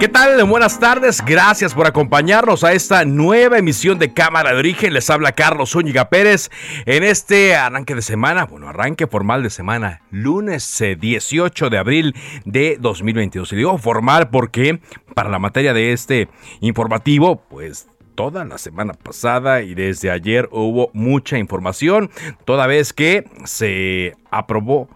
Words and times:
¿Qué 0.00 0.08
tal? 0.08 0.42
Buenas 0.44 0.80
tardes, 0.80 1.24
gracias 1.24 1.72
por 1.72 1.86
acompañarnos 1.86 2.64
a 2.64 2.72
esta 2.72 3.04
nueva 3.04 3.58
emisión 3.58 3.98
de 3.98 4.12
Cámara 4.12 4.52
de 4.52 4.58
Origen. 4.58 4.92
Les 4.92 5.08
habla 5.08 5.32
Carlos 5.32 5.70
Zúñiga 5.70 6.10
Pérez 6.10 6.50
en 6.84 7.04
este 7.04 7.54
arranque 7.54 7.94
de 7.94 8.02
semana, 8.02 8.44
bueno, 8.44 8.68
arranque 8.68 9.06
formal 9.06 9.44
de 9.44 9.50
semana, 9.50 10.02
lunes 10.10 10.82
18 10.98 11.66
eh, 11.66 11.70
de 11.70 11.78
abril 11.78 12.14
de 12.44 12.76
2022. 12.80 13.52
Y 13.52 13.56
digo 13.56 13.78
formal 13.78 14.30
porque 14.30 14.80
para 15.14 15.30
la 15.30 15.38
materia 15.38 15.72
de 15.72 15.92
este 15.92 16.28
informativo, 16.60 17.44
pues 17.48 17.88
toda 18.16 18.44
la 18.44 18.58
semana 18.58 18.94
pasada 18.94 19.62
y 19.62 19.74
desde 19.74 20.10
ayer 20.10 20.48
hubo 20.50 20.90
mucha 20.92 21.38
información, 21.38 22.10
toda 22.44 22.66
vez 22.66 22.92
que 22.92 23.24
se 23.44 24.14
aprobó, 24.30 24.88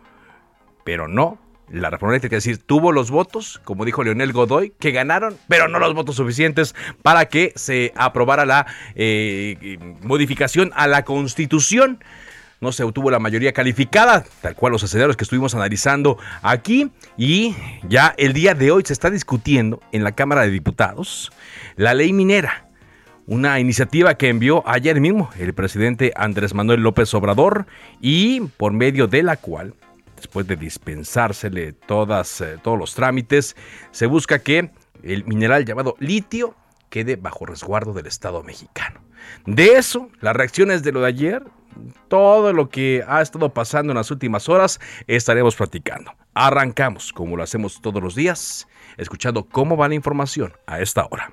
pero 0.85 1.07
no 1.07 1.39
la 1.71 1.91
reforma 1.91 2.15
eléctrica, 2.15 2.37
es 2.37 2.45
decir, 2.45 2.63
tuvo 2.63 2.93
los 2.93 3.11
votos, 3.11 3.61
como 3.65 3.85
dijo 3.85 4.03
Leonel 4.03 4.33
Godoy, 4.33 4.73
que 4.79 4.91
ganaron, 4.91 5.37
pero 5.49 5.69
no 5.69 5.79
los 5.79 5.95
votos 5.95 6.17
suficientes 6.17 6.75
para 7.03 7.27
que 7.27 7.53
se 7.57 7.93
aprobara 7.97 8.47
la 8.47 8.67
eh, 8.95 9.79
modificación 10.03 10.73
a 10.75 10.87
la 10.87 11.05
Constitución. 11.05 12.03
No 12.61 12.73
se 12.73 12.83
obtuvo 12.83 13.11
la 13.11 13.21
mayoría 13.21 13.53
calificada, 13.53 14.25
tal 14.43 14.57
cual 14.57 14.73
los 14.73 14.83
escenarios 14.83 15.17
que 15.17 15.23
estuvimos 15.23 15.55
analizando 15.55 16.19
aquí. 16.43 16.91
Y 17.17 17.55
ya 17.89 18.15
el 18.19 18.33
día 18.33 18.55
de 18.55 18.73
hoy 18.73 18.83
se 18.85 18.93
está 18.93 19.11
discutiendo 19.11 19.81
en 19.93 20.03
la 20.03 20.13
Cámara 20.13 20.43
de 20.43 20.51
Diputados 20.51 21.31
la 21.77 21.95
ley 21.95 22.13
minera. 22.13 22.65
Una 23.27 23.61
iniciativa 23.61 24.15
que 24.15 24.29
envió 24.29 24.67
ayer 24.67 25.01
mismo 25.01 25.31
el 25.39 25.53
presidente 25.53 26.13
Andrés 26.17 26.55
Manuel 26.55 26.81
López 26.81 27.13
Obrador 27.15 27.67
y 28.01 28.41
por 28.57 28.73
medio 28.73 29.07
de 29.07 29.23
la 29.23 29.37
cual 29.37 29.75
después 30.19 30.47
de 30.47 30.57
dispensársele 30.57 31.73
todas, 31.73 32.41
eh, 32.41 32.59
todos 32.63 32.79
los 32.79 32.95
trámites, 32.95 33.57
se 33.91 34.07
busca 34.07 34.41
que 34.41 34.71
el 35.03 35.25
mineral 35.25 35.65
llamado 35.65 35.95
litio 35.99 36.55
quede 36.91 37.17
bajo 37.17 37.47
resguardo 37.47 37.93
del 37.93 38.07
Estado 38.07 38.43
mexicano. 38.43 39.01
De 39.47 39.77
eso, 39.77 40.09
las 40.21 40.35
reacciones 40.37 40.83
de 40.83 40.93
lo 40.93 41.01
de 41.01 41.09
ayer, 41.09 41.43
todo 42.09 42.53
lo 42.53 42.69
que 42.69 43.05
ha 43.07 43.21
estado 43.21 43.53
pasando 43.53 43.93
en 43.93 43.97
las 43.97 44.11
últimas 44.11 44.49
horas, 44.49 44.81
estaremos 45.07 45.55
platicando. 45.55 46.13
Arrancamos, 46.35 47.13
como 47.13 47.37
lo 47.37 47.43
hacemos 47.43 47.81
todos 47.81 48.03
los 48.03 48.15
días, 48.15 48.67
escuchando 48.97 49.45
cómo 49.45 49.77
va 49.77 49.89
la 49.89 49.95
información 49.95 50.53
a 50.67 50.81
esta 50.81 51.07
hora. 51.11 51.33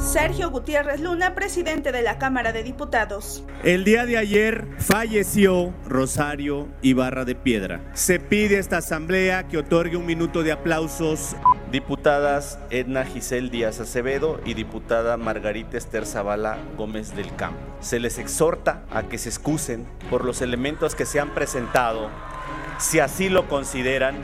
Sergio 0.00 0.50
Gutiérrez 0.50 1.00
Luna, 1.00 1.34
presidente 1.34 1.92
de 1.92 2.00
la 2.00 2.18
Cámara 2.18 2.52
de 2.52 2.62
Diputados. 2.62 3.44
El 3.62 3.84
día 3.84 4.06
de 4.06 4.16
ayer 4.16 4.66
falleció 4.78 5.74
Rosario 5.86 6.68
Ibarra 6.80 7.26
de 7.26 7.34
Piedra. 7.34 7.82
Se 7.92 8.18
pide 8.18 8.56
a 8.56 8.60
esta 8.60 8.78
asamblea 8.78 9.46
que 9.46 9.58
otorgue 9.58 9.98
un 9.98 10.06
minuto 10.06 10.42
de 10.42 10.52
aplausos. 10.52 11.36
Diputadas 11.70 12.58
Edna 12.70 13.04
Giselle 13.04 13.50
Díaz 13.50 13.78
Acevedo 13.78 14.40
y 14.46 14.54
diputada 14.54 15.18
Margarita 15.18 15.76
Esther 15.76 16.06
Zavala 16.06 16.58
Gómez 16.78 17.14
del 17.14 17.32
Campo. 17.36 17.60
Se 17.80 18.00
les 18.00 18.18
exhorta 18.18 18.84
a 18.90 19.04
que 19.04 19.18
se 19.18 19.28
excusen 19.28 19.86
por 20.08 20.24
los 20.24 20.40
elementos 20.40 20.94
que 20.94 21.04
se 21.04 21.20
han 21.20 21.34
presentado, 21.34 22.08
si 22.78 23.00
así 23.00 23.28
lo 23.28 23.48
consideran, 23.48 24.16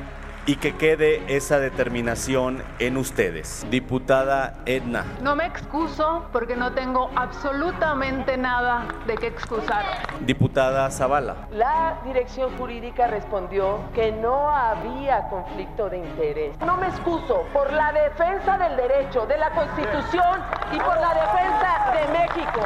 y 0.47 0.57
que 0.57 0.77
quede 0.77 1.23
esa 1.27 1.59
determinación 1.59 2.63
en 2.79 2.97
ustedes. 2.97 3.67
Diputada 3.69 4.55
Edna. 4.65 5.05
No 5.21 5.35
me 5.35 5.45
excuso 5.45 6.27
porque 6.33 6.55
no 6.57 6.73
tengo 6.73 7.11
absolutamente 7.17 8.37
nada 8.37 8.87
de 9.07 9.17
qué 9.17 9.27
excusar. 9.27 9.85
Diputada 10.21 10.89
Zavala. 10.91 11.49
La 11.51 12.01
dirección 12.05 12.57
jurídica 12.57 13.09
respondió 13.09 13.81
que 13.93 14.13
no 14.13 14.49
había 14.49 15.29
conflicto 15.29 15.91
de 15.91 15.99
interés. 15.99 16.57
No 16.61 16.77
me 16.77 16.87
excuso 16.87 17.45
por 17.53 17.73
la 17.73 17.93
defensa 17.93 18.57
del 18.57 18.77
derecho, 18.77 19.27
de 19.27 19.39
la 19.39 19.51
Constitución 19.51 20.41
y 20.73 20.79
por 20.79 20.97
la 21.01 21.15
defensa 21.15 21.93
de 21.93 22.19
México. 22.19 22.61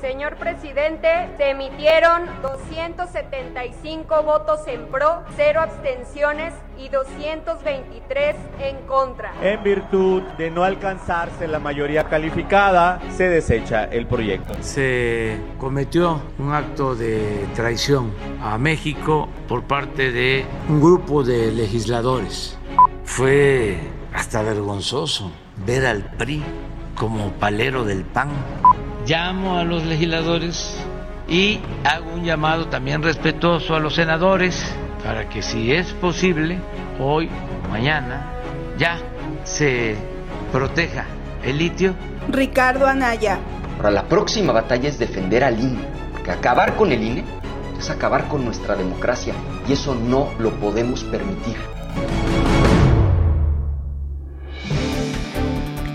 Señor 0.00 0.36
presidente, 0.36 1.30
se 1.38 1.50
emitieron 1.50 2.28
275 2.42 4.22
votos 4.22 4.60
en 4.66 4.86
pro, 4.88 5.22
cero 5.34 5.62
abstenciones 5.62 6.52
y 6.78 6.88
223 6.88 8.36
en 8.60 8.76
contra. 8.86 9.32
En 9.42 9.62
virtud 9.62 10.22
de 10.38 10.50
no 10.50 10.64
alcanzarse 10.64 11.46
la 11.48 11.58
mayoría 11.58 12.04
calificada, 12.04 13.00
se 13.16 13.28
desecha 13.28 13.84
el 13.84 14.06
proyecto. 14.06 14.54
Se 14.60 15.38
cometió 15.58 16.20
un 16.38 16.52
acto 16.52 16.94
de 16.94 17.46
traición 17.54 18.12
a 18.42 18.58
México 18.58 19.28
por 19.48 19.64
parte 19.64 20.10
de 20.12 20.44
un 20.68 20.80
grupo 20.80 21.22
de 21.22 21.52
legisladores. 21.52 22.58
Fue 23.04 23.78
hasta 24.12 24.42
vergonzoso 24.42 25.30
ver 25.66 25.86
al 25.86 26.04
PRI 26.16 26.42
como 26.94 27.32
palero 27.32 27.84
del 27.84 28.04
PAN 28.04 28.30
llamo 29.06 29.58
a 29.58 29.64
los 29.64 29.84
legisladores 29.84 30.76
y 31.28 31.60
hago 31.84 32.12
un 32.12 32.24
llamado 32.24 32.68
también 32.68 33.02
respetuoso 33.02 33.74
a 33.74 33.80
los 33.80 33.94
senadores 33.94 34.74
para 35.04 35.28
que 35.28 35.42
si 35.42 35.72
es 35.72 35.92
posible, 35.92 36.58
hoy 36.98 37.28
o 37.64 37.68
mañana, 37.68 38.32
ya 38.78 38.98
se 39.44 39.96
proteja 40.50 41.04
el 41.44 41.58
litio. 41.58 41.94
Ricardo 42.28 42.86
Anaya. 42.86 43.38
Ahora 43.76 43.90
la 43.90 44.04
próxima 44.04 44.52
batalla 44.52 44.88
es 44.88 44.98
defender 44.98 45.44
al 45.44 45.60
INE, 45.60 45.84
porque 46.12 46.30
acabar 46.30 46.74
con 46.74 46.90
el 46.90 47.02
INE 47.02 47.24
es 47.78 47.90
acabar 47.90 48.28
con 48.28 48.44
nuestra 48.44 48.76
democracia 48.76 49.34
y 49.68 49.74
eso 49.74 49.94
no 49.94 50.30
lo 50.38 50.52
podemos 50.52 51.04
permitir. 51.04 51.56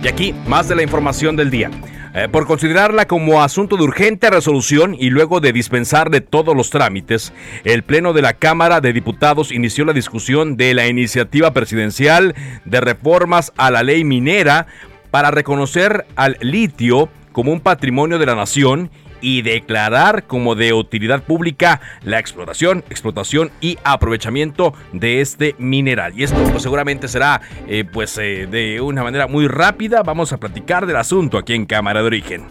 Y 0.03 0.07
aquí, 0.07 0.33
más 0.47 0.69
de 0.69 0.75
la 0.75 0.83
información 0.83 1.35
del 1.35 1.49
día. 1.49 1.71
Eh, 2.15 2.27
por 2.27 2.47
considerarla 2.47 3.05
como 3.05 3.43
asunto 3.43 3.77
de 3.77 3.83
urgente 3.83 4.31
resolución 4.31 4.95
y 4.97 5.11
luego 5.11 5.41
de 5.41 5.53
dispensar 5.53 6.09
de 6.09 6.21
todos 6.21 6.55
los 6.55 6.71
trámites, 6.71 7.33
el 7.65 7.83
Pleno 7.83 8.13
de 8.13 8.23
la 8.23 8.33
Cámara 8.33 8.81
de 8.81 8.93
Diputados 8.93 9.51
inició 9.51 9.85
la 9.85 9.93
discusión 9.93 10.57
de 10.57 10.73
la 10.73 10.87
iniciativa 10.87 11.53
presidencial 11.53 12.33
de 12.65 12.81
reformas 12.81 13.53
a 13.57 13.69
la 13.69 13.83
ley 13.83 14.03
minera 14.03 14.65
para 15.11 15.29
reconocer 15.29 16.07
al 16.15 16.37
litio 16.41 17.09
como 17.31 17.51
un 17.51 17.59
patrimonio 17.59 18.17
de 18.17 18.25
la 18.25 18.35
nación 18.35 18.89
y 19.21 19.41
declarar 19.41 20.25
como 20.25 20.55
de 20.55 20.73
utilidad 20.73 21.23
pública 21.23 21.81
la 22.03 22.19
explotación, 22.19 22.83
explotación 22.89 23.51
y 23.61 23.77
aprovechamiento 23.83 24.73
de 24.93 25.21
este 25.21 25.55
mineral. 25.57 26.13
Y 26.17 26.23
esto 26.23 26.41
pues, 26.51 26.63
seguramente 26.63 27.07
será 27.07 27.41
eh, 27.67 27.85
pues 27.91 28.17
eh, 28.17 28.47
de 28.49 28.81
una 28.81 29.03
manera 29.03 29.27
muy 29.27 29.47
rápida. 29.47 30.03
Vamos 30.03 30.33
a 30.33 30.37
platicar 30.37 30.85
del 30.85 30.97
asunto 30.97 31.37
aquí 31.37 31.53
en 31.53 31.65
Cámara 31.65 32.01
de 32.01 32.07
Origen. 32.07 32.47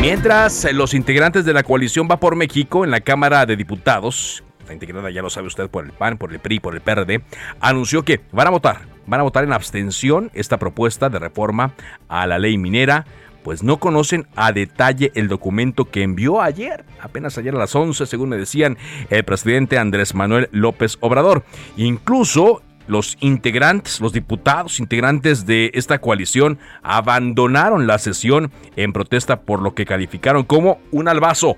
Mientras 0.00 0.64
eh, 0.64 0.72
los 0.72 0.94
integrantes 0.94 1.44
de 1.44 1.52
la 1.52 1.62
coalición 1.62 2.06
Va 2.10 2.20
por 2.20 2.36
México 2.36 2.84
en 2.84 2.90
la 2.90 3.00
Cámara 3.00 3.46
de 3.46 3.56
Diputados, 3.56 4.44
la 4.66 4.74
integrada 4.74 5.10
ya 5.10 5.22
lo 5.22 5.30
sabe 5.30 5.46
usted 5.46 5.68
por 5.68 5.84
el 5.84 5.92
PAN, 5.92 6.18
por 6.18 6.32
el 6.32 6.38
PRI, 6.38 6.60
por 6.60 6.74
el 6.74 6.80
PRD, 6.80 7.22
anunció 7.60 8.04
que 8.04 8.20
van 8.32 8.46
a 8.46 8.50
votar, 8.50 8.82
van 9.06 9.20
a 9.20 9.22
votar 9.22 9.44
en 9.44 9.52
abstención 9.52 10.30
esta 10.34 10.58
propuesta 10.58 11.08
de 11.08 11.18
reforma 11.18 11.72
a 12.08 12.26
la 12.26 12.38
ley 12.38 12.58
minera 12.58 13.06
pues 13.46 13.62
no 13.62 13.76
conocen 13.76 14.26
a 14.34 14.50
detalle 14.50 15.12
el 15.14 15.28
documento 15.28 15.84
que 15.84 16.02
envió 16.02 16.42
ayer, 16.42 16.84
apenas 17.00 17.38
ayer 17.38 17.54
a 17.54 17.58
las 17.58 17.76
11, 17.76 18.04
según 18.06 18.30
me 18.30 18.36
decían 18.36 18.76
el 19.08 19.22
presidente 19.22 19.78
Andrés 19.78 20.16
Manuel 20.16 20.48
López 20.50 20.98
Obrador. 20.98 21.44
Incluso 21.76 22.60
los 22.88 23.16
integrantes, 23.20 24.00
los 24.00 24.12
diputados 24.12 24.80
integrantes 24.80 25.46
de 25.46 25.70
esta 25.74 26.00
coalición 26.00 26.58
abandonaron 26.82 27.86
la 27.86 27.98
sesión 27.98 28.50
en 28.74 28.92
protesta 28.92 29.42
por 29.42 29.62
lo 29.62 29.76
que 29.76 29.86
calificaron 29.86 30.42
como 30.42 30.80
un 30.90 31.06
albazo. 31.06 31.56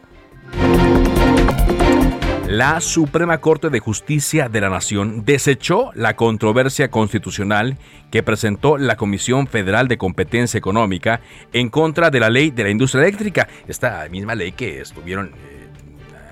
La 2.49 2.81
Suprema 2.81 3.43
Corte 3.43 3.69
de 3.69 3.79
Justicia 3.79 4.49
de 4.49 4.63
la 4.63 4.71
Nación 4.71 5.27
desechó 5.27 5.91
la 5.95 6.17
controversia 6.17 6.91
constitucional 6.91 7.77
que 8.11 8.23
presentó 8.23 8.79
la 8.79 8.97
Comisión 8.97 9.47
Federal 9.47 9.87
de 9.87 9.99
Competencia 9.99 10.57
Económica 10.57 11.21
en 11.53 11.69
contra 11.69 12.09
de 12.09 12.21
la 12.21 12.31
ley 12.31 12.51
de 12.51 12.65
la 12.65 12.71
industria 12.71 13.03
eléctrica, 13.03 13.49
esta 13.69 14.09
misma 14.11 14.35
ley 14.35 14.53
que 14.53 14.81
estuvieron 14.81 15.27
eh, 15.27 15.69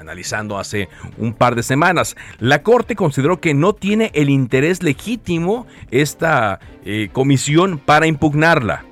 analizando 0.00 0.58
hace 0.58 0.88
un 1.18 1.34
par 1.34 1.54
de 1.54 1.62
semanas. 1.62 2.16
La 2.38 2.62
Corte 2.62 2.96
consideró 2.96 3.38
que 3.38 3.52
no 3.52 3.74
tiene 3.74 4.10
el 4.14 4.30
interés 4.30 4.82
legítimo 4.82 5.66
esta 5.90 6.60
eh, 6.86 7.10
comisión 7.12 7.78
para 7.78 8.06
impugnarla. 8.06 8.86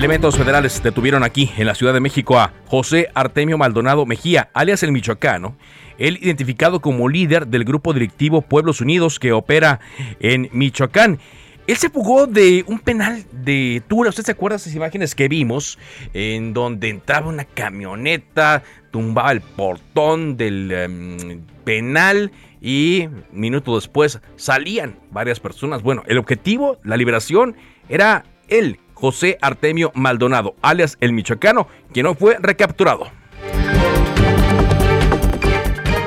Elementos 0.00 0.38
federales 0.38 0.82
detuvieron 0.82 1.24
aquí 1.24 1.50
en 1.58 1.66
la 1.66 1.74
Ciudad 1.74 1.92
de 1.92 2.00
México 2.00 2.38
a 2.38 2.54
José 2.68 3.10
Artemio 3.12 3.58
Maldonado 3.58 4.06
Mejía, 4.06 4.48
alias 4.54 4.82
el 4.82 4.92
Michoacano, 4.92 5.58
él 5.98 6.18
identificado 6.22 6.80
como 6.80 7.06
líder 7.10 7.48
del 7.48 7.64
grupo 7.64 7.92
directivo 7.92 8.40
Pueblos 8.40 8.80
Unidos 8.80 9.20
que 9.20 9.32
opera 9.32 9.80
en 10.18 10.48
Michoacán. 10.52 11.18
Él 11.66 11.76
se 11.76 11.90
fugó 11.90 12.26
de 12.26 12.64
un 12.66 12.78
penal 12.78 13.26
de 13.30 13.82
Tura. 13.88 14.08
¿Usted 14.08 14.22
se 14.22 14.32
acuerda 14.32 14.56
de 14.56 14.62
esas 14.62 14.74
imágenes 14.74 15.14
que 15.14 15.28
vimos? 15.28 15.78
En 16.14 16.54
donde 16.54 16.88
entraba 16.88 17.28
una 17.28 17.44
camioneta, 17.44 18.62
tumbaba 18.90 19.32
el 19.32 19.42
portón 19.42 20.38
del 20.38 20.72
em, 20.72 21.42
penal 21.64 22.32
y 22.62 23.06
minuto 23.32 23.74
después 23.74 24.18
salían 24.36 24.96
varias 25.10 25.40
personas. 25.40 25.82
Bueno, 25.82 26.04
el 26.06 26.16
objetivo, 26.16 26.78
la 26.84 26.96
liberación, 26.96 27.54
era 27.90 28.24
él, 28.48 28.78
José 29.00 29.38
Artemio 29.40 29.92
Maldonado, 29.94 30.54
alias 30.62 30.98
el 31.00 31.12
Michoacano, 31.12 31.68
quien 31.92 32.04
no 32.04 32.14
fue 32.14 32.36
recapturado. 32.38 33.10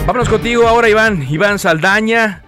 Vámonos 0.05 0.29
contigo 0.29 0.67
ahora, 0.67 0.89
Iván. 0.89 1.25
Iván 1.29 1.59
Saldaña, 1.59 2.43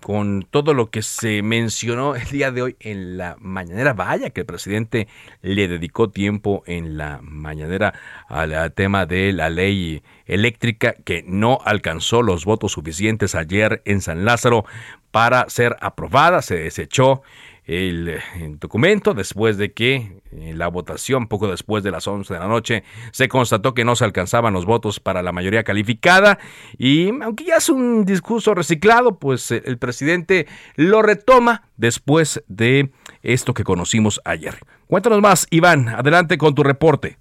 con 0.00 0.46
todo 0.50 0.74
lo 0.74 0.90
que 0.90 1.00
se 1.00 1.40
mencionó 1.40 2.14
el 2.14 2.28
día 2.28 2.50
de 2.50 2.60
hoy 2.60 2.76
en 2.80 3.16
la 3.16 3.36
mañanera. 3.40 3.94
Vaya 3.94 4.28
que 4.28 4.42
el 4.42 4.46
presidente 4.46 5.08
le 5.40 5.66
dedicó 5.66 6.10
tiempo 6.10 6.62
en 6.66 6.98
la 6.98 7.20
mañanera 7.22 7.94
al 8.28 8.72
tema 8.74 9.06
de 9.06 9.32
la 9.32 9.48
ley 9.48 10.02
eléctrica 10.26 10.94
que 11.04 11.24
no 11.26 11.58
alcanzó 11.64 12.20
los 12.20 12.44
votos 12.44 12.72
suficientes 12.72 13.34
ayer 13.34 13.80
en 13.86 14.02
San 14.02 14.26
Lázaro 14.26 14.66
para 15.10 15.48
ser 15.48 15.76
aprobada. 15.80 16.42
Se 16.42 16.56
desechó 16.56 17.22
el, 17.66 18.08
eh, 18.08 18.20
documento 18.60 19.14
después 19.14 19.56
de 19.56 19.72
que 19.72 20.20
en 20.32 20.58
la 20.58 20.68
votación, 20.68 21.28
poco 21.28 21.48
después 21.48 21.82
de 21.82 21.90
las 21.90 22.06
11 22.06 22.34
de 22.34 22.40
la 22.40 22.48
noche, 22.48 22.82
se 23.12 23.28
constató 23.28 23.74
que 23.74 23.84
no 23.84 23.94
se 23.94 24.04
alcanzaban 24.04 24.52
los 24.52 24.66
votos 24.66 25.00
para 25.00 25.22
la 25.22 25.32
mayoría 25.32 25.64
calificada 25.64 26.38
y 26.76 27.10
aunque 27.22 27.44
ya 27.44 27.56
es 27.56 27.68
un 27.68 28.04
discurso 28.04 28.54
reciclado, 28.54 29.18
pues 29.18 29.50
eh, 29.50 29.62
el 29.64 29.78
presidente 29.78 30.46
lo 30.76 31.02
retoma 31.02 31.62
después 31.76 32.44
de 32.48 32.90
esto 33.22 33.54
que 33.54 33.64
conocimos 33.64 34.20
ayer. 34.24 34.54
Cuéntanos 34.86 35.20
más, 35.20 35.46
Iván, 35.50 35.88
adelante 35.88 36.36
con 36.36 36.54
tu 36.54 36.62
reporte. 36.62 37.16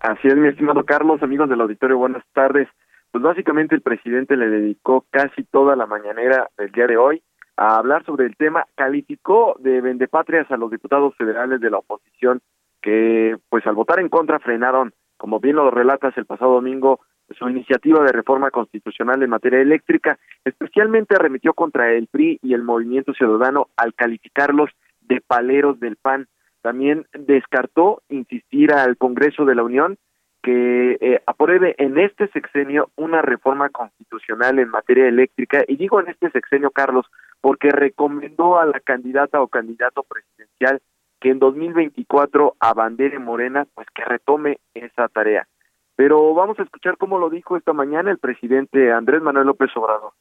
Así 0.00 0.28
es, 0.28 0.36
mi 0.36 0.48
estimado 0.48 0.84
Carlos, 0.84 1.22
amigos 1.22 1.48
del 1.48 1.60
auditorio, 1.60 1.98
buenas 1.98 2.24
tardes. 2.32 2.68
Pues 3.10 3.22
básicamente 3.22 3.74
el 3.74 3.82
presidente 3.82 4.36
le 4.36 4.48
dedicó 4.48 5.06
casi 5.10 5.44
toda 5.44 5.74
la 5.74 5.86
mañanera 5.86 6.48
del 6.58 6.70
día 6.70 6.86
de 6.86 6.96
hoy 6.96 7.22
a 7.56 7.76
hablar 7.76 8.04
sobre 8.04 8.26
el 8.26 8.36
tema, 8.36 8.66
calificó 8.74 9.56
de 9.58 9.80
vendepatrias 9.80 10.50
a 10.50 10.56
los 10.56 10.70
diputados 10.70 11.14
federales 11.16 11.60
de 11.60 11.70
la 11.70 11.78
oposición 11.78 12.40
que, 12.82 13.36
pues 13.48 13.66
al 13.66 13.74
votar 13.74 13.98
en 14.00 14.08
contra, 14.08 14.38
frenaron, 14.38 14.92
como 15.16 15.40
bien 15.40 15.56
lo 15.56 15.70
relatas 15.70 16.16
el 16.16 16.26
pasado 16.26 16.52
domingo, 16.52 17.00
su 17.36 17.48
iniciativa 17.48 18.04
de 18.04 18.12
reforma 18.12 18.50
constitucional 18.50 19.22
en 19.22 19.30
materia 19.30 19.60
eléctrica, 19.60 20.18
especialmente 20.44 21.16
arremetió 21.16 21.54
contra 21.54 21.92
el 21.92 22.06
PRI 22.06 22.38
y 22.42 22.54
el 22.54 22.62
Movimiento 22.62 23.12
Ciudadano 23.14 23.68
al 23.76 23.94
calificarlos 23.94 24.70
de 25.00 25.20
paleros 25.20 25.80
del 25.80 25.96
PAN. 25.96 26.28
También 26.62 27.06
descartó 27.12 28.02
insistir 28.08 28.72
al 28.72 28.96
Congreso 28.96 29.44
de 29.44 29.54
la 29.54 29.64
Unión 29.64 29.98
que 30.46 30.96
eh, 31.00 31.20
apruebe 31.26 31.74
en 31.76 31.98
este 31.98 32.28
sexenio 32.28 32.90
una 32.94 33.20
reforma 33.20 33.68
constitucional 33.68 34.60
en 34.60 34.68
materia 34.68 35.08
eléctrica, 35.08 35.64
y 35.66 35.74
digo 35.74 35.98
en 35.98 36.06
este 36.06 36.30
sexenio, 36.30 36.70
Carlos, 36.70 37.04
porque 37.40 37.70
recomendó 37.70 38.56
a 38.56 38.64
la 38.64 38.78
candidata 38.78 39.42
o 39.42 39.48
candidato 39.48 40.04
presidencial 40.04 40.80
que 41.18 41.30
en 41.30 41.40
2024 41.40 42.54
abandere 42.60 43.18
Morena, 43.18 43.66
pues 43.74 43.88
que 43.92 44.04
retome 44.04 44.60
esa 44.74 45.08
tarea. 45.08 45.48
Pero 45.96 46.32
vamos 46.32 46.56
a 46.60 46.62
escuchar 46.62 46.96
cómo 46.96 47.18
lo 47.18 47.28
dijo 47.28 47.56
esta 47.56 47.72
mañana 47.72 48.12
el 48.12 48.18
presidente 48.18 48.92
Andrés 48.92 49.22
Manuel 49.22 49.48
López 49.48 49.70
Obrador. 49.74 50.12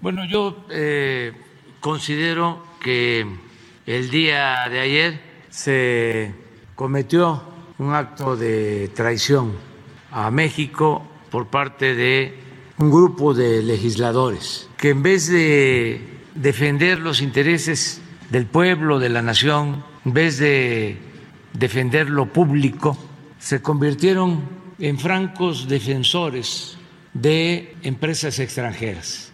Bueno, 0.00 0.22
yo 0.26 0.64
eh, 0.70 1.32
considero 1.80 2.62
que 2.82 3.26
el 3.84 4.08
día 4.08 4.66
de 4.70 4.80
ayer 4.80 5.20
se 5.50 6.34
cometió 6.74 7.42
un 7.78 7.94
acto 7.94 8.36
de 8.36 8.88
traición 8.94 9.52
a 10.10 10.30
México 10.30 11.02
por 11.30 11.48
parte 11.48 11.94
de 11.94 12.34
un 12.78 12.90
grupo 12.90 13.34
de 13.34 13.62
legisladores 13.62 14.70
que 14.76 14.90
en 14.90 15.02
vez 15.02 15.30
de 15.30 16.00
defender 16.34 17.00
los 17.00 17.20
intereses 17.20 18.02
del 18.30 18.46
pueblo, 18.46 18.98
de 18.98 19.08
la 19.08 19.22
nación, 19.22 19.84
en 20.04 20.12
vez 20.12 20.38
de 20.38 20.96
defender 21.52 22.10
lo 22.10 22.26
público, 22.26 22.96
se 23.38 23.62
convirtieron 23.62 24.42
en 24.78 24.98
francos 24.98 25.68
defensores 25.68 26.78
de 27.14 27.74
empresas 27.82 28.38
extranjeras. 28.38 29.32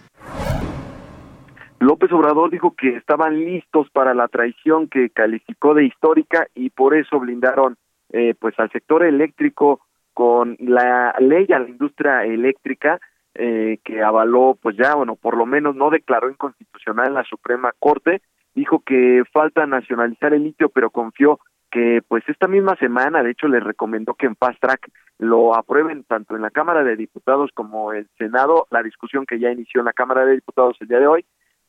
López 1.81 2.13
Obrador 2.13 2.51
dijo 2.51 2.75
que 2.79 2.97
estaban 2.97 3.45
listos 3.45 3.89
para 3.93 4.15
la 4.15 4.29
traición 4.29 4.87
que 4.89 5.11
calificó 5.11 5.75
de 5.75 5.87
histórica 5.87 6.47
y 6.55 6.71
por 6.71 6.97
eso 6.97 7.19
blindaron 7.19 7.77
eh, 8.13 8.35
pues 8.39 8.59
al 8.59 8.71
sector 8.71 9.05
eléctrico 9.05 9.81
con 10.15 10.57
la 10.61 11.15
ley 11.19 11.47
a 11.53 11.59
la 11.59 11.69
industria 11.69 12.25
eléctrica 12.25 13.01
eh, 13.35 13.79
que 13.83 14.03
avaló 14.03 14.59
pues 14.61 14.77
ya 14.77 14.95
bueno 14.95 15.17
por 15.17 15.37
lo 15.37 15.47
menos 15.47 15.75
no 15.75 15.91
declaró 15.91 16.31
inconstitucional 16.31 17.15
la 17.15 17.25
Suprema 17.25 17.73
Corte 17.79 18.21
dijo 18.55 18.81
que 18.81 19.23
falta 19.33 19.67
nacionalizar 19.67 20.35
el 20.35 20.45
litio 20.45 20.69
pero 20.69 20.91
confió 20.91 21.41
que 21.71 22.03
pues 22.07 22.23
esta 22.29 22.47
misma 22.47 22.77
semana 22.77 23.23
de 23.23 23.31
hecho 23.31 23.49
le 23.49 23.61
recomendó 23.61 24.15
que 24.15 24.27
en 24.27 24.37
fast 24.37 24.61
track 24.61 24.91
lo 25.23 25.57
aprueben 25.57 26.03
tanto 26.05 26.35
en 26.35 26.43
la 26.43 26.51
Cámara 26.51 26.83
de 26.83 26.97
Diputados 26.97 27.51
como 27.55 27.93
el 27.93 28.09
Senado. 28.19 28.67
La 28.71 28.83
discusión 28.83 29.25
que 29.25 29.39
ya 29.39 29.53
inició 29.53 29.81
en 29.81 29.85
la 29.85 29.93
Cámara 29.93 30.27
de 30.27 30.35
Diputados 30.35 30.77
el 30.81 30.89
día 30.89 30.99
de 30.99 31.07
hoy 31.07 31.25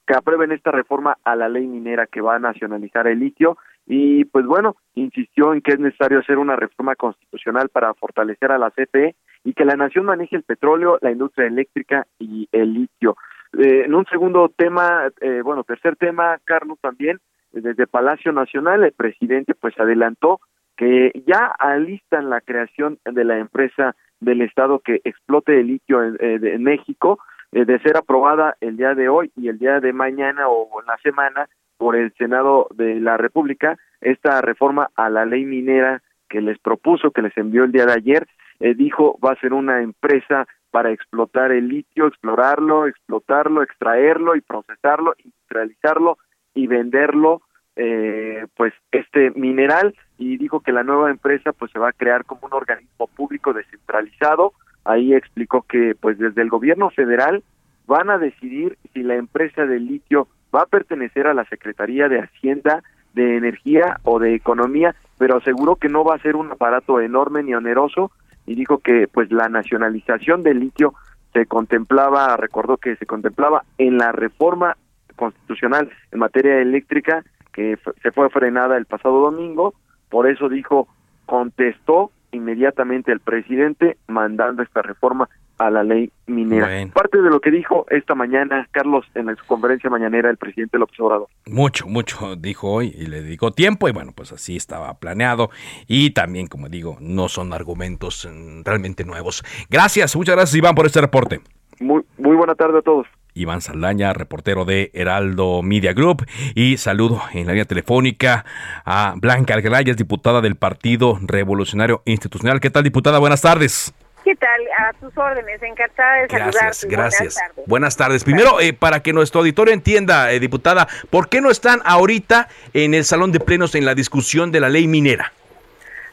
que 0.07 0.15
aprueben 0.15 0.51
esta 0.51 0.71
reforma 0.71 1.17
a 1.23 1.35
la 1.35 1.47
ley 1.47 1.65
minera 1.65 2.07
que 2.07 2.19
va 2.19 2.35
a 2.35 2.39
nacionalizar 2.39 3.07
el 3.07 3.19
litio 3.19 3.57
y 3.85 4.25
pues 4.25 4.45
bueno, 4.45 4.75
insistió 4.95 5.53
en 5.53 5.61
que 5.61 5.73
es 5.73 5.79
necesario 5.79 6.19
hacer 6.19 6.37
una 6.37 6.55
reforma 6.55 6.95
constitucional 6.95 7.69
para 7.69 7.93
fortalecer 7.93 8.51
a 8.51 8.57
la 8.57 8.71
CFE 8.71 9.15
y 9.43 9.53
que 9.53 9.65
la 9.65 9.75
nación 9.75 10.05
maneje 10.05 10.35
el 10.35 10.43
petróleo, 10.43 10.97
la 11.01 11.11
industria 11.11 11.47
eléctrica 11.47 12.05
y 12.17 12.47
el 12.51 12.73
litio. 12.73 13.17
Eh, 13.57 13.83
en 13.85 13.93
un 13.93 14.05
segundo 14.05 14.49
tema, 14.55 15.11
eh, 15.21 15.41
bueno, 15.43 15.63
tercer 15.63 15.95
tema, 15.97 16.39
Carlos, 16.45 16.79
también, 16.81 17.19
desde 17.51 17.85
Palacio 17.85 18.31
Nacional, 18.31 18.83
el 18.83 18.93
presidente 18.93 19.53
pues 19.53 19.77
adelantó 19.79 20.39
que 20.75 21.11
ya 21.27 21.53
alistan 21.59 22.29
la 22.29 22.41
creación 22.41 22.97
de 23.05 23.23
la 23.23 23.37
empresa 23.37 23.95
del 24.19 24.41
Estado 24.41 24.79
que 24.79 25.01
explote 25.03 25.59
el 25.59 25.67
litio 25.67 26.03
en, 26.03 26.15
eh, 26.19 26.39
en 26.41 26.63
México, 26.63 27.19
de 27.51 27.77
ser 27.81 27.97
aprobada 27.97 28.57
el 28.61 28.77
día 28.77 28.95
de 28.95 29.09
hoy 29.09 29.31
y 29.35 29.47
el 29.47 29.59
día 29.59 29.79
de 29.79 29.93
mañana 29.93 30.47
o 30.47 30.81
en 30.81 30.87
la 30.87 30.97
semana, 31.03 31.47
por 31.83 31.97
el 31.97 32.13
Senado 32.13 32.69
de 32.73 32.95
la 33.01 33.17
República 33.17 33.77
esta 33.99 34.39
reforma 34.39 34.89
a 34.95 35.09
la 35.09 35.25
ley 35.25 35.43
minera 35.43 36.01
que 36.29 36.39
les 36.39 36.57
propuso, 36.57 37.11
que 37.11 37.21
les 37.21 37.35
envió 37.35 37.65
el 37.65 37.73
día 37.73 37.85
de 37.85 37.91
ayer, 37.91 38.25
eh, 38.61 38.73
dijo 38.73 39.19
va 39.21 39.33
a 39.33 39.39
ser 39.41 39.51
una 39.51 39.81
empresa 39.81 40.47
para 40.71 40.91
explotar 40.91 41.51
el 41.51 41.67
litio, 41.67 42.07
explorarlo, 42.07 42.87
explotarlo, 42.87 43.63
extraerlo 43.63 44.37
y 44.37 44.39
procesarlo, 44.39 45.13
industrializarlo 45.25 46.19
y 46.53 46.67
venderlo, 46.67 47.41
eh, 47.75 48.47
pues 48.55 48.73
este 48.93 49.31
mineral 49.31 49.93
y 50.17 50.37
dijo 50.37 50.61
que 50.61 50.71
la 50.71 50.83
nueva 50.83 51.11
empresa 51.11 51.51
pues 51.51 51.69
se 51.73 51.79
va 51.79 51.89
a 51.89 51.99
crear 52.01 52.23
como 52.23 52.47
un 52.47 52.53
organismo 52.53 53.07
público 53.07 53.51
descentralizado. 53.51 54.53
Ahí 54.85 55.13
explicó 55.13 55.63
que 55.63 55.95
pues 55.99 56.17
desde 56.17 56.43
el 56.43 56.49
gobierno 56.49 56.91
federal 56.91 57.43
van 57.87 58.09
a 58.09 58.19
decidir 58.19 58.77
si 58.93 59.03
la 59.03 59.15
empresa 59.15 59.65
de 59.65 59.81
litio 59.81 60.29
va 60.53 60.63
a 60.63 60.67
pertenecer 60.67 61.27
a 61.27 61.33
la 61.33 61.45
Secretaría 61.45 62.07
de 62.09 62.19
Hacienda, 62.19 62.83
de 63.13 63.37
Energía 63.37 63.99
o 64.03 64.19
de 64.19 64.35
Economía, 64.35 64.95
pero 65.17 65.37
aseguró 65.37 65.75
que 65.75 65.89
no 65.89 66.03
va 66.03 66.15
a 66.15 66.19
ser 66.19 66.35
un 66.35 66.51
aparato 66.51 66.99
enorme 66.99 67.43
ni 67.43 67.53
oneroso 67.53 68.11
y 68.45 68.55
dijo 68.55 68.79
que 68.79 69.07
pues 69.07 69.31
la 69.31 69.49
nacionalización 69.49 70.43
del 70.43 70.59
litio 70.59 70.93
se 71.33 71.45
contemplaba, 71.45 72.35
recordó 72.37 72.77
que 72.77 72.95
se 72.95 73.05
contemplaba 73.05 73.63
en 73.77 73.97
la 73.97 74.11
reforma 74.11 74.77
constitucional 75.15 75.89
en 76.11 76.19
materia 76.19 76.59
eléctrica 76.59 77.23
que 77.53 77.77
se 78.01 78.11
fue 78.11 78.29
frenada 78.29 78.77
el 78.77 78.85
pasado 78.85 79.19
domingo, 79.19 79.75
por 80.09 80.27
eso 80.27 80.49
dijo, 80.49 80.87
contestó 81.25 82.11
inmediatamente 82.31 83.11
el 83.11 83.19
presidente 83.19 83.97
mandando 84.07 84.63
esta 84.63 84.81
reforma 84.81 85.29
a 85.65 85.69
la 85.69 85.83
ley 85.83 86.11
minera. 86.27 86.69
Parte 86.93 87.21
de 87.21 87.29
lo 87.29 87.39
que 87.39 87.51
dijo 87.51 87.85
esta 87.89 88.15
mañana 88.15 88.67
Carlos 88.71 89.05
en 89.15 89.35
su 89.35 89.45
conferencia 89.45 89.89
mañanera 89.89 90.29
el 90.29 90.37
presidente 90.37 90.77
López 90.77 90.99
Obrador. 90.99 91.27
Mucho, 91.45 91.87
mucho 91.87 92.35
dijo 92.35 92.69
hoy 92.69 92.93
y 92.97 93.07
le 93.07 93.21
dedicó 93.21 93.51
tiempo 93.51 93.87
y 93.87 93.91
bueno, 93.91 94.11
pues 94.15 94.31
así 94.31 94.55
estaba 94.55 94.93
planeado 94.95 95.49
y 95.87 96.11
también, 96.11 96.47
como 96.47 96.69
digo, 96.69 96.97
no 96.99 97.29
son 97.29 97.53
argumentos 97.53 98.27
mm, 98.31 98.63
realmente 98.63 99.05
nuevos. 99.05 99.43
Gracias, 99.69 100.15
muchas 100.15 100.35
gracias 100.35 100.55
Iván 100.55 100.75
por 100.75 100.85
este 100.85 101.01
reporte. 101.01 101.41
Muy, 101.79 102.03
muy 102.17 102.35
buena 102.35 102.55
tarde 102.55 102.79
a 102.79 102.81
todos. 102.81 103.07
Iván 103.35 103.61
Saldaña, 103.61 104.13
reportero 104.13 104.63
de 104.63 104.91
Heraldo 104.93 105.63
Media 105.63 105.93
Group. 105.93 106.25
Y 106.55 106.77
saludo 106.77 107.21
en 107.33 107.47
la 107.47 107.53
línea 107.53 107.65
telefónica 107.65 108.45
a 108.85 109.15
Blanca 109.17 109.55
Algelaya, 109.55 109.93
diputada 109.93 110.39
del 110.41 110.55
Partido 110.55 111.17
Revolucionario 111.21 112.03
Institucional. 112.05 112.59
¿Qué 112.59 112.69
tal, 112.69 112.83
diputada? 112.83 113.17
Buenas 113.19 113.41
tardes. 113.41 113.93
¿Qué 114.23 114.35
tal? 114.35 114.61
A 114.79 114.93
tus 114.93 115.17
órdenes, 115.17 115.61
encantada 115.61 116.21
de 116.21 116.27
Gracias, 116.27 116.85
gracias. 116.85 117.19
Buenas 117.19 117.35
tardes. 117.35 117.67
Buenas 117.67 117.97
tardes. 117.97 118.23
Primero, 118.23 118.59
eh, 118.61 118.73
para 118.73 119.01
que 119.01 119.11
nuestro 119.11 119.41
auditorio 119.41 119.73
entienda, 119.73 120.31
eh, 120.31 120.39
diputada, 120.39 120.87
¿por 121.09 121.27
qué 121.27 121.41
no 121.41 121.51
están 121.51 121.81
ahorita 121.83 122.47
en 122.73 122.93
el 122.93 123.03
salón 123.03 123.31
de 123.33 123.39
plenos 123.39 123.75
en 123.75 123.85
la 123.85 123.95
discusión 123.95 124.51
de 124.51 124.61
la 124.61 124.69
ley 124.69 124.87
minera? 124.87 125.33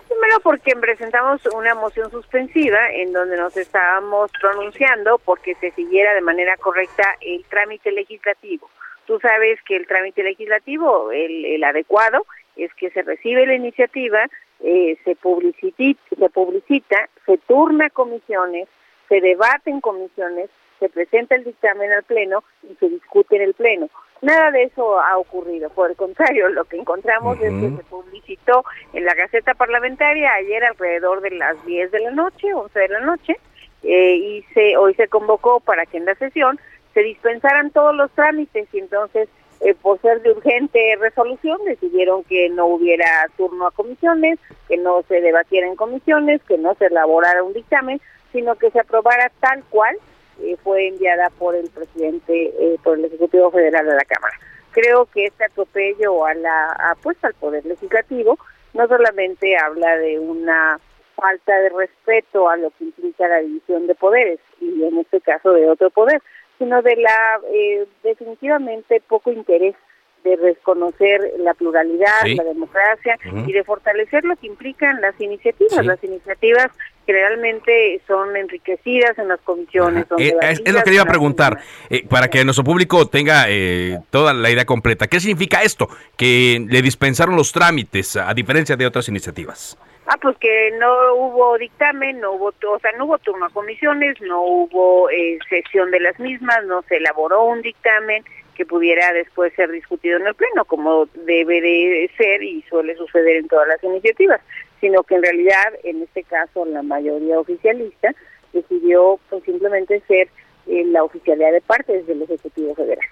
Primero 0.09 0.41
porque 0.41 0.75
presentamos 0.75 1.41
una 1.55 1.75
moción 1.77 2.11
suspensiva 2.11 2.91
en 2.91 3.13
donde 3.13 3.37
nos 3.37 3.57
estábamos 3.57 4.33
pronunciando 4.41 5.19
porque 5.25 5.55
se 5.55 5.71
siguiera 5.71 6.13
de 6.15 6.21
manera 6.21 6.57
correcta 6.57 7.17
el 7.21 7.45
trámite 7.45 7.93
legislativo. 7.93 8.69
Tú 9.07 9.19
sabes 9.21 9.61
que 9.63 9.77
el 9.77 9.87
trámite 9.87 10.23
legislativo, 10.23 11.11
el, 11.13 11.63
adecuado, 11.65 12.27
es 12.57 12.73
que 12.75 12.91
se 12.91 13.03
recibe 13.03 13.47
la 13.47 13.55
iniciativa, 13.55 14.27
eh, 14.63 14.97
se, 15.05 15.17
publicita, 15.17 16.01
se 16.19 16.31
publicita, 16.31 17.09
se 17.27 17.39
turna 17.39 17.91
comisiones, 17.91 18.69
se 19.09 19.21
debate 19.21 19.71
en 19.71 19.81
comisiones, 19.81 20.51
se 20.79 20.89
presenta 20.89 21.35
el 21.35 21.45
dictamen 21.45 21.93
al 21.93 22.05
Pleno 22.05 22.43
y 22.63 22.75
se 22.77 22.89
discute 22.89 23.37
en 23.37 23.43
el 23.43 23.55
Pleno. 23.55 23.89
Nada 24.23 24.51
de 24.51 24.65
eso 24.65 25.01
ha 25.01 25.17
ocurrido, 25.17 25.71
por 25.71 25.91
el 25.91 25.97
contrario, 25.97 26.49
lo 26.49 26.65
que 26.65 26.77
encontramos 26.77 27.39
es 27.41 27.53
que 27.53 27.77
se 27.77 27.85
publicitó 27.85 28.65
en 28.93 29.07
la 29.07 29.15
Gaceta 29.15 29.55
Parlamentaria 29.55 30.35
ayer 30.35 30.63
alrededor 30.63 31.23
de 31.23 31.31
las 31.31 31.65
10 31.65 31.91
de 31.91 32.01
la 32.01 32.11
noche, 32.11 32.53
11 32.53 32.79
de 32.79 32.89
la 32.89 33.01
noche, 33.01 33.37
eh, 33.83 34.15
y 34.17 34.43
se, 34.53 34.77
hoy 34.77 34.95
se 34.95 35.09
convocó 35.09 35.61
para 35.61 35.87
que 35.87 35.97
en 35.97 36.05
la 36.05 36.15
sesión 36.17 36.61
se 36.93 37.01
dispensaran 37.01 37.71
todos 37.71 37.95
los 37.95 38.11
trámites 38.11 38.69
y 38.73 38.79
entonces 38.79 39.29
eh, 39.61 39.75
por 39.75 40.01
ser 40.01 40.23
de 40.23 40.31
urgente 40.31 40.97
resolución 40.99 41.59
decidieron 41.67 42.25
que 42.25 42.49
no 42.49 42.67
hubiera 42.67 43.27
turno 43.37 43.67
a 43.67 43.71
comisiones, 43.71 44.39
que 44.69 44.79
no 44.79 45.03
se 45.03 45.21
debatiera 45.21 45.67
en 45.67 45.77
comisiones, 45.77 46.41
que 46.45 46.57
no 46.57 46.75
se 46.77 46.87
elaborara 46.87 47.43
un 47.43 47.53
dictamen, 47.53 48.01
sino 48.33 48.55
que 48.57 48.71
se 48.71 48.81
aprobara 48.81 49.31
tal 49.41 49.63
cual 49.69 49.97
eh, 50.43 50.57
fue 50.63 50.89
enviada 50.89 51.31
por 51.39 51.55
el 51.55 51.69
presidente, 51.69 52.55
eh, 52.59 52.79
por 52.83 52.99
el 52.99 53.05
Ejecutivo 53.05 53.51
Federal 53.51 53.85
de 53.85 53.95
la 53.95 54.05
Cámara. 54.05 54.35
Creo 54.71 55.07
que 55.07 55.27
este 55.27 55.45
atropello 55.45 56.25
a 56.25 56.33
la 56.35 56.73
apuesta 56.93 57.27
al 57.27 57.35
Poder 57.35 57.67
Legislativo 57.67 58.39
no 58.73 58.87
solamente 58.87 59.59
habla 59.59 59.97
de 59.99 60.19
una 60.19 60.79
falta 61.17 61.55
de 61.59 61.69
respeto 61.71 62.49
a 62.49 62.57
lo 62.57 62.71
que 62.71 62.85
implica 62.85 63.29
la 63.29 63.41
división 63.41 63.87
de 63.87 63.95
poderes 63.95 64.41
y 64.61 64.85
en 64.85 64.99
este 64.99 65.21
caso 65.21 65.53
de 65.53 65.69
otro 65.69 65.91
poder, 65.91 66.23
sino 66.61 66.83
de 66.83 66.95
la 66.97 67.41
eh, 67.53 67.87
definitivamente 68.05 69.03
poco 69.09 69.33
interés 69.33 69.75
de 70.23 70.37
reconocer 70.37 71.33
la 71.39 71.55
pluralidad, 71.55 72.27
la 72.27 72.45
democracia 72.45 73.19
y 73.47 73.53
de 73.53 73.65
fortalecer 73.65 74.25
lo 74.25 74.37
que 74.37 74.49
implican 74.49 75.01
las 75.01 75.19
iniciativas. 75.19 75.85
Las 75.85 76.05
iniciativas 76.05 76.71
que 77.07 77.13
realmente 77.15 78.03
son 78.07 78.37
enriquecidas 78.37 79.19
en 79.19 79.29
las 79.29 79.41
comisiones. 79.41 80.05
Eh, 80.19 80.35
es, 80.43 80.73
lo 80.73 80.83
que 80.83 80.93
iba 80.93 81.05
a 81.05 81.07
preguntar, 81.07 81.59
eh, 81.89 82.07
para 82.07 82.29
que 82.29 82.45
nuestro 82.45 82.65
público 82.65 83.09
tenga 83.09 83.47
eh, 83.49 83.99
toda 84.11 84.35
la 84.35 84.51
idea 84.51 84.67
completa. 84.67 85.07
¿Qué 85.07 85.21
significa 85.21 85.63
esto? 85.63 85.89
Que 86.17 86.65
le 86.69 86.83
dispensaron 86.83 87.35
los 87.35 87.53
trámites, 87.53 88.17
a 88.17 88.35
diferencia 88.35 88.77
de 88.77 88.87
otras 88.87 89.09
iniciativas. 89.09 89.79
Ah, 90.13 90.17
pues 90.21 90.37
que 90.39 90.73
no 90.73 91.15
hubo 91.15 91.57
dictamen, 91.57 92.19
no 92.19 92.33
hubo, 92.33 92.47
o 92.49 92.79
sea, 92.81 92.91
no 92.99 93.05
hubo 93.05 93.19
turno 93.19 93.47
a 93.47 93.51
comisiones, 93.51 94.21
no 94.21 94.43
hubo 94.43 95.09
sesión 95.49 95.93
de 95.93 96.01
las 96.01 96.19
mismas, 96.19 96.65
no 96.67 96.83
se 96.89 96.97
elaboró 96.97 97.45
un 97.45 97.63
dictamen, 97.63 98.25
que 98.57 98.67
pudiera 98.67 99.13
después 99.13 99.53
ser 99.55 99.71
discutido 99.71 100.17
en 100.17 100.27
el 100.27 100.35
Pleno, 100.35 100.65
como 100.65 101.07
debe 101.15 101.61
de 101.61 102.11
ser 102.17 102.43
y 102.43 102.61
suele 102.63 102.97
suceder 102.97 103.37
en 103.37 103.47
todas 103.47 103.69
las 103.69 103.85
iniciativas, 103.85 104.41
sino 104.81 105.05
que 105.05 105.15
en 105.15 105.23
realidad, 105.23 105.75
en 105.85 106.03
este 106.03 106.25
caso, 106.25 106.65
la 106.65 106.83
mayoría 106.83 107.39
oficialista 107.39 108.13
decidió 108.53 109.21
pues, 109.31 109.45
simplemente 109.45 110.03
ser 110.09 110.29
eh, 110.67 110.85
la 110.87 111.05
oficialidad 111.05 111.53
de 111.53 111.61
partes 111.61 112.05
del 112.09 112.23
Ejecutivo 112.23 112.75
Federal 112.75 113.07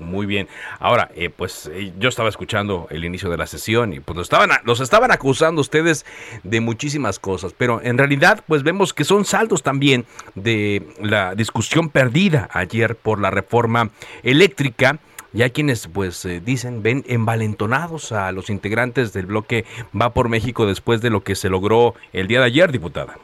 muy 0.00 0.26
bien. 0.26 0.48
Ahora, 0.78 1.10
eh, 1.14 1.30
pues 1.30 1.70
eh, 1.72 1.92
yo 1.98 2.08
estaba 2.08 2.28
escuchando 2.28 2.86
el 2.90 3.04
inicio 3.04 3.30
de 3.30 3.36
la 3.36 3.46
sesión 3.46 3.92
y 3.92 4.00
pues 4.00 4.16
los 4.16 4.26
estaban, 4.26 4.50
los 4.64 4.80
estaban 4.80 5.10
acusando 5.10 5.60
ustedes 5.60 6.06
de 6.42 6.60
muchísimas 6.60 7.18
cosas, 7.18 7.54
pero 7.56 7.80
en 7.82 7.98
realidad 7.98 8.42
pues 8.46 8.62
vemos 8.62 8.94
que 8.94 9.04
son 9.04 9.24
saldos 9.24 9.62
también 9.62 10.06
de 10.34 10.86
la 11.00 11.34
discusión 11.34 11.88
perdida 11.88 12.48
ayer 12.52 12.96
por 12.96 13.20
la 13.20 13.30
reforma 13.30 13.90
eléctrica. 14.22 14.98
Y 15.32 15.42
hay 15.42 15.50
quienes 15.50 15.88
pues 15.88 16.24
eh, 16.26 16.40
dicen, 16.40 16.84
ven 16.84 17.04
envalentonados 17.08 18.12
a 18.12 18.30
los 18.30 18.50
integrantes 18.50 19.12
del 19.12 19.26
bloque 19.26 19.64
Va 20.00 20.14
por 20.14 20.28
México 20.28 20.64
después 20.64 21.00
de 21.00 21.10
lo 21.10 21.24
que 21.24 21.34
se 21.34 21.48
logró 21.48 21.94
el 22.12 22.28
día 22.28 22.38
de 22.38 22.46
ayer, 22.46 22.70
diputada. 22.70 23.16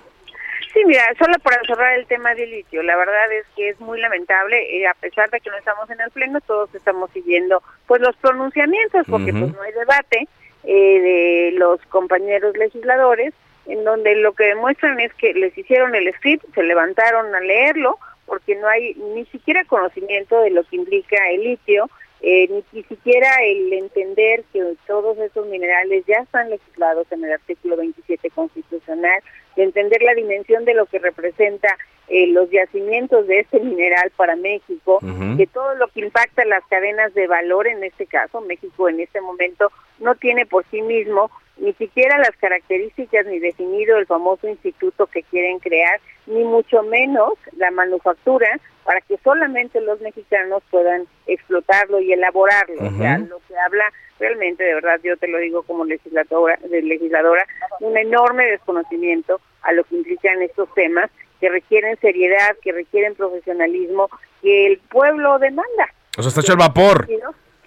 Sí, 0.81 0.87
mira, 0.87 1.05
solo 1.19 1.35
para 1.43 1.61
cerrar 1.67 1.99
el 1.99 2.07
tema 2.07 2.35
del 2.35 2.51
litio, 2.51 2.83
la 2.83 2.97
verdad 2.97 3.31
es 3.33 3.45
que 3.55 3.69
es 3.69 3.79
muy 3.81 4.01
lamentable, 4.01 4.79
eh, 4.79 4.87
a 4.87 4.95
pesar 4.95 5.29
de 5.29 5.39
que 5.39 5.51
no 5.51 5.59
estamos 5.59 5.91
en 5.91 6.01
el 6.01 6.11
pleno, 6.11 6.41
todos 6.41 6.75
estamos 6.75 7.11
siguiendo 7.11 7.63
pues 7.87 8.01
los 8.01 8.17
pronunciamientos, 8.17 9.05
porque 9.11 9.31
pues 9.31 9.53
no 9.53 9.61
hay 9.61 9.73
debate 9.73 10.27
eh, 10.65 11.01
de 11.01 11.59
los 11.59 11.83
compañeros 11.87 12.57
legisladores, 12.57 13.35
en 13.67 13.85
donde 13.85 14.15
lo 14.17 14.33
que 14.33 14.45
demuestran 14.45 14.99
es 15.01 15.13
que 15.15 15.35
les 15.35 15.57
hicieron 15.59 15.95
el 15.95 16.11
script, 16.15 16.47
se 16.55 16.63
levantaron 16.63 17.35
a 17.35 17.41
leerlo, 17.41 17.99
porque 18.25 18.57
no 18.57 18.67
hay 18.67 18.95
ni 18.95 19.27
siquiera 19.27 19.65
conocimiento 19.65 20.41
de 20.41 20.51
lo 20.51 20.65
que 20.65 20.77
implica 20.77 21.29
el 21.29 21.45
litio, 21.45 21.91
eh, 22.23 22.62
ni, 22.73 22.83
siquiera 22.83 23.29
el 23.43 23.73
entender 23.73 24.45
que 24.53 24.75
todos 24.87 25.17
esos 25.19 25.47
minerales 25.47 26.05
ya 26.07 26.19
están 26.19 26.50
legislados 26.50 27.07
en 27.11 27.25
el 27.25 27.33
artículo 27.33 27.77
27 27.77 28.31
constitucional, 28.31 29.23
de 29.57 29.65
entender 29.65 30.03
la 30.03 30.15
dimensión 30.15 30.65
de 30.65 30.75
lo 30.75 30.87
que 30.87 30.99
representa 30.99 31.77
eh, 32.09 32.27
los 32.27 32.50
yacimientos 32.50 33.27
de 33.27 33.41
este 33.41 33.61
mineral 33.61 34.11
para 34.17 34.37
México, 34.37 34.99
que 35.37 35.47
todo 35.47 35.75
lo 35.77 35.89
que 35.89 36.00
impacta 36.00 36.45
las 36.45 36.65
cadenas 36.67 37.15
de 37.15 37.27
valor 37.27 37.67
en 37.67 37.83
este 37.85 38.07
caso, 38.07 38.41
México 38.41 38.89
en 38.89 39.00
este 39.00 39.21
momento 39.21 39.71
no 39.99 40.15
tiene 40.15 40.45
por 40.45 40.65
sí 40.71 40.83
mismo 40.83 41.31
ni 41.57 41.73
siquiera 41.75 42.19
las 42.19 42.35
características 42.37 43.27
ni 43.27 43.39
definido 43.39 43.99
el 43.99 44.07
famoso 44.07 44.49
instituto 44.49 45.07
que 45.07 45.23
quieren 45.23 45.59
crear, 45.59 46.00
ni 46.27 46.43
mucho 46.45 46.83
menos 46.83 47.35
la 47.57 47.71
manufactura 47.71 48.59
para 48.85 49.01
que 49.03 49.19
solamente 49.19 49.81
los 49.81 50.01
mexicanos 50.01 50.63
puedan 50.71 51.07
explotarlo 51.27 52.01
y 52.01 52.13
elaborarlo. 52.13 52.81
O 52.81 52.99
sea, 52.99 53.19
lo 53.19 53.39
que 53.47 53.57
habla 53.57 53.93
realmente, 54.19 54.65
de 54.65 54.75
verdad, 54.75 55.01
yo 55.03 55.17
te 55.17 55.29
lo 55.29 55.39
digo 55.39 55.63
como 55.63 55.85
legisladora, 55.85 56.59
de 56.69 56.83
legisladora, 56.83 57.47
un 57.81 57.97
enorme 57.97 58.47
desconocimiento 58.47 59.41
a 59.63 59.73
lo 59.73 59.85
que 59.85 59.97
implican 59.97 60.43
estos 60.43 60.73
temas 60.75 61.11
que 61.41 61.49
requieren 61.49 61.99
seriedad, 62.01 62.57
que 62.63 62.73
requieren 62.73 63.15
profesionalismo, 63.15 64.09
que 64.43 64.67
el 64.67 64.79
pueblo 64.79 65.39
demanda. 65.39 65.93
O 66.19 66.23
sea, 66.23 66.29
está 66.29 66.41
hecho 66.41 66.53
al 66.53 66.59
vapor. 66.59 67.09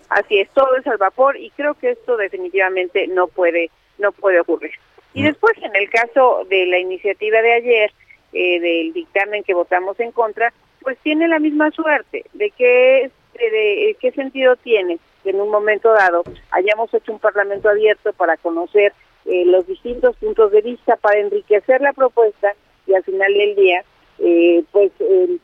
Así 0.10 0.40
es, 0.40 0.50
todo 0.50 0.76
es 0.78 0.86
al 0.86 0.98
vapor 0.98 1.38
y 1.38 1.50
creo 1.52 1.74
que 1.74 1.92
esto 1.92 2.18
definitivamente 2.18 3.08
no 3.08 3.28
puede 3.28 3.72
no 3.98 4.12
puede 4.12 4.40
ocurrir. 4.40 4.72
Y 5.14 5.24
mm. 5.24 5.26
después, 5.26 5.54
en 5.58 5.76
el 5.76 5.90
caso 5.90 6.46
de 6.50 6.66
la 6.68 6.80
iniciativa 6.80 7.42
de 7.42 7.54
ayer, 7.54 7.92
eh, 8.34 8.60
del 8.60 8.94
dictamen 8.94 9.44
que 9.44 9.54
votamos 9.54 10.00
en 10.00 10.12
contra, 10.12 10.54
pues 10.84 10.98
tiene 11.00 11.28
la 11.28 11.40
misma 11.40 11.72
suerte. 11.72 12.26
¿De 12.34 12.52
qué, 12.52 13.12
de, 13.34 13.98
qué 14.00 14.12
sentido 14.12 14.56
tiene 14.58 15.00
que 15.24 15.32
en 15.32 15.42
un 15.42 15.50
momento 15.50 15.92
dado 15.94 16.24
hayamos 16.52 16.94
hecho 16.94 17.14
un 17.14 17.20
parlamento 17.20 17.70
abierto 17.70 18.12
para 18.14 18.38
conocer 18.38 18.94
eh, 19.26 19.46
los 19.46 19.66
distintos 19.66 20.18
puntos 20.18 20.52
de 20.52 20.62
vista, 20.62 20.98
para 20.98 21.20
enriquecer 21.20 21.82
la 21.82 21.94
propuesta 21.94 22.54
y 22.86 22.94
al 22.94 23.04
final 23.04 23.34
del 23.34 23.56
día, 23.56 23.84
eh, 24.20 24.64
pues 24.72 24.92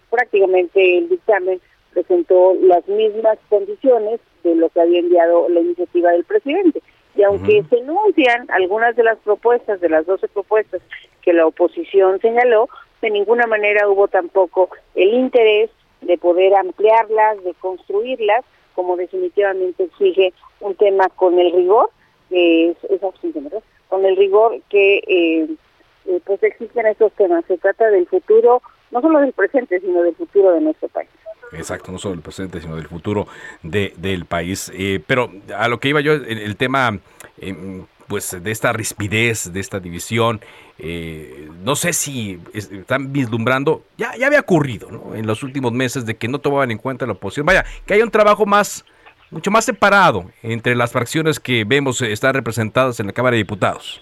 prácticamente 0.10 0.98
el 0.98 1.10
dictamen 1.10 1.62
presentó 1.93 2.55
las 2.62 2.88
mismas 2.88 3.38
condiciones 3.50 4.19
de 4.43 4.55
lo 4.55 4.69
que 4.69 4.81
había 4.81 5.00
enviado 5.00 5.48
la 5.50 5.62
iniciativa 5.62 6.12
del 6.12 6.25
presidente. 6.25 6.81
Y 7.15 7.24
aunque 7.24 7.63
se 7.69 7.77
enuncian 7.79 8.50
algunas 8.51 8.96
de 8.96 9.03
las 9.03 9.17
propuestas, 9.19 9.81
de 9.81 9.89
las 9.89 10.05
12 10.05 10.27
propuestas 10.29 10.81
que 11.22 11.34
la 11.34 11.46
oposición 11.48 12.19
señaló, 12.22 12.69
de 13.01 13.10
ninguna 13.10 13.48
manera 13.48 13.88
hubo 13.88 14.08
tampoco 14.08 14.70
el 14.96 15.13
interés 15.13 15.70
de 16.01 16.18
poder 16.18 16.56
ampliarlas, 16.56 17.44
de 17.44 17.53
construirlas, 17.56 18.44
como 18.74 18.96
definitivamente 18.96 19.84
exige 19.84 20.34
un 20.60 20.75
tema 20.75 21.10
con 21.10 21.39
el 21.39 21.51
rigor, 21.51 21.89
que 22.29 22.70
es, 22.70 22.77
es 22.89 23.01
con 23.88 24.06
el 24.06 24.15
rigor 24.15 24.62
que 24.70 24.98
eh, 25.08 25.48
eh, 26.06 26.22
pues 26.25 26.41
existen 26.44 26.86
estos 26.86 27.12
temas. 27.13 27.44
Se 27.46 27.58
trata 27.58 27.89
del 27.89 28.08
futuro, 28.08 28.62
no 28.91 29.01
solo 29.01 29.20
del 29.20 29.34
presente, 29.34 29.79
sino 29.79 30.01
del 30.03 30.15
futuro 30.15 30.51
de 30.53 30.62
nuestro 30.62 30.88
país. 30.89 31.10
Exacto, 31.51 31.91
no 31.91 31.98
solo 31.98 32.15
del 32.15 32.24
presente, 32.24 32.62
sino 32.62 32.75
del 32.75 32.88
futuro 32.88 33.27
de, 33.63 33.94
del 33.98 34.25
país. 34.25 34.72
Eh, 34.74 35.01
pero 35.06 35.29
a 35.58 35.68
lo 35.68 35.79
que 35.79 35.89
iba 35.89 36.01
yo, 36.01 36.13
el, 36.13 36.38
el 36.39 36.56
tema 36.56 37.00
em, 37.39 37.86
pues 38.10 38.44
de 38.44 38.51
esta 38.51 38.74
rispidez, 38.74 39.54
de 39.54 39.60
esta 39.60 39.80
división, 39.80 40.42
eh, 40.80 41.48
no 41.63 41.75
sé 41.75 41.94
si 41.94 42.39
están 42.54 43.13
vislumbrando, 43.13 43.84
ya, 43.98 44.16
ya 44.18 44.28
había 44.28 44.39
ocurrido 44.39 44.89
¿no? 44.89 45.16
en 45.16 45.28
los 45.28 45.44
últimos 45.44 45.72
meses 45.72 46.08
de 46.08 46.18
que 46.18 46.28
no 46.28 46.39
tomaban 46.39 46.72
en 46.72 46.80
cuenta 46.80 47.06
la 47.06 47.13
oposición. 47.13 47.46
Vaya, 47.46 47.63
que 47.86 47.94
haya 47.94 48.04
un 48.04 48.10
trabajo 48.10 48.48
más, 48.48 48.84
mucho 49.30 49.51
más 49.51 49.63
separado 49.63 50.25
entre 50.42 50.75
las 50.75 50.92
fracciones 50.92 51.39
que 51.39 51.63
vemos 51.66 52.01
están 52.01 52.34
representadas 52.34 53.00
en 53.00 53.06
la 53.06 53.13
Cámara 53.13 53.36
de 53.36 53.44
Diputados. 53.44 54.01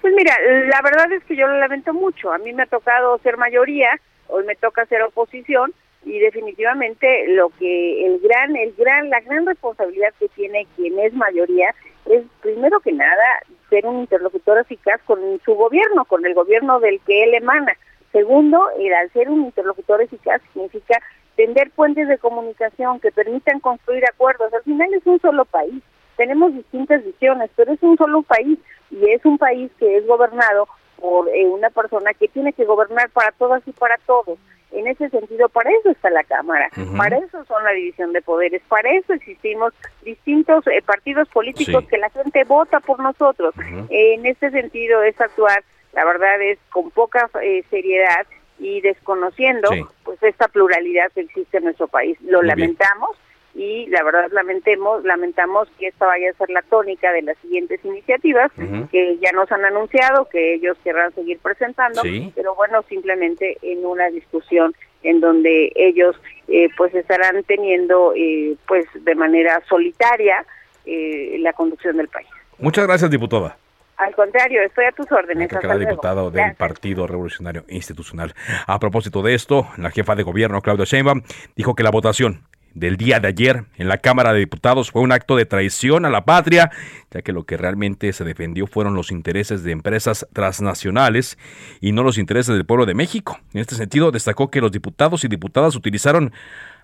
Pues 0.00 0.14
mira, 0.14 0.34
la 0.70 0.80
verdad 0.80 1.12
es 1.12 1.22
que 1.24 1.36
yo 1.36 1.46
lo 1.46 1.58
lamento 1.58 1.92
mucho. 1.92 2.32
A 2.32 2.38
mí 2.38 2.52
me 2.54 2.62
ha 2.62 2.66
tocado 2.66 3.18
ser 3.18 3.36
mayoría, 3.36 3.90
hoy 4.28 4.44
me 4.44 4.56
toca 4.56 4.86
ser 4.86 5.02
oposición 5.02 5.74
y 6.02 6.18
definitivamente 6.18 7.26
lo 7.28 7.50
que 7.58 8.06
el 8.06 8.20
gran, 8.20 8.56
el 8.56 8.74
gran, 8.74 9.10
la 9.10 9.20
gran 9.20 9.44
responsabilidad 9.44 10.14
que 10.18 10.28
tiene 10.28 10.66
quien 10.76 10.98
es 10.98 11.12
mayoría 11.12 11.74
es 12.06 12.22
primero 12.40 12.80
que 12.80 12.92
nada 12.92 13.24
ser 13.70 13.86
un 13.86 14.00
interlocutor 14.00 14.58
eficaz 14.58 15.00
con 15.04 15.18
su 15.44 15.54
gobierno, 15.54 16.04
con 16.04 16.24
el 16.26 16.34
gobierno 16.34 16.80
del 16.80 17.00
que 17.00 17.24
él 17.24 17.34
emana. 17.34 17.74
Segundo, 18.12 18.62
el 18.78 18.92
al 18.94 19.10
ser 19.12 19.28
un 19.28 19.44
interlocutor 19.44 20.00
eficaz 20.00 20.40
significa 20.52 21.00
tender 21.36 21.70
puentes 21.70 22.06
de 22.08 22.18
comunicación 22.18 23.00
que 23.00 23.10
permitan 23.10 23.60
construir 23.60 24.04
acuerdos. 24.04 24.52
Al 24.52 24.62
final 24.62 24.92
es 24.94 25.04
un 25.06 25.20
solo 25.20 25.44
país. 25.44 25.82
Tenemos 26.16 26.54
distintas 26.54 27.04
visiones, 27.04 27.50
pero 27.56 27.72
es 27.72 27.82
un 27.82 27.96
solo 27.96 28.22
país 28.22 28.58
y 28.90 29.10
es 29.10 29.24
un 29.24 29.38
país 29.38 29.70
que 29.78 29.96
es 29.96 30.06
gobernado 30.06 30.68
por 31.00 31.28
eh, 31.28 31.46
una 31.46 31.70
persona 31.70 32.14
que 32.14 32.28
tiene 32.28 32.52
que 32.52 32.64
gobernar 32.64 33.10
para 33.10 33.32
todas 33.32 33.66
y 33.66 33.72
para 33.72 33.98
todos. 34.06 34.38
En 34.74 34.88
ese 34.88 35.08
sentido, 35.08 35.48
para 35.48 35.70
eso 35.70 35.90
está 35.90 36.10
la 36.10 36.24
Cámara, 36.24 36.68
para 36.96 37.18
eso 37.18 37.44
son 37.44 37.62
la 37.62 37.70
división 37.70 38.12
de 38.12 38.22
poderes, 38.22 38.60
para 38.68 38.90
eso 38.90 39.12
existimos 39.12 39.72
distintos 40.02 40.66
eh, 40.66 40.82
partidos 40.84 41.28
políticos 41.28 41.84
que 41.88 41.96
la 41.96 42.10
gente 42.10 42.42
vota 42.44 42.80
por 42.80 42.98
nosotros. 43.00 43.54
en 43.88 44.26
ese 44.26 44.50
sentido 44.50 45.02
es 45.02 45.20
actuar, 45.20 45.62
la 45.92 46.04
verdad 46.04 46.42
es 46.42 46.58
con 46.70 46.90
poca 46.90 47.30
eh, 47.40 47.62
seriedad 47.70 48.26
y 48.58 48.80
desconociendo 48.80 49.70
pues 50.04 50.22
esta 50.22 50.48
pluralidad 50.48 51.10
que 51.12 51.22
existe 51.22 51.58
en 51.58 51.64
nuestro 51.64 51.88
país. 51.88 52.18
Lo 52.22 52.42
lamentamos, 52.42 53.16
y 53.54 53.86
la 53.86 54.02
verdad 54.02 54.28
lamentemos, 54.32 55.04
lamentamos 55.04 55.68
que 55.78 55.88
esta 55.88 56.06
vaya 56.06 56.30
a 56.30 56.34
ser 56.34 56.50
la 56.50 56.62
tónica 56.62 57.12
de 57.12 57.22
las 57.22 57.38
siguientes 57.38 57.84
iniciativas 57.84 58.50
que 58.90 59.18
ya 59.18 59.30
nos 59.32 59.50
han 59.52 59.64
anunciado 59.64 60.28
que 60.28 60.54
ellos 60.54 60.76
querrán 60.82 61.14
seguir 61.14 61.38
presentando, 61.38 62.02
pero 62.34 62.54
bueno, 62.56 62.82
simplemente 62.88 63.56
en 63.62 63.86
una 63.86 64.08
discusión 64.08 64.74
en 65.04 65.20
donde 65.20 65.70
ellos 65.76 66.16
eh, 66.48 66.68
pues 66.76 66.94
estarán 66.94 67.44
teniendo 67.44 68.12
eh, 68.16 68.56
pues 68.66 68.86
de 68.94 69.14
manera 69.14 69.62
solitaria 69.68 70.44
eh, 70.84 71.36
la 71.40 71.52
conducción 71.52 71.96
del 71.96 72.08
país. 72.08 72.28
Muchas 72.58 72.86
gracias, 72.86 73.10
diputada. 73.10 73.56
Al 73.96 74.14
contrario, 74.14 74.60
estoy 74.62 74.86
a 74.86 74.92
tus 74.92 75.10
órdenes. 75.12 75.52
Hasta 75.52 75.78
diputado 75.78 76.30
del 76.30 76.56
Partido 76.56 77.06
Revolucionario 77.06 77.64
Institucional. 77.68 78.34
A 78.66 78.80
propósito 78.80 79.22
de 79.22 79.34
esto, 79.34 79.68
la 79.76 79.90
jefa 79.90 80.16
de 80.16 80.24
gobierno, 80.24 80.60
Claudia 80.60 80.84
Sheinbaum, 80.84 81.22
dijo 81.54 81.76
que 81.76 81.84
la 81.84 81.90
votación 81.90 82.42
del 82.74 82.96
día 82.96 83.20
de 83.20 83.28
ayer 83.28 83.64
en 83.76 83.88
la 83.88 83.98
Cámara 83.98 84.32
de 84.32 84.40
Diputados 84.40 84.90
fue 84.90 85.02
un 85.02 85.12
acto 85.12 85.36
de 85.36 85.46
traición 85.46 86.04
a 86.04 86.10
la 86.10 86.24
patria, 86.24 86.70
ya 87.10 87.22
que 87.22 87.32
lo 87.32 87.44
que 87.44 87.56
realmente 87.56 88.12
se 88.12 88.24
defendió 88.24 88.66
fueron 88.66 88.94
los 88.94 89.10
intereses 89.10 89.62
de 89.62 89.72
empresas 89.72 90.26
transnacionales 90.32 91.38
y 91.80 91.92
no 91.92 92.02
los 92.02 92.18
intereses 92.18 92.54
del 92.54 92.66
pueblo 92.66 92.86
de 92.86 92.94
México. 92.94 93.38
En 93.52 93.60
este 93.60 93.76
sentido, 93.76 94.10
destacó 94.10 94.50
que 94.50 94.60
los 94.60 94.72
diputados 94.72 95.24
y 95.24 95.28
diputadas 95.28 95.76
utilizaron 95.76 96.32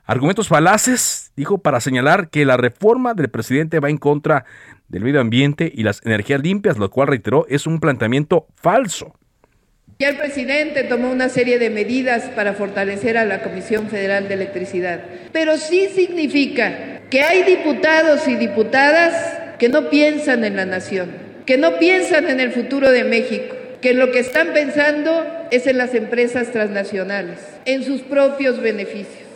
argumentos 0.04 0.48
falaces, 0.48 1.32
dijo, 1.36 1.58
para 1.58 1.80
señalar 1.80 2.30
que 2.30 2.44
la 2.44 2.56
reforma 2.56 3.14
del 3.14 3.28
presidente 3.28 3.80
va 3.80 3.90
en 3.90 3.98
contra 3.98 4.44
del 4.88 5.04
medio 5.04 5.20
ambiente 5.20 5.70
y 5.72 5.82
las 5.82 6.04
energías 6.04 6.40
limpias, 6.40 6.78
lo 6.78 6.90
cual 6.90 7.08
reiteró 7.08 7.46
es 7.48 7.66
un 7.66 7.80
planteamiento 7.80 8.46
falso. 8.54 9.14
Ya 10.00 10.08
el 10.08 10.16
presidente 10.16 10.84
tomó 10.84 11.10
una 11.10 11.28
serie 11.28 11.58
de 11.58 11.68
medidas 11.68 12.30
para 12.34 12.54
fortalecer 12.54 13.18
a 13.18 13.26
la 13.26 13.42
Comisión 13.42 13.90
Federal 13.90 14.28
de 14.28 14.34
Electricidad, 14.34 15.00
pero 15.30 15.58
sí 15.58 15.90
significa 15.94 17.02
que 17.10 17.20
hay 17.20 17.42
diputados 17.42 18.26
y 18.26 18.34
diputadas 18.36 19.12
que 19.58 19.68
no 19.68 19.90
piensan 19.90 20.42
en 20.46 20.56
la 20.56 20.64
nación, 20.64 21.10
que 21.44 21.58
no 21.58 21.78
piensan 21.78 22.30
en 22.30 22.40
el 22.40 22.50
futuro 22.50 22.90
de 22.90 23.04
México, 23.04 23.54
que 23.82 23.92
lo 23.92 24.10
que 24.10 24.20
están 24.20 24.54
pensando 24.54 25.22
es 25.50 25.66
en 25.66 25.76
las 25.76 25.94
empresas 25.94 26.50
transnacionales, 26.50 27.38
en 27.66 27.84
sus 27.84 28.00
propios 28.00 28.58
beneficios 28.58 29.29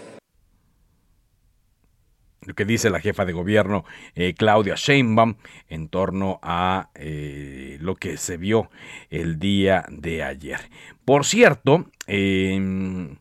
lo 2.45 2.55
que 2.55 2.65
dice 2.65 2.91
la 2.91 3.01
jefa 3.01 3.25
de 3.25 3.33
gobierno 3.33 3.85
eh, 4.15 4.35
Claudia 4.35 4.75
Sheinbaum 4.77 5.37
en 5.69 5.89
torno 5.89 6.39
a 6.43 6.91
eh, 6.95 7.79
lo 7.81 7.97
que 7.97 8.17
se 8.17 8.37
vio 8.37 8.71
el 9.11 9.39
día 9.39 9.85
de 9.89 10.23
ayer. 10.23 10.61
Por 11.05 11.25
cierto, 11.25 11.87
en 12.07 13.19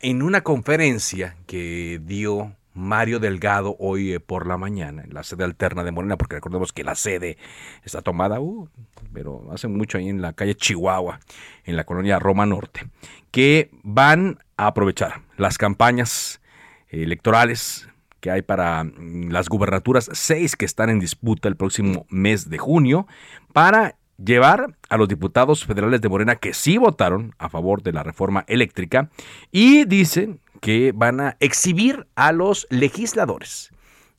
una 0.00 0.42
conferencia 0.42 1.36
que 1.46 2.00
dio 2.02 2.56
Mario 2.74 3.18
Delgado 3.18 3.76
hoy 3.78 4.14
eh, 4.14 4.20
por 4.20 4.46
la 4.46 4.56
mañana 4.56 5.02
en 5.02 5.12
la 5.12 5.22
sede 5.22 5.44
alterna 5.44 5.84
de 5.84 5.92
Morena, 5.92 6.16
porque 6.16 6.36
recordemos 6.36 6.72
que 6.72 6.84
la 6.84 6.94
sede 6.94 7.36
está 7.84 8.02
tomada, 8.02 8.40
uh, 8.40 8.68
pero 9.12 9.46
hace 9.52 9.68
mucho 9.68 9.98
ahí 9.98 10.08
en 10.08 10.22
la 10.22 10.32
calle 10.32 10.54
Chihuahua, 10.54 11.20
en 11.64 11.76
la 11.76 11.84
colonia 11.84 12.18
Roma 12.18 12.46
Norte, 12.46 12.88
que 13.30 13.70
van 13.82 14.38
a 14.56 14.68
aprovechar 14.68 15.20
las 15.36 15.58
campañas 15.58 16.40
electorales 16.88 17.88
que 18.22 18.30
hay 18.30 18.40
para 18.40 18.84
mm, 18.84 19.30
las 19.30 19.50
gubernaturas, 19.50 20.08
seis 20.14 20.56
que 20.56 20.64
están 20.64 20.88
en 20.88 21.00
disputa 21.00 21.48
el 21.48 21.56
próximo 21.56 22.06
mes 22.08 22.48
de 22.48 22.56
junio, 22.56 23.06
para 23.52 23.96
llevar 24.16 24.78
a 24.88 24.96
los 24.96 25.08
diputados 25.08 25.66
federales 25.66 26.00
de 26.00 26.08
Morena 26.08 26.36
que 26.36 26.54
sí 26.54 26.78
votaron 26.78 27.34
a 27.38 27.50
favor 27.50 27.82
de 27.82 27.92
la 27.92 28.04
reforma 28.04 28.44
eléctrica 28.46 29.10
y 29.50 29.84
dicen 29.84 30.40
que 30.60 30.92
van 30.94 31.20
a 31.20 31.36
exhibir 31.40 32.06
a 32.14 32.30
los 32.30 32.68
legisladores 32.70 33.72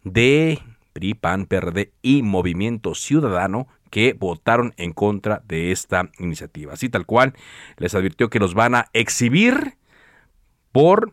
de 0.04 0.60
PRI, 0.92 1.14
PAN, 1.14 1.46
PRD 1.46 1.94
y 2.02 2.22
Movimiento 2.22 2.96
Ciudadano 2.96 3.68
que 3.90 4.14
votaron 4.14 4.74
en 4.76 4.92
contra 4.92 5.42
de 5.48 5.72
esta 5.72 6.10
iniciativa. 6.20 6.74
Así 6.74 6.90
tal 6.90 7.06
cual, 7.06 7.34
les 7.78 7.96
advirtió 7.96 8.30
que 8.30 8.40
los 8.40 8.54
van 8.54 8.76
a 8.76 8.88
exhibir 8.92 9.78
por 10.74 11.12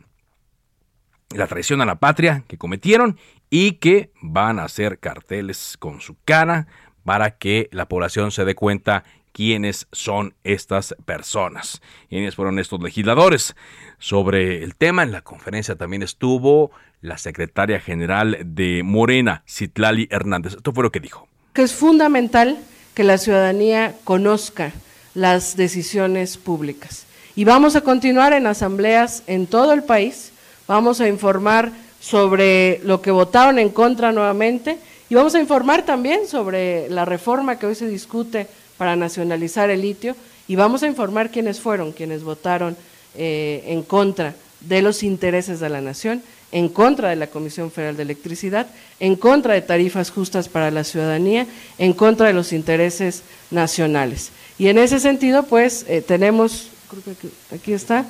la 1.34 1.46
traición 1.46 1.80
a 1.80 1.86
la 1.86 1.96
patria 1.96 2.44
que 2.48 2.58
cometieron 2.58 3.18
y 3.50 3.72
que 3.72 4.12
van 4.20 4.58
a 4.58 4.64
hacer 4.64 4.98
carteles 4.98 5.76
con 5.78 6.00
su 6.00 6.16
cara 6.24 6.66
para 7.04 7.36
que 7.36 7.68
la 7.72 7.88
población 7.88 8.30
se 8.30 8.44
dé 8.44 8.54
cuenta 8.54 9.04
quiénes 9.32 9.86
son 9.92 10.34
estas 10.44 10.94
personas, 11.04 11.82
quiénes 12.08 12.34
fueron 12.34 12.58
estos 12.58 12.82
legisladores. 12.82 13.54
Sobre 13.98 14.62
el 14.64 14.74
tema, 14.74 15.02
en 15.02 15.12
la 15.12 15.22
conferencia 15.22 15.76
también 15.76 16.02
estuvo 16.02 16.72
la 17.00 17.16
secretaria 17.16 17.80
general 17.80 18.38
de 18.44 18.82
Morena, 18.82 19.42
Citlali 19.48 20.08
Hernández. 20.10 20.54
Esto 20.54 20.72
fue 20.72 20.84
lo 20.84 20.92
que 20.92 21.00
dijo. 21.00 21.28
Que 21.52 21.62
es 21.62 21.74
fundamental 21.74 22.58
que 22.94 23.04
la 23.04 23.18
ciudadanía 23.18 23.94
conozca 24.04 24.72
las 25.14 25.56
decisiones 25.56 26.36
públicas. 26.36 27.06
Y 27.36 27.44
vamos 27.44 27.76
a 27.76 27.80
continuar 27.80 28.32
en 28.32 28.46
asambleas 28.46 29.22
en 29.26 29.46
todo 29.46 29.72
el 29.72 29.84
país 29.84 30.29
vamos 30.70 31.00
a 31.00 31.09
informar 31.09 31.72
sobre 32.00 32.78
lo 32.85 33.02
que 33.02 33.11
votaron 33.11 33.59
en 33.59 33.70
contra 33.70 34.12
nuevamente 34.12 34.78
y 35.09 35.16
vamos 35.16 35.35
a 35.35 35.40
informar 35.40 35.85
también 35.85 36.28
sobre 36.28 36.88
la 36.88 37.04
reforma 37.04 37.59
que 37.59 37.66
hoy 37.66 37.74
se 37.74 37.88
discute 37.88 38.46
para 38.78 38.94
nacionalizar 38.94 39.68
el 39.68 39.80
litio 39.80 40.14
y 40.46 40.54
vamos 40.54 40.85
a 40.85 40.87
informar 40.87 41.33
quiénes 41.33 41.59
fueron 41.59 41.90
quienes 41.90 42.22
votaron 42.22 42.76
eh, 43.16 43.64
en 43.66 43.83
contra 43.83 44.37
de 44.61 44.80
los 44.80 45.02
intereses 45.02 45.59
de 45.59 45.70
la 45.70 45.80
nación, 45.80 46.22
en 46.52 46.68
contra 46.68 47.09
de 47.09 47.16
la 47.16 47.26
Comisión 47.26 47.72
Federal 47.72 47.96
de 47.96 48.04
Electricidad, 48.04 48.68
en 49.00 49.16
contra 49.16 49.54
de 49.54 49.62
tarifas 49.62 50.12
justas 50.12 50.48
para 50.48 50.70
la 50.70 50.85
ciudadanía, 50.85 51.48
en 51.78 51.94
contra 51.94 52.28
de 52.28 52.33
los 52.33 52.52
intereses 52.52 53.24
nacionales. 53.50 54.30
Y 54.56 54.68
en 54.68 54.78
ese 54.78 55.00
sentido, 55.00 55.42
pues, 55.42 55.85
eh, 55.88 56.00
tenemos, 56.00 56.68
creo 56.88 57.16
que 57.16 57.56
aquí 57.56 57.72
está, 57.72 58.04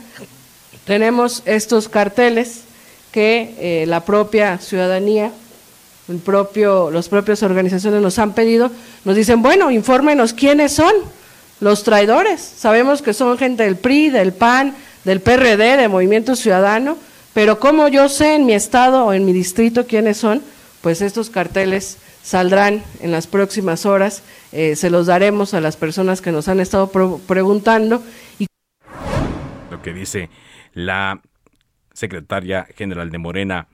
tenemos 0.91 1.45
estos 1.47 1.89
carteles 1.89 2.63
que 3.13 3.55
eh, 3.61 3.85
la 3.87 4.05
propia 4.05 4.59
ciudadanía, 4.59 5.31
el 6.09 6.19
propio, 6.19 6.91
los 6.91 7.09
propios 7.09 7.45
organizaciones 7.45 8.03
nos 8.03 8.19
han 8.19 8.35
pedido, 8.35 8.73
nos 9.05 9.15
dicen, 9.15 9.41
bueno, 9.41 9.71
infórmenos 9.71 10.33
quiénes 10.33 10.73
son 10.73 10.93
los 11.61 11.85
traidores. 11.85 12.41
Sabemos 12.41 13.03
que 13.03 13.15
son 13.15 13.39
gente 13.39 13.63
del 13.63 13.77
PRI, 13.77 14.11
del 14.11 14.33
PAN, 14.33 14.75
del 15.05 15.21
PRD, 15.21 15.77
de 15.77 15.87
Movimiento 15.87 16.35
Ciudadano, 16.35 16.99
pero 17.35 17.61
como 17.61 17.87
yo 17.87 18.09
sé 18.09 18.35
en 18.35 18.47
mi 18.47 18.55
estado 18.55 19.05
o 19.05 19.13
en 19.13 19.25
mi 19.25 19.33
distrito 19.33 19.87
quiénes 19.87 20.17
son, 20.17 20.43
pues 20.81 21.03
estos 21.03 21.31
carteles 21.31 21.99
saldrán 22.25 22.83
en 22.99 23.13
las 23.13 23.29
próximas 23.29 23.87
horas, 23.87 24.25
eh, 24.51 24.75
se 24.75 24.91
los 24.91 25.07
daremos 25.07 25.55
a 25.55 25.61
las 25.61 25.77
personas 25.77 26.21
que 26.21 26.33
nos 26.33 26.49
han 26.49 26.59
estado 26.59 26.91
preguntando. 27.29 28.03
Lo 29.71 29.81
que 29.83 29.93
dice 29.93 30.29
la 30.73 31.21
secretaria 31.93 32.67
general 32.77 33.11
de 33.11 33.19
Morena, 33.19 33.69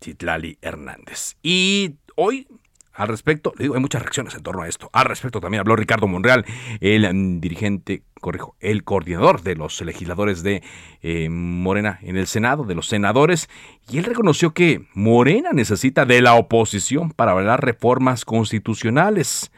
Chitlali 0.00 0.58
Hernández. 0.60 1.36
Y 1.42 1.96
hoy 2.16 2.46
al 2.94 3.08
respecto, 3.08 3.52
le 3.56 3.64
digo, 3.64 3.74
hay 3.74 3.80
muchas 3.80 4.02
reacciones 4.02 4.34
en 4.34 4.42
torno 4.42 4.62
a 4.62 4.68
esto. 4.68 4.88
Al 4.92 5.06
respecto 5.06 5.40
también 5.40 5.60
habló 5.60 5.74
Ricardo 5.74 6.06
Monreal, 6.06 6.44
el 6.80 7.12
mm, 7.12 7.40
dirigente, 7.40 8.04
corrijo, 8.20 8.54
el 8.60 8.84
coordinador 8.84 9.42
de 9.42 9.56
los 9.56 9.80
legisladores 9.80 10.44
de 10.44 10.62
eh, 11.02 11.28
Morena 11.28 11.98
en 12.02 12.16
el 12.16 12.28
Senado, 12.28 12.62
de 12.64 12.76
los 12.76 12.86
senadores, 12.86 13.48
y 13.90 13.98
él 13.98 14.04
reconoció 14.04 14.54
que 14.54 14.86
Morena 14.94 15.50
necesita 15.52 16.06
de 16.06 16.22
la 16.22 16.34
oposición 16.34 17.10
para 17.10 17.32
hablar 17.32 17.64
reformas 17.64 18.24
constitucionales. 18.24 19.50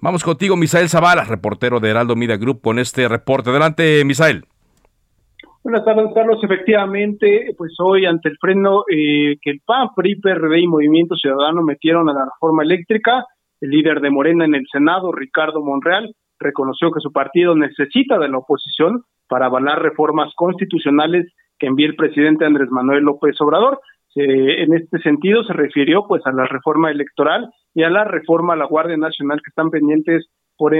Vamos 0.00 0.24
contigo, 0.24 0.56
Misael 0.56 0.88
Zavala, 0.88 1.24
reportero 1.24 1.78
de 1.78 1.90
Heraldo 1.90 2.16
Media 2.16 2.36
Group, 2.36 2.62
con 2.62 2.80
este 2.80 3.06
reporte. 3.06 3.50
Adelante, 3.50 4.04
Misael. 4.04 4.44
Buenas 5.62 5.84
tardes, 5.84 6.06
Carlos. 6.14 6.42
Efectivamente, 6.42 7.54
pues 7.56 7.74
hoy 7.80 8.06
ante 8.06 8.30
el 8.30 8.38
freno 8.38 8.84
eh, 8.90 9.36
que 9.42 9.50
el 9.50 9.60
PAN, 9.64 9.88
PRI, 9.94 10.16
PRD 10.16 10.58
y 10.58 10.66
Movimiento 10.66 11.16
Ciudadano 11.16 11.62
metieron 11.62 12.08
a 12.08 12.14
la 12.14 12.24
reforma 12.24 12.62
eléctrica, 12.62 13.26
el 13.60 13.68
líder 13.68 14.00
de 14.00 14.08
Morena 14.08 14.46
en 14.46 14.54
el 14.54 14.64
Senado, 14.72 15.12
Ricardo 15.12 15.62
Monreal, 15.62 16.14
reconoció 16.38 16.90
que 16.90 17.00
su 17.00 17.12
partido 17.12 17.54
necesita 17.54 18.18
de 18.18 18.30
la 18.30 18.38
oposición 18.38 19.02
para 19.28 19.46
avalar 19.46 19.82
reformas 19.82 20.32
constitucionales 20.34 21.30
que 21.58 21.66
envíe 21.66 21.84
el 21.84 21.94
presidente 21.94 22.46
Andrés 22.46 22.70
Manuel 22.70 23.04
López 23.04 23.38
Obrador. 23.42 23.80
en 24.14 24.72
este 24.72 24.98
sentido 25.00 25.44
se 25.44 25.52
refirió 25.52 26.06
pues 26.08 26.26
a 26.26 26.32
la 26.32 26.46
reforma 26.46 26.90
electoral 26.90 27.50
y 27.74 27.82
a 27.82 27.90
la 27.90 28.04
reforma 28.04 28.54
a 28.54 28.56
la 28.56 28.64
Guardia 28.64 28.96
Nacional 28.96 29.42
que 29.44 29.50
están 29.50 29.68
pendientes 29.68 30.26
por, 30.60 30.74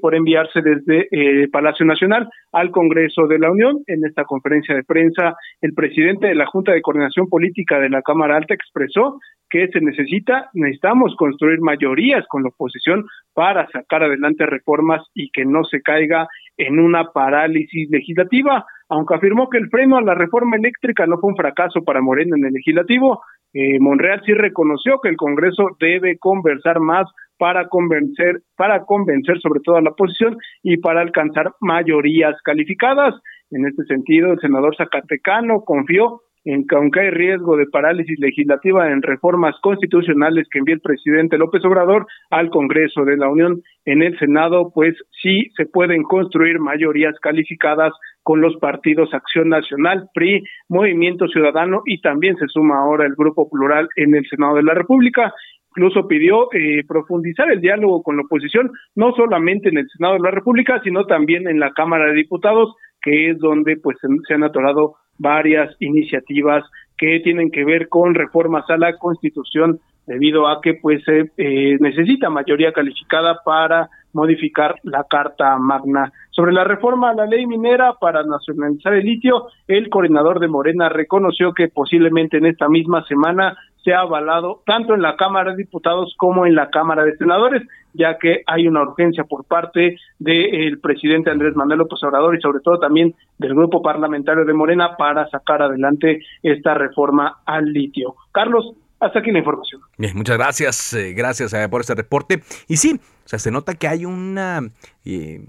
por 0.00 0.14
enviarse 0.14 0.62
desde 0.62 1.06
eh, 1.10 1.48
Palacio 1.52 1.84
Nacional 1.84 2.30
al 2.50 2.70
Congreso 2.70 3.26
de 3.26 3.38
la 3.38 3.50
Unión. 3.50 3.82
En 3.86 4.02
esta 4.06 4.24
conferencia 4.24 4.74
de 4.74 4.84
prensa, 4.84 5.36
el 5.60 5.74
presidente 5.74 6.28
de 6.28 6.34
la 6.34 6.46
Junta 6.46 6.72
de 6.72 6.80
Coordinación 6.80 7.28
Política 7.28 7.78
de 7.78 7.90
la 7.90 8.00
Cámara 8.00 8.38
Alta 8.38 8.54
expresó 8.54 9.18
que 9.50 9.68
se 9.68 9.82
necesita, 9.82 10.48
necesitamos 10.54 11.14
construir 11.16 11.60
mayorías 11.60 12.24
con 12.26 12.42
la 12.42 12.48
oposición 12.48 13.04
para 13.34 13.68
sacar 13.68 14.02
adelante 14.02 14.46
reformas 14.46 15.02
y 15.14 15.28
que 15.30 15.44
no 15.44 15.62
se 15.64 15.82
caiga 15.82 16.26
en 16.56 16.78
una 16.78 17.12
parálisis 17.12 17.90
legislativa, 17.90 18.64
aunque 18.88 19.14
afirmó 19.14 19.50
que 19.50 19.58
el 19.58 19.68
freno 19.68 19.98
a 19.98 20.02
la 20.02 20.14
reforma 20.14 20.56
eléctrica 20.56 21.06
no 21.06 21.18
fue 21.18 21.30
un 21.30 21.36
fracaso 21.36 21.82
para 21.84 22.00
Morena 22.00 22.34
en 22.36 22.46
el 22.46 22.52
legislativo, 22.54 23.20
eh, 23.52 23.78
Monreal 23.78 24.22
sí 24.24 24.32
reconoció 24.32 25.00
que 25.02 25.08
el 25.08 25.16
Congreso 25.16 25.76
debe 25.80 26.18
conversar 26.18 26.80
más 26.80 27.06
para 27.38 27.68
convencer, 27.68 28.40
para 28.56 28.84
convencer 28.84 29.40
sobre 29.40 29.60
todo 29.64 29.76
a 29.76 29.82
la 29.82 29.90
oposición 29.90 30.36
y 30.62 30.76
para 30.78 31.00
alcanzar 31.00 31.52
mayorías 31.60 32.36
calificadas. 32.42 33.14
En 33.50 33.66
este 33.66 33.84
sentido, 33.84 34.32
el 34.32 34.40
senador 34.40 34.76
Zacatecano 34.76 35.62
confió 35.64 36.20
en 36.44 36.66
que 36.66 36.76
aunque 36.76 37.00
hay 37.00 37.10
riesgo 37.10 37.56
de 37.56 37.66
parálisis 37.66 38.18
legislativa 38.18 38.90
en 38.90 39.02
reformas 39.02 39.54
constitucionales 39.60 40.46
que 40.50 40.60
envíe 40.60 40.74
el 40.74 40.80
presidente 40.80 41.36
López 41.36 41.64
Obrador 41.64 42.06
al 42.30 42.48
Congreso 42.48 43.04
de 43.04 43.16
la 43.16 43.28
Unión 43.28 43.60
en 43.84 44.02
el 44.02 44.18
Senado, 44.18 44.70
pues 44.74 44.94
sí 45.22 45.50
se 45.56 45.66
pueden 45.66 46.02
construir 46.04 46.58
mayorías 46.58 47.14
calificadas 47.20 47.92
con 48.22 48.40
los 48.40 48.56
partidos 48.56 49.12
Acción 49.12 49.48
Nacional, 49.50 50.08
PRI, 50.14 50.42
Movimiento 50.68 51.28
Ciudadano 51.28 51.82
y 51.84 52.00
también 52.00 52.36
se 52.36 52.46
suma 52.48 52.78
ahora 52.78 53.04
el 53.04 53.14
Grupo 53.14 53.48
Plural 53.50 53.88
en 53.96 54.14
el 54.14 54.26
Senado 54.28 54.56
de 54.56 54.62
la 54.62 54.74
República 54.74 55.34
incluso 55.78 56.08
pidió 56.08 56.52
eh, 56.52 56.82
profundizar 56.88 57.50
el 57.52 57.60
diálogo 57.60 58.02
con 58.02 58.16
la 58.16 58.22
oposición, 58.22 58.72
no 58.96 59.12
solamente 59.12 59.68
en 59.68 59.78
el 59.78 59.88
Senado 59.88 60.14
de 60.14 60.20
la 60.20 60.32
República, 60.32 60.80
sino 60.82 61.04
también 61.04 61.48
en 61.48 61.60
la 61.60 61.70
Cámara 61.70 62.06
de 62.06 62.14
Diputados, 62.14 62.74
que 63.00 63.30
es 63.30 63.38
donde 63.38 63.76
pues 63.76 63.96
se 64.26 64.34
han 64.34 64.42
atorado 64.42 64.96
varias 65.18 65.74
iniciativas 65.78 66.64
que 66.96 67.20
tienen 67.20 67.52
que 67.52 67.64
ver 67.64 67.88
con 67.88 68.14
reformas 68.14 68.68
a 68.68 68.76
la 68.76 68.96
Constitución 68.96 69.78
debido 70.04 70.48
a 70.48 70.60
que 70.60 70.74
pues 70.74 71.04
se 71.04 71.30
eh, 71.36 71.76
necesita 71.78 72.28
mayoría 72.28 72.72
calificada 72.72 73.38
para 73.44 73.88
modificar 74.12 74.74
la 74.82 75.04
Carta 75.08 75.56
Magna. 75.58 76.10
Sobre 76.30 76.52
la 76.52 76.64
reforma 76.64 77.10
a 77.10 77.14
la 77.14 77.26
ley 77.26 77.46
minera 77.46 77.92
para 78.00 78.24
nacionalizar 78.24 78.94
el 78.94 79.04
litio, 79.04 79.46
el 79.68 79.88
coordinador 79.90 80.40
de 80.40 80.48
Morena 80.48 80.88
reconoció 80.88 81.52
que 81.52 81.68
posiblemente 81.68 82.38
en 82.38 82.46
esta 82.46 82.68
misma 82.68 83.04
semana 83.04 83.56
se 83.88 83.94
ha 83.94 84.00
avalado 84.00 84.62
tanto 84.66 84.92
en 84.92 85.00
la 85.00 85.16
Cámara 85.16 85.52
de 85.52 85.56
Diputados 85.56 86.12
como 86.18 86.44
en 86.44 86.54
la 86.54 86.68
Cámara 86.68 87.04
de 87.04 87.16
Senadores, 87.16 87.62
ya 87.94 88.18
que 88.18 88.42
hay 88.46 88.68
una 88.68 88.82
urgencia 88.82 89.24
por 89.24 89.46
parte 89.46 89.96
del 90.18 90.78
presidente 90.80 91.30
Andrés 91.30 91.56
Manuel 91.56 91.78
López 91.78 91.98
Obrador 92.02 92.36
y 92.36 92.40
sobre 92.42 92.60
todo 92.60 92.78
también 92.78 93.14
del 93.38 93.54
grupo 93.54 93.80
parlamentario 93.80 94.44
de 94.44 94.52
Morena 94.52 94.94
para 94.98 95.26
sacar 95.30 95.62
adelante 95.62 96.20
esta 96.42 96.74
reforma 96.74 97.38
al 97.46 97.72
litio. 97.72 98.14
Carlos, 98.30 98.74
hasta 99.00 99.20
aquí 99.20 99.30
la 99.30 99.38
información. 99.38 99.80
Bien, 99.96 100.14
muchas 100.14 100.36
gracias, 100.36 100.92
eh, 100.92 101.14
gracias 101.14 101.54
eh, 101.54 101.66
por 101.70 101.80
este 101.80 101.94
reporte. 101.94 102.42
Y 102.68 102.76
sí, 102.76 103.00
o 103.24 103.28
sea, 103.28 103.38
se 103.38 103.50
nota 103.50 103.74
que 103.74 103.88
hay 103.88 104.04
una 104.04 104.60
eh, 105.06 105.40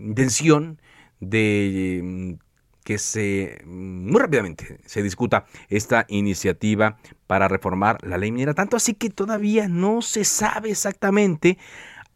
intención 0.00 0.78
de 1.20 2.36
que 2.84 2.98
se 2.98 3.60
muy 3.64 4.20
rápidamente 4.20 4.78
se 4.86 5.02
discuta 5.02 5.46
esta 5.68 6.04
iniciativa 6.08 6.98
para 7.26 7.48
reformar 7.48 7.98
la 8.06 8.18
ley 8.18 8.30
minera, 8.30 8.54
tanto 8.54 8.76
así 8.76 8.94
que 8.94 9.10
todavía 9.10 9.66
no 9.68 10.02
se 10.02 10.24
sabe 10.24 10.70
exactamente 10.70 11.58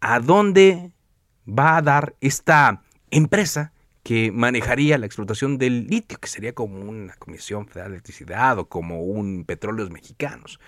a 0.00 0.20
dónde 0.20 0.92
va 1.48 1.78
a 1.78 1.82
dar 1.82 2.14
esta 2.20 2.82
empresa 3.10 3.72
que 4.02 4.30
manejaría 4.30 4.96
la 4.96 5.06
explotación 5.06 5.58
del 5.58 5.86
litio, 5.86 6.18
que 6.18 6.28
sería 6.28 6.54
como 6.54 6.80
una 6.80 7.14
Comisión 7.16 7.66
Federal 7.66 7.90
de 7.90 7.96
Electricidad 7.96 8.58
o 8.58 8.68
como 8.68 9.02
un 9.02 9.44
Petróleos 9.44 9.90
Mexicanos. 9.90 10.60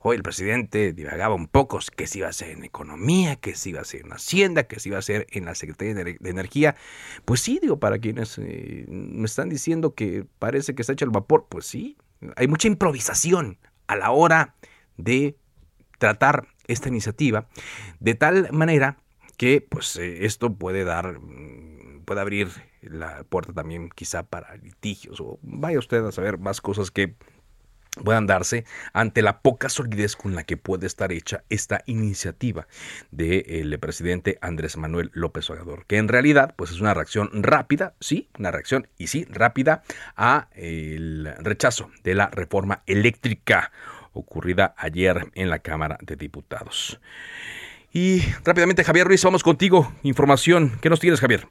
Hoy 0.00 0.16
el 0.16 0.22
presidente 0.22 0.92
divagaba 0.92 1.34
un 1.34 1.48
poco 1.48 1.78
que 1.96 2.06
se 2.06 2.18
iba 2.18 2.26
a 2.26 2.30
hacer 2.30 2.50
en 2.50 2.64
economía, 2.64 3.36
que 3.36 3.54
se 3.54 3.70
iba 3.70 3.80
a 3.80 3.82
hacer 3.82 4.02
en 4.02 4.12
Hacienda, 4.12 4.64
que 4.64 4.80
se 4.80 4.90
iba 4.90 4.96
a 4.96 5.00
hacer 5.00 5.26
en 5.30 5.44
la 5.44 5.54
Secretaría 5.54 5.94
de 5.94 6.18
Energía. 6.22 6.76
Pues 7.24 7.40
sí, 7.40 7.58
digo, 7.60 7.78
para 7.78 7.98
quienes 7.98 8.38
eh, 8.38 8.86
me 8.88 9.26
están 9.26 9.48
diciendo 9.48 9.94
que 9.94 10.24
parece 10.38 10.74
que 10.74 10.82
está 10.82 10.92
hecho 10.92 11.04
el 11.04 11.10
vapor, 11.10 11.46
pues 11.48 11.66
sí, 11.66 11.96
hay 12.36 12.48
mucha 12.48 12.68
improvisación 12.68 13.58
a 13.86 13.96
la 13.96 14.10
hora 14.10 14.54
de 14.96 15.36
tratar 15.98 16.48
esta 16.66 16.88
iniciativa, 16.88 17.48
de 18.00 18.14
tal 18.14 18.48
manera 18.52 18.98
que 19.36 19.60
pues 19.60 19.96
eh, 19.96 20.24
esto 20.24 20.54
puede 20.54 20.84
dar, 20.84 21.20
mm, 21.20 22.02
puede 22.04 22.20
abrir 22.20 22.48
la 22.82 23.24
puerta 23.24 23.52
también 23.52 23.90
quizá 23.90 24.22
para 24.22 24.56
litigios 24.56 25.20
o 25.20 25.38
vaya 25.42 25.78
usted 25.78 26.04
a 26.04 26.12
saber 26.12 26.38
más 26.38 26.60
cosas 26.60 26.90
que 26.90 27.16
puedan 28.02 28.26
darse 28.26 28.64
ante 28.92 29.22
la 29.22 29.40
poca 29.40 29.68
solidez 29.68 30.16
con 30.16 30.34
la 30.34 30.44
que 30.44 30.56
puede 30.56 30.86
estar 30.86 31.12
hecha 31.12 31.44
esta 31.48 31.82
iniciativa 31.86 32.66
del 33.10 33.78
presidente 33.78 34.38
Andrés 34.40 34.76
Manuel 34.76 35.10
López 35.14 35.48
Obrador, 35.50 35.86
que 35.86 35.98
en 35.98 36.08
realidad 36.08 36.54
pues 36.56 36.70
es 36.70 36.80
una 36.80 36.94
reacción 36.94 37.30
rápida, 37.32 37.94
sí, 38.00 38.28
una 38.38 38.50
reacción 38.50 38.88
y 38.98 39.08
sí, 39.08 39.26
rápida 39.30 39.82
a 40.16 40.48
el 40.54 41.32
rechazo 41.38 41.90
de 42.02 42.14
la 42.14 42.28
reforma 42.28 42.82
eléctrica 42.86 43.72
ocurrida 44.12 44.74
ayer 44.76 45.30
en 45.34 45.50
la 45.50 45.58
Cámara 45.58 45.98
de 46.00 46.16
Diputados. 46.16 47.00
Y 47.92 48.22
rápidamente 48.44 48.84
Javier 48.84 49.06
Ruiz, 49.06 49.24
vamos 49.24 49.42
contigo, 49.42 49.92
información, 50.02 50.78
¿qué 50.80 50.90
nos 50.90 51.00
tienes 51.00 51.20
Javier? 51.20 51.48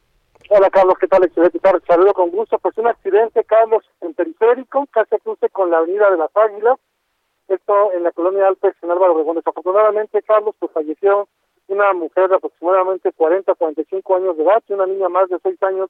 Hola 0.47 0.69
Carlos, 0.69 0.95
¿qué 0.99 1.07
tal? 1.07 1.23
Excelente 1.23 1.57
tarde. 1.57 1.81
Saludo 1.87 2.13
con 2.13 2.29
gusto. 2.29 2.59
Pues 2.59 2.77
un 2.77 2.85
accidente, 2.85 3.43
Carlos, 3.45 3.83
en 4.01 4.13
periférico, 4.13 4.85
casi 4.91 5.17
cruce 5.17 5.49
con 5.49 5.71
la 5.71 5.79
avenida 5.79 6.11
de 6.11 6.17
las 6.17 6.29
Águilas. 6.37 6.77
Esto 7.47 7.91
en 7.93 8.03
la 8.03 8.11
colonia 8.11 8.47
Alpes, 8.47 8.75
en 8.83 8.91
Álvaro 8.91 9.13
Obregón. 9.13 9.37
Desafortunadamente, 9.37 10.21
Carlos, 10.21 10.53
pues 10.59 10.71
falleció 10.71 11.27
una 11.67 11.93
mujer 11.93 12.29
de 12.29 12.35
aproximadamente 12.35 13.11
40, 13.11 13.55
45 13.55 14.15
años 14.17 14.37
de 14.37 14.43
edad 14.43 14.61
y 14.67 14.73
una 14.73 14.85
niña 14.85 15.09
más 15.09 15.29
de 15.29 15.39
6 15.41 15.63
años 15.63 15.89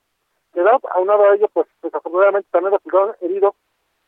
de 0.54 0.62
edad. 0.62 0.80
Aunado 0.92 1.30
a 1.30 1.36
ello, 1.36 1.50
pues 1.52 1.68
desafortunadamente 1.84 2.48
también 2.50 2.76
resultaron 2.76 3.14
heridos 3.20 3.56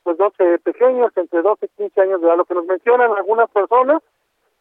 pues 0.04 0.18
12 0.18 0.60
pequeños, 0.60 1.12
entre 1.18 1.42
12 1.42 1.66
y 1.66 1.70
15 1.90 2.02
años 2.02 2.22
de 2.22 2.28
edad. 2.28 2.38
Lo 2.38 2.46
que 2.46 2.54
nos 2.54 2.66
mencionan 2.66 3.12
algunas 3.12 3.50
personas, 3.50 4.02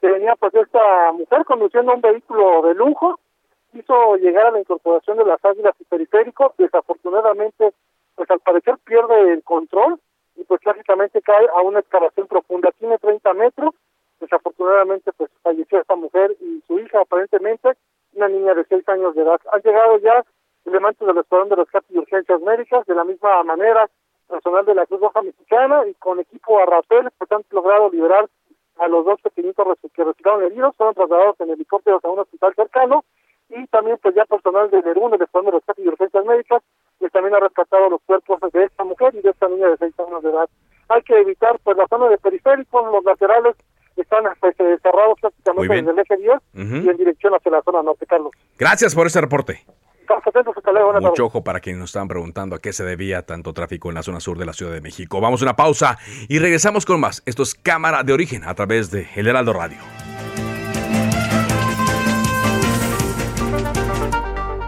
que 0.00 0.08
venía 0.08 0.34
pues 0.34 0.52
esta 0.52 1.12
mujer 1.12 1.44
conduciendo 1.44 1.94
un 1.94 2.00
vehículo 2.00 2.62
de 2.62 2.74
lujo, 2.74 3.20
quiso 3.76 4.16
llegar 4.16 4.46
a 4.46 4.50
la 4.52 4.60
incorporación 4.60 5.18
de 5.18 5.24
las 5.24 5.44
águilas 5.44 5.74
y 5.78 5.84
periférico, 5.84 6.54
desafortunadamente, 6.56 7.72
pues 8.14 8.30
al 8.30 8.40
parecer 8.40 8.76
pierde 8.84 9.32
el 9.32 9.42
control 9.42 10.00
y 10.36 10.44
pues 10.44 10.60
prácticamente 10.62 11.20
cae 11.20 11.46
a 11.54 11.60
una 11.60 11.80
excavación 11.80 12.26
profunda, 12.26 12.70
tiene 12.78 12.98
30 12.98 13.34
metros, 13.34 13.74
desafortunadamente 14.20 15.12
pues 15.12 15.30
falleció 15.42 15.80
esta 15.80 15.94
mujer 15.94 16.34
y 16.40 16.62
su 16.66 16.78
hija 16.78 17.00
aparentemente, 17.00 17.72
una 18.14 18.28
niña 18.28 18.54
de 18.54 18.64
seis 18.64 18.88
años 18.88 19.14
de 19.14 19.22
edad. 19.22 19.40
Han 19.52 19.60
llegado 19.60 19.98
ya 19.98 20.24
elementos 20.64 21.06
del 21.06 21.18
Escuadrón 21.18 21.50
de 21.50 21.56
Rescate 21.56 21.86
y 21.90 21.98
Urgencias 21.98 22.40
Médicas, 22.40 22.86
de 22.86 22.94
la 22.94 23.04
misma 23.04 23.42
manera, 23.44 23.88
personal 24.26 24.64
de 24.64 24.74
la 24.74 24.86
Cruz 24.86 25.00
Roja 25.00 25.22
Mexicana 25.22 25.86
y 25.86 25.94
con 25.94 26.18
equipo 26.18 26.58
Arrapel, 26.58 27.10
pues 27.18 27.30
han 27.30 27.44
logrado 27.50 27.90
liberar 27.90 28.26
a 28.78 28.88
los 28.88 29.04
dos 29.04 29.20
pequeñitos 29.20 29.66
que 29.94 30.04
resultaron 30.04 30.42
heridos, 30.44 30.74
fueron 30.76 30.94
trasladados 30.94 31.40
en 31.40 31.50
helicópteros 31.50 32.04
a 32.04 32.08
un 32.08 32.18
hospital 32.18 32.54
cercano 32.54 33.04
y 33.48 33.66
también 33.68 33.98
pues 34.02 34.14
ya 34.14 34.24
personal 34.24 34.70
de 34.70 34.82
Nerún, 34.82 35.10
del 35.12 35.22
Escuadrón 35.22 35.52
de 35.52 35.58
Rescate 35.58 35.82
y 35.82 35.88
Urgencias 35.88 36.24
Médicas, 36.24 36.62
que 36.98 37.10
también 37.10 37.34
ha 37.34 37.40
rescatado 37.40 37.90
los 37.90 38.00
cuerpos 38.04 38.40
de 38.52 38.64
esta 38.64 38.84
mujer 38.84 39.14
y 39.14 39.20
de 39.20 39.30
esta 39.30 39.48
niña 39.48 39.68
de 39.68 39.76
seis 39.76 39.94
años 39.98 40.22
de 40.22 40.30
edad. 40.30 40.48
Hay 40.88 41.02
que 41.02 41.20
evitar 41.20 41.58
pues 41.62 41.76
la 41.76 41.86
zona 41.88 42.08
de 42.08 42.18
periférico, 42.18 42.84
los 42.90 43.04
laterales 43.04 43.56
están 43.96 44.24
pues, 44.40 44.54
eh, 44.60 44.78
cerrados 44.82 45.18
prácticamente 45.20 45.74
desde 45.74 45.90
el 45.90 45.98
eje 45.98 46.16
10 46.16 46.38
y 46.84 46.88
en 46.90 46.96
dirección 46.96 47.34
hacia 47.34 47.50
la 47.50 47.62
zona 47.62 47.82
norte, 47.82 48.06
Carlos. 48.06 48.32
Gracias 48.58 48.94
por 48.94 49.06
ese 49.06 49.20
reporte. 49.20 49.64
Mucho 51.00 51.26
ojo 51.26 51.42
para 51.42 51.60
quienes 51.60 51.80
nos 51.80 51.90
estaban 51.90 52.08
preguntando 52.08 52.54
a 52.54 52.60
qué 52.60 52.72
se 52.72 52.84
debía 52.84 53.22
tanto 53.22 53.52
tráfico 53.52 53.88
en 53.88 53.96
la 53.96 54.02
zona 54.02 54.20
sur 54.20 54.38
de 54.38 54.46
la 54.46 54.52
Ciudad 54.52 54.72
de 54.72 54.80
México. 54.80 55.20
Vamos 55.20 55.42
a 55.42 55.46
una 55.46 55.56
pausa 55.56 55.98
y 56.28 56.38
regresamos 56.38 56.86
con 56.86 57.00
más. 57.00 57.22
Esto 57.26 57.42
es 57.42 57.54
Cámara 57.54 58.02
de 58.02 58.12
Origen 58.12 58.44
a 58.44 58.54
través 58.54 58.90
de 58.90 59.08
El 59.16 59.26
Heraldo 59.26 59.52
Radio. 59.52 59.78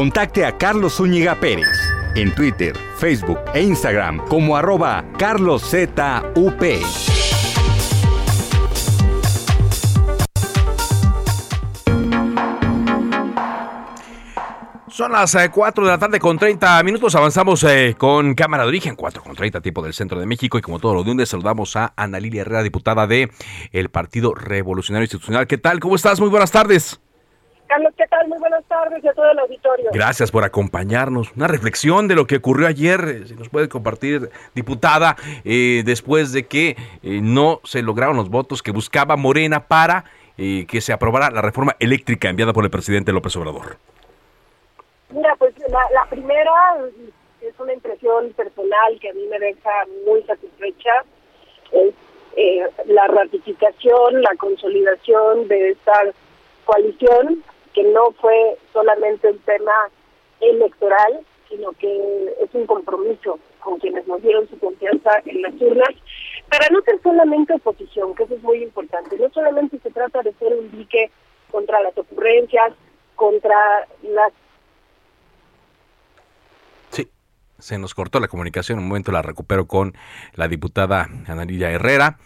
Contacte 0.00 0.46
a 0.46 0.56
Carlos 0.56 0.94
Zúñiga 0.94 1.38
Pérez 1.38 1.78
en 2.14 2.34
Twitter, 2.34 2.74
Facebook 2.96 3.38
e 3.52 3.60
Instagram 3.60 4.26
como 4.28 4.56
arroba 4.56 5.04
carloszup. 5.18 6.00
Son 14.88 15.12
las 15.12 15.36
4 15.52 15.84
de 15.84 15.90
la 15.90 15.98
tarde 15.98 16.18
con 16.18 16.38
30 16.38 16.82
minutos. 16.82 17.14
Avanzamos 17.14 17.62
eh, 17.64 17.94
con 17.98 18.34
Cámara 18.34 18.62
de 18.62 18.70
Origen, 18.70 18.96
4 18.96 19.22
con 19.22 19.34
30, 19.36 19.60
tipo 19.60 19.82
del 19.82 19.92
centro 19.92 20.18
de 20.18 20.24
México. 20.24 20.56
Y 20.56 20.62
como 20.62 20.78
todo 20.78 20.94
lo 20.94 21.04
de 21.04 21.10
un 21.10 21.26
saludamos 21.26 21.76
a 21.76 21.92
Ana 21.94 22.20
Lilia 22.20 22.40
Herrera, 22.40 22.62
diputada 22.62 23.06
de 23.06 23.30
el 23.70 23.90
Partido 23.90 24.32
Revolucionario 24.32 25.04
Institucional. 25.04 25.46
¿Qué 25.46 25.58
tal? 25.58 25.78
¿Cómo 25.78 25.94
estás? 25.94 26.20
Muy 26.20 26.30
buenas 26.30 26.50
tardes. 26.50 26.98
Muy 28.28 28.38
buenas 28.38 28.64
tardes 28.64 29.02
y 29.02 29.08
a 29.08 29.12
todo 29.12 29.30
el 29.30 29.38
auditorio. 29.38 29.90
Gracias 29.92 30.30
por 30.30 30.44
acompañarnos. 30.44 31.32
Una 31.36 31.46
reflexión 31.46 32.08
de 32.08 32.14
lo 32.14 32.26
que 32.26 32.36
ocurrió 32.36 32.66
ayer, 32.66 33.00
eh, 33.08 33.26
si 33.26 33.34
nos 33.34 33.48
puede 33.48 33.68
compartir, 33.68 34.30
diputada, 34.54 35.16
eh, 35.44 35.82
después 35.84 36.32
de 36.32 36.46
que 36.46 36.76
eh, 37.02 37.20
no 37.22 37.60
se 37.64 37.82
lograron 37.82 38.16
los 38.16 38.28
votos 38.28 38.62
que 38.62 38.70
buscaba 38.72 39.16
Morena 39.16 39.66
para 39.66 40.04
eh, 40.42 40.64
que 40.66 40.80
se 40.80 40.92
aprobara 40.92 41.30
la 41.30 41.42
reforma 41.42 41.76
eléctrica 41.78 42.30
enviada 42.30 42.54
por 42.54 42.64
el 42.64 42.70
presidente 42.70 43.12
López 43.12 43.36
Obrador. 43.36 43.76
Mira, 45.10 45.36
pues 45.36 45.54
la, 45.68 45.80
la 45.92 46.08
primera 46.08 46.50
es 47.40 47.52
una 47.58 47.72
impresión 47.72 48.32
personal 48.32 48.98
que 49.00 49.10
a 49.10 49.12
mí 49.12 49.26
me 49.30 49.38
deja 49.38 49.70
muy 50.06 50.22
satisfecha. 50.22 51.04
Es 51.72 51.94
eh, 52.36 52.62
la 52.86 53.06
ratificación, 53.08 54.22
la 54.22 54.34
consolidación 54.38 55.48
de 55.48 55.70
esta 55.70 55.92
coalición, 56.64 57.42
que 57.74 57.82
no 57.84 58.12
fue 58.12 58.56
solamente 58.72 59.28
un 59.28 59.38
tema 59.40 59.72
electoral, 60.40 61.20
sino 61.48 61.72
que 61.72 62.34
es 62.40 62.48
un 62.54 62.66
compromiso 62.66 63.38
con 63.60 63.78
quienes 63.78 64.06
nos 64.06 64.22
dieron 64.22 64.48
su 64.48 64.58
confianza 64.58 65.10
en 65.26 65.42
las 65.42 65.52
urnas, 65.60 65.90
para 66.48 66.66
no 66.70 66.80
ser 66.82 67.00
solamente 67.02 67.54
oposición, 67.54 68.14
que 68.14 68.24
eso 68.24 68.34
es 68.34 68.42
muy 68.42 68.62
importante. 68.62 69.16
No 69.18 69.28
solamente 69.30 69.78
se 69.78 69.90
trata 69.90 70.22
de 70.22 70.32
ser 70.34 70.54
un 70.54 70.70
dique 70.70 71.10
contra 71.50 71.80
las 71.80 71.96
ocurrencias, 71.96 72.72
contra 73.16 73.86
las 74.02 74.32
se 77.60 77.78
nos 77.78 77.94
cortó 77.94 78.20
la 78.20 78.28
comunicación. 78.28 78.78
Un 78.78 78.88
momento 78.88 79.12
la 79.12 79.22
recupero 79.22 79.66
con 79.66 79.94
la 80.34 80.48
diputada 80.48 81.08
Analilla 81.26 81.70
Herrera, 81.70 82.18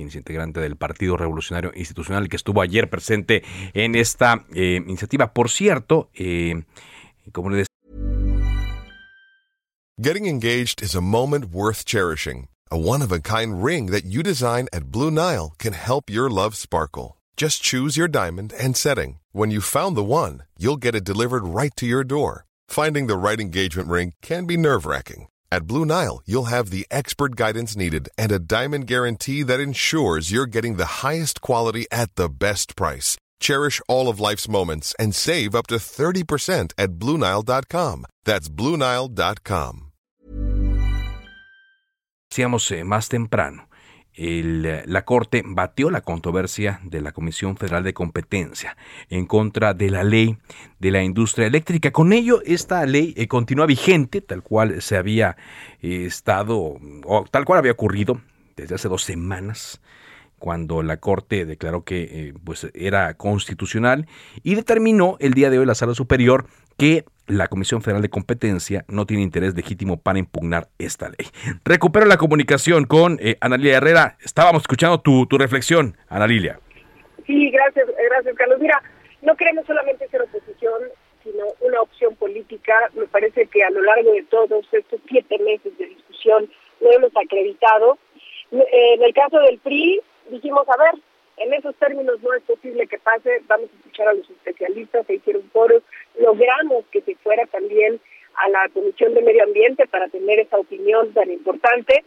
integrante 0.00 0.60
del 0.60 0.76
Partido 0.76 1.16
Revolucionario 1.16 1.72
Institucional 1.74 2.28
que 2.28 2.36
estuvo 2.36 2.62
ayer 2.62 2.88
presente 2.88 3.42
en 3.74 3.94
esta 3.94 4.44
eh, 4.54 4.80
iniciativa. 4.84 5.32
Por 5.32 5.50
cierto, 5.50 6.10
eh, 6.14 6.62
como 7.32 7.50
le 7.50 7.56
decía, 7.58 7.68
Getting 10.00 10.26
engaged 10.26 10.80
is 10.80 10.94
a 10.94 11.00
moment 11.00 11.46
worth 11.52 11.84
cherishing. 11.84 12.46
A 12.70 12.78
one 12.78 13.02
of 13.02 13.10
a 13.10 13.18
kind 13.18 13.64
ring 13.64 13.90
that 13.90 14.04
you 14.04 14.22
design 14.22 14.68
at 14.72 14.92
Blue 14.92 15.10
Nile 15.10 15.54
can 15.58 15.72
help 15.72 16.08
your 16.08 16.30
love 16.30 16.54
sparkle. 16.54 17.16
Just 17.36 17.62
choose 17.62 17.96
your 17.96 18.08
diamond 18.08 18.52
and 18.60 18.76
setting. 18.76 19.18
When 19.32 19.50
you 19.50 19.60
found 19.60 19.96
the 19.96 20.04
one, 20.04 20.44
you'll 20.56 20.76
get 20.76 20.94
it 20.94 21.04
delivered 21.04 21.44
right 21.44 21.72
to 21.76 21.86
your 21.86 22.04
door. 22.04 22.44
Finding 22.68 23.08
the 23.08 23.16
right 23.16 23.40
engagement 23.40 23.88
ring 23.88 24.12
can 24.22 24.44
be 24.44 24.56
nerve 24.56 24.86
wracking. 24.86 25.26
At 25.50 25.66
Blue 25.66 25.84
Nile, 25.84 26.22
you'll 26.24 26.52
have 26.56 26.70
the 26.70 26.86
expert 26.90 27.36
guidance 27.36 27.76
needed 27.76 28.08
and 28.16 28.32
a 28.32 28.38
diamond 28.38 28.86
guarantee 28.86 29.42
that 29.42 29.60
ensures 29.60 30.30
you're 30.30 30.46
getting 30.46 30.76
the 30.76 31.02
highest 31.02 31.40
quality 31.40 31.86
at 31.90 32.14
the 32.16 32.28
best 32.28 32.76
price. 32.76 33.16
Cherish 33.40 33.80
all 33.88 34.08
of 34.08 34.20
life's 34.20 34.48
moments 34.48 34.94
and 34.98 35.14
save 35.14 35.54
up 35.54 35.66
to 35.68 35.76
30% 35.76 36.72
at 36.78 36.90
BlueNile.com. 36.98 38.06
That's 38.24 38.48
BlueNile.com. 38.48 39.88
decíamos 42.30 42.70
eh, 42.70 42.84
más 42.84 43.08
temprano, 43.08 43.68
la 44.18 45.04
Corte 45.04 45.42
batió 45.46 45.90
la 45.90 46.00
controversia 46.00 46.80
de 46.82 47.00
la 47.00 47.12
Comisión 47.12 47.56
Federal 47.56 47.84
de 47.84 47.94
Competencia 47.94 48.76
en 49.10 49.26
contra 49.26 49.74
de 49.74 49.90
la 49.90 50.02
ley 50.02 50.36
de 50.80 50.90
la 50.90 51.04
industria 51.04 51.46
eléctrica. 51.46 51.92
Con 51.92 52.12
ello, 52.12 52.42
esta 52.44 52.84
ley 52.84 53.14
eh, 53.16 53.28
continúa 53.28 53.66
vigente, 53.66 54.20
tal 54.20 54.42
cual 54.42 54.82
se 54.82 54.96
había 54.96 55.36
eh, 55.82 56.04
estado, 56.06 56.78
o 57.04 57.24
tal 57.30 57.44
cual 57.44 57.60
había 57.60 57.72
ocurrido 57.72 58.20
desde 58.56 58.74
hace 58.74 58.88
dos 58.88 59.04
semanas 59.04 59.80
cuando 60.38 60.82
la 60.82 60.98
Corte 60.98 61.44
declaró 61.44 61.84
que 61.84 62.02
eh, 62.02 62.34
pues 62.44 62.68
era 62.74 63.14
constitucional 63.14 64.06
y 64.42 64.54
determinó 64.54 65.16
el 65.20 65.34
día 65.34 65.50
de 65.50 65.58
hoy 65.58 65.66
la 65.66 65.74
Sala 65.74 65.94
Superior 65.94 66.46
que 66.78 67.04
la 67.26 67.48
Comisión 67.48 67.82
Federal 67.82 68.00
de 68.00 68.08
Competencia 68.08 68.84
no 68.88 69.04
tiene 69.04 69.22
interés 69.22 69.54
legítimo 69.54 70.00
para 70.00 70.18
impugnar 70.18 70.68
esta 70.78 71.08
ley. 71.08 71.28
Recupero 71.64 72.06
la 72.06 72.16
comunicación 72.16 72.84
con 72.84 73.18
eh, 73.20 73.36
Ana 73.40 73.58
Lilia 73.58 73.76
Herrera. 73.76 74.16
Estábamos 74.24 74.62
escuchando 74.62 75.00
tu, 75.00 75.26
tu 75.26 75.36
reflexión, 75.36 75.96
Ana 76.08 76.26
Lilia. 76.26 76.58
Sí, 77.26 77.50
gracias, 77.50 77.86
gracias 78.10 78.34
Carlos. 78.36 78.58
Mira, 78.60 78.82
no 79.20 79.36
queremos 79.36 79.66
solamente 79.66 80.08
ser 80.08 80.22
oposición, 80.22 80.80
sino 81.22 81.44
una 81.60 81.82
opción 81.82 82.14
política. 82.16 82.72
Me 82.94 83.06
parece 83.06 83.46
que 83.46 83.62
a 83.62 83.70
lo 83.70 83.82
largo 83.82 84.12
de 84.12 84.22
todos 84.22 84.64
estos 84.72 85.00
siete 85.06 85.38
meses 85.40 85.76
de 85.76 85.86
discusión 85.86 86.50
lo 86.80 86.92
hemos 86.92 87.10
acreditado. 87.14 87.98
Eh, 88.52 88.94
En 88.94 89.02
el 89.02 89.12
caso 89.12 89.38
del 89.40 89.58
PRI, 89.58 90.00
dijimos, 90.30 90.66
a 90.68 90.76
ver, 90.82 91.02
en 91.40 91.54
esos 91.54 91.74
términos 91.76 92.20
no 92.22 92.32
es 92.34 92.42
posible 92.42 92.86
que 92.86 92.98
pase, 92.98 93.42
vamos 93.46 93.70
a 93.70 93.76
escuchar 93.76 94.08
a 94.08 94.14
los 94.14 94.28
especialistas, 94.28 95.06
se 95.06 95.14
hicieron 95.14 95.48
foros, 95.50 95.82
logramos 96.18 96.84
que 96.90 97.00
se 97.02 97.14
fuera 97.16 97.46
también 97.46 98.00
a 98.34 98.48
la 98.48 98.68
Comisión 98.72 99.14
de 99.14 99.22
Medio 99.22 99.44
Ambiente 99.44 99.86
para 99.86 100.08
tener 100.08 100.38
esa 100.40 100.58
opinión 100.58 101.12
tan 101.12 101.30
importante. 101.30 102.04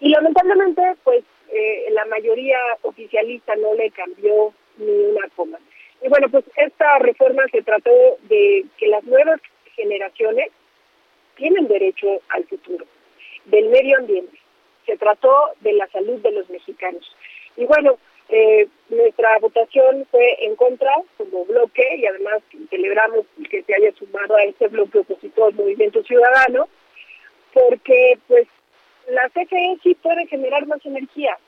Y 0.00 0.10
lamentablemente, 0.10 0.82
pues 1.04 1.24
eh, 1.52 1.88
la 1.90 2.04
mayoría 2.06 2.58
oficialista 2.82 3.54
no 3.56 3.74
le 3.74 3.90
cambió 3.90 4.52
ni 4.78 4.90
una 4.90 5.28
coma. 5.34 5.58
Y 6.02 6.08
bueno, 6.08 6.28
pues 6.28 6.44
esta 6.56 6.98
reforma 6.98 7.44
se 7.50 7.62
trató 7.62 7.90
de 8.28 8.64
que 8.76 8.86
las 8.88 9.02
nuevas 9.04 9.40
generaciones 9.74 10.50
tienen 11.36 11.68
derecho 11.68 12.20
al 12.28 12.44
futuro, 12.44 12.84
del 13.46 13.68
medio 13.68 13.98
ambiente. 13.98 14.38
Se 14.84 14.96
trató 14.96 15.34
de 15.60 15.72
la 15.72 15.86
salud 15.88 16.20
de 16.20 16.32
los 16.32 16.48
mexicanos. 16.48 17.16
Y 17.56 17.64
bueno, 17.64 17.98
eh, 18.36 18.68
nuestra 18.90 19.38
votación 19.40 20.06
fue 20.10 20.44
en 20.44 20.56
contra 20.56 20.92
como 21.16 21.46
bloque 21.46 21.82
y 21.96 22.04
además 22.04 22.42
celebramos 22.68 23.24
que 23.50 23.62
se 23.62 23.74
haya 23.74 23.92
sumado 23.92 24.36
a 24.36 24.44
este 24.44 24.68
bloque 24.68 24.98
opositor 24.98 25.54
Movimiento 25.54 26.02
Ciudadano, 26.02 26.68
porque 27.54 28.18
pues 28.28 28.46
la 29.08 29.26
CFE 29.30 29.78
sí 29.82 29.94
puede 29.94 30.26
generar 30.26 30.66
más 30.66 30.84
energía. 30.84 31.38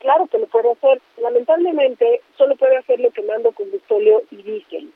Claro 0.00 0.26
que 0.26 0.38
lo 0.38 0.46
puede 0.46 0.72
hacer. 0.72 1.00
Lamentablemente 1.18 2.20
solo 2.36 2.56
puede 2.56 2.76
hacerlo 2.78 3.12
quemando 3.12 3.52
combustóleo 3.52 4.22
y 4.32 4.42
diésel. 4.42 4.92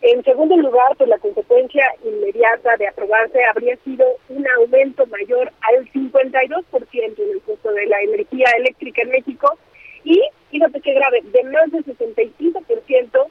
En 0.00 0.24
segundo 0.24 0.56
lugar, 0.56 0.96
pues 0.96 1.08
la 1.08 1.18
consecuencia 1.18 1.84
inmediata 2.02 2.76
de 2.76 2.88
aprobarse 2.88 3.44
habría 3.44 3.76
sido 3.84 4.04
un 4.28 4.44
aumento 4.58 5.06
mayor 5.06 5.52
al 5.60 5.86
52% 5.92 7.18
en 7.18 7.30
el 7.30 7.40
costo 7.42 7.72
de 7.72 7.86
la 7.86 8.02
energía 8.02 8.48
eléctrica 8.58 9.02
en 9.02 9.10
México 9.10 9.56
y, 10.04 10.20
fíjate 10.50 10.80
qué 10.80 10.94
grave, 10.94 11.22
de 11.22 11.44
más 11.44 11.70
del 11.70 11.84
65% 11.84 13.26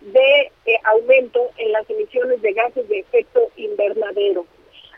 de 0.00 0.52
eh, 0.66 0.78
aumento 0.84 1.50
en 1.56 1.72
las 1.72 1.88
emisiones 1.88 2.40
de 2.42 2.52
gases 2.52 2.88
de 2.88 3.00
efecto 3.00 3.40
invernadero. 3.56 4.46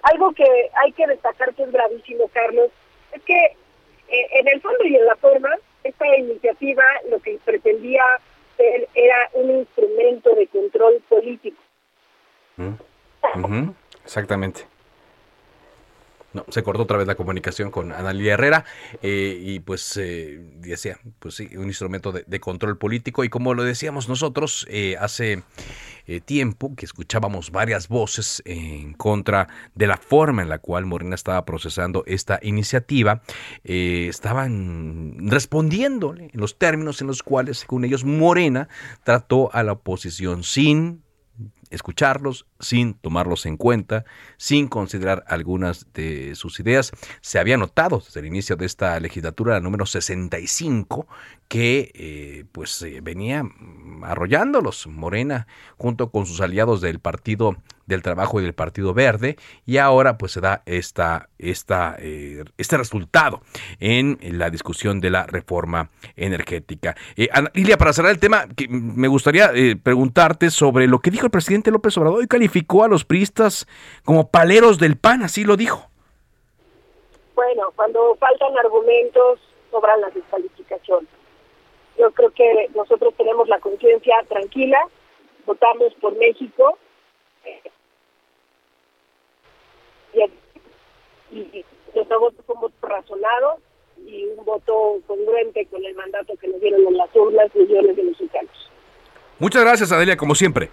Algo 0.02 0.32
que 0.32 0.46
hay 0.82 0.92
que 0.92 1.06
destacar 1.06 1.54
que 1.54 1.62
es 1.62 1.72
gravísimo, 1.72 2.28
Carlos, 2.28 2.70
es 3.12 3.22
que 3.22 3.44
eh, 4.08 4.26
en 4.32 4.48
el 4.48 4.60
fondo 4.60 4.84
y 4.84 4.96
en 4.96 5.06
la 5.06 5.16
forma, 5.16 5.50
esta 5.84 6.16
iniciativa 6.16 6.84
lo 7.10 7.20
que 7.20 7.38
pretendía 7.44 8.02
ser 8.56 8.88
era 8.94 9.30
un 9.34 9.50
instrumento 9.50 10.34
de 10.34 10.46
control 10.48 11.02
político. 11.08 11.62
Exactamente. 14.04 14.62
No, 16.38 16.44
se 16.50 16.62
cortó 16.62 16.84
otra 16.84 16.98
vez 16.98 17.08
la 17.08 17.16
comunicación 17.16 17.72
con 17.72 17.90
Analia 17.90 18.34
Herrera 18.34 18.64
eh, 19.02 19.36
y 19.42 19.58
pues 19.58 19.96
eh, 19.96 20.38
decía, 20.58 21.00
pues 21.18 21.34
sí, 21.34 21.48
un 21.56 21.64
instrumento 21.64 22.12
de, 22.12 22.40
control 22.40 22.78
político. 22.78 23.24
Y 23.24 23.28
como 23.28 23.54
lo 23.54 23.64
decíamos 23.64 24.08
nosotros 24.08 24.64
eh, 24.70 24.96
hace 25.00 25.42
tiempo 26.24 26.74
que 26.74 26.86
escuchábamos 26.86 27.50
varias 27.50 27.88
voces 27.88 28.40
en 28.46 28.94
contra 28.94 29.48
de 29.74 29.86
la 29.86 29.98
forma 29.98 30.40
en 30.40 30.48
la 30.48 30.58
cual 30.58 30.86
Morena 30.86 31.14
estaba 31.14 31.44
procesando 31.44 32.02
esta 32.06 32.38
iniciativa, 32.40 33.20
estaban 33.62 35.16
respondiéndole 35.28 36.30
en 36.32 36.40
los 36.40 36.56
términos 36.56 37.02
en 37.02 37.08
los 37.08 37.22
cuales, 37.22 37.58
según 37.58 37.84
ellos, 37.84 38.04
Morena 38.04 38.70
trató 39.04 39.50
a 39.52 39.62
la 39.62 39.72
oposición 39.72 40.44
sin 40.44 41.02
escucharlos, 41.70 42.46
sin 42.60 42.94
tomarlos 42.94 43.46
en 43.46 43.56
cuenta, 43.56 44.04
sin 44.36 44.68
considerar 44.68 45.24
algunas 45.26 45.92
de 45.92 46.34
sus 46.34 46.60
ideas. 46.60 46.92
Se 47.20 47.38
había 47.38 47.56
notado 47.56 48.02
desde 48.04 48.20
el 48.20 48.26
inicio 48.26 48.56
de 48.56 48.66
esta 48.66 48.98
legislatura, 49.00 49.54
la 49.54 49.60
número 49.60 49.86
65, 49.86 51.06
que 51.48 51.90
eh, 51.94 52.44
pues 52.52 52.82
eh, 52.82 53.00
venía 53.02 53.44
arrollándolos 54.02 54.86
Morena 54.86 55.46
junto 55.76 56.10
con 56.10 56.26
sus 56.26 56.40
aliados 56.40 56.80
del 56.80 57.00
Partido 57.00 57.56
del 57.88 58.02
Trabajo 58.02 58.38
y 58.38 58.44
del 58.44 58.52
Partido 58.52 58.94
Verde 58.94 59.36
y 59.66 59.78
ahora 59.78 60.18
pues 60.18 60.32
se 60.32 60.40
da 60.40 60.62
esta, 60.66 61.30
esta, 61.38 61.96
eh, 61.98 62.44
este 62.58 62.76
resultado 62.76 63.40
en 63.80 64.18
la 64.38 64.50
discusión 64.50 65.00
de 65.00 65.10
la 65.10 65.26
reforma 65.26 65.90
energética. 66.14 66.94
Lilia, 67.54 67.78
para 67.78 67.92
cerrar 67.92 68.12
el 68.12 68.20
tema, 68.20 68.46
que 68.56 68.68
me 68.68 69.08
gustaría 69.08 69.50
preguntarte 69.82 70.50
sobre 70.50 70.86
lo 70.86 71.00
que 71.00 71.10
dijo 71.10 71.26
el 71.26 71.32
presidente 71.32 71.70
López 71.70 71.96
Obrador 71.96 72.22
y 72.22 72.28
calificó 72.28 72.84
a 72.84 72.88
los 72.88 73.04
priistas 73.04 73.66
como 74.04 74.30
paleros 74.30 74.78
del 74.78 74.96
PAN, 74.98 75.22
así 75.22 75.44
lo 75.44 75.56
dijo. 75.56 75.88
Bueno, 77.34 77.72
cuando 77.74 78.16
faltan 78.16 78.56
argumentos, 78.58 79.40
sobran 79.70 80.00
las 80.02 80.12
descalificaciones. 80.12 81.08
Yo 81.98 82.10
creo 82.12 82.30
que 82.32 82.68
nosotros 82.74 83.14
tenemos 83.16 83.48
la 83.48 83.58
conciencia 83.60 84.14
tranquila, 84.28 84.78
votamos 85.46 85.94
por 86.00 86.16
México 86.18 86.78
y, 90.14 91.64
nuestro 91.94 92.20
voto 92.20 92.42
fue 92.46 92.54
un 92.54 92.60
voto 92.62 92.86
razonado 92.86 93.58
y 94.06 94.24
un 94.26 94.44
voto 94.44 95.00
congruente 95.06 95.66
con 95.66 95.84
el 95.84 95.94
mandato 95.94 96.34
que 96.36 96.48
nos 96.48 96.60
dieron 96.60 96.86
en 96.86 96.96
las 96.96 97.14
urnas 97.14 97.54
millones 97.54 97.96
de 97.96 98.02
mexicanos. 98.04 98.70
Muchas 99.38 99.62
gracias, 99.62 99.92
Adelia, 99.92 100.16
como 100.16 100.34
siempre. 100.34 100.70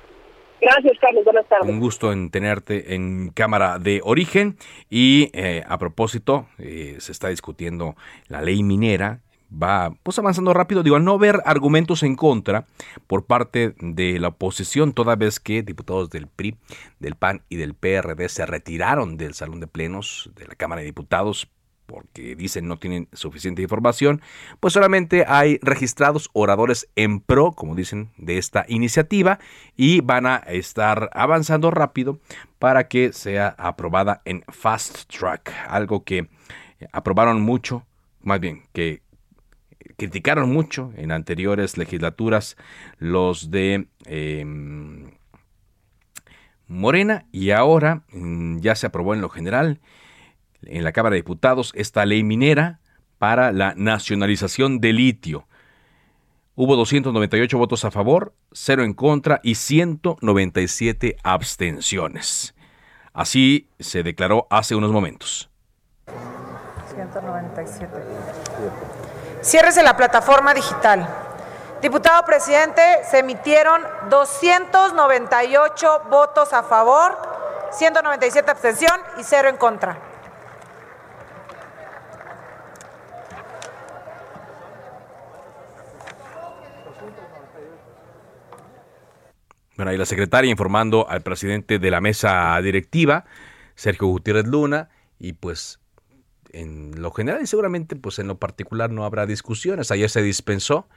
Gracias, 0.61 0.97
Carlos. 0.99 1.23
Buenas 1.23 1.47
tardes. 1.47 1.69
Un 1.69 1.79
gusto 1.79 2.11
en 2.11 2.29
tenerte 2.31 2.95
en 2.95 3.29
Cámara 3.29 3.77
de 3.79 4.01
Origen. 4.03 4.57
Y 4.89 5.29
eh, 5.33 5.63
a 5.67 5.77
propósito, 5.77 6.47
eh, 6.57 6.95
se 6.99 7.11
está 7.11 7.29
discutiendo 7.29 7.95
la 8.27 8.41
ley 8.41 8.63
minera 8.63 9.19
va 9.51 9.93
pues 10.03 10.19
avanzando 10.19 10.53
rápido, 10.53 10.83
digo, 10.83 10.95
al 10.95 11.03
no 11.03 11.17
ver 11.17 11.41
argumentos 11.45 12.03
en 12.03 12.15
contra 12.15 12.65
por 13.07 13.25
parte 13.25 13.75
de 13.79 14.19
la 14.19 14.29
oposición, 14.29 14.93
toda 14.93 15.15
vez 15.15 15.39
que 15.39 15.63
diputados 15.63 16.09
del 16.09 16.27
PRI, 16.27 16.57
del 16.99 17.15
PAN 17.15 17.41
y 17.49 17.57
del 17.57 17.73
PRD 17.73 18.29
se 18.29 18.45
retiraron 18.45 19.17
del 19.17 19.33
salón 19.33 19.59
de 19.59 19.67
plenos 19.67 20.29
de 20.35 20.47
la 20.47 20.55
Cámara 20.55 20.81
de 20.81 20.87
Diputados 20.87 21.49
porque 21.85 22.35
dicen 22.35 22.67
no 22.67 22.77
tienen 22.77 23.07
suficiente 23.13 23.61
información, 23.61 24.21
pues 24.59 24.73
solamente 24.73 25.25
hay 25.27 25.59
registrados 25.61 26.29
oradores 26.33 26.87
en 26.95 27.19
pro, 27.19 27.51
como 27.51 27.75
dicen, 27.75 28.09
de 28.17 28.37
esta 28.37 28.65
iniciativa 28.67 29.39
y 29.75 30.01
van 30.01 30.25
a 30.25 30.37
estar 30.37 31.09
avanzando 31.13 31.71
rápido 31.71 32.19
para 32.59 32.87
que 32.87 33.13
sea 33.13 33.49
aprobada 33.57 34.21
en 34.25 34.43
fast 34.47 35.07
track, 35.07 35.51
algo 35.67 36.03
que 36.03 36.27
aprobaron 36.91 37.41
mucho, 37.41 37.85
más 38.21 38.39
bien 38.39 38.63
que 38.73 39.01
criticaron 39.97 40.51
mucho 40.51 40.91
en 40.97 41.11
anteriores 41.11 41.77
legislaturas 41.77 42.57
los 42.97 43.51
de 43.51 43.87
em, 44.05 45.11
Morena 46.67 47.25
y 47.31 47.51
ahora 47.51 48.03
mm, 48.11 48.59
ya 48.59 48.75
se 48.75 48.87
aprobó 48.87 49.13
en 49.13 49.21
lo 49.21 49.29
general 49.29 49.79
en 50.63 50.83
la 50.83 50.91
Cámara 50.91 51.13
de 51.13 51.21
Diputados 51.21 51.71
esta 51.75 52.05
ley 52.05 52.23
minera 52.23 52.79
para 53.17 53.51
la 53.51 53.73
nacionalización 53.75 54.79
de 54.79 54.93
litio. 54.93 55.47
Hubo 56.55 56.75
298 56.75 57.57
votos 57.57 57.85
a 57.85 57.91
favor, 57.91 58.33
0 58.53 58.83
en 58.83 58.93
contra 58.93 59.41
y 59.43 59.55
197 59.55 61.17
abstenciones. 61.23 62.55
Así 63.13 63.69
se 63.79 64.03
declaró 64.03 64.47
hace 64.49 64.75
unos 64.75 64.91
momentos. 64.91 65.49
197. 66.93 67.89
Cierres 69.45 69.75
la 69.75 69.95
plataforma 69.95 70.55
digital. 70.55 71.07
Diputado 71.79 72.25
presidente, 72.25 72.81
se 73.07 73.19
emitieron 73.19 73.79
298 74.09 76.01
votos 76.09 76.51
a 76.51 76.63
favor, 76.63 77.15
197 77.71 78.49
abstención 78.49 78.99
y 79.19 79.23
0 79.23 79.49
en 79.49 79.57
contra. 79.57 79.99
Bueno, 89.75 89.91
ahí 89.91 89.97
la 89.97 90.07
secretaria 90.07 90.49
informando 90.49 91.07
al 91.07 91.21
presidente 91.21 91.77
de 91.77 91.91
la 91.91 92.01
mesa 92.01 92.59
directiva, 92.63 93.25
Sergio 93.75 94.07
Gutiérrez 94.07 94.47
Luna, 94.47 94.89
y 95.19 95.33
pues 95.33 95.79
en 96.55 97.01
lo 97.01 97.11
general 97.11 97.41
y 97.43 97.47
seguramente 97.47 97.95
pues 97.95 98.19
en 98.19 98.27
lo 98.27 98.39
particular 98.39 98.89
no 98.89 99.05
habrá 99.05 99.25
discusiones. 99.25 99.91
Ayer 99.91 100.09
se 100.09 100.21
dispensó, 100.21 100.87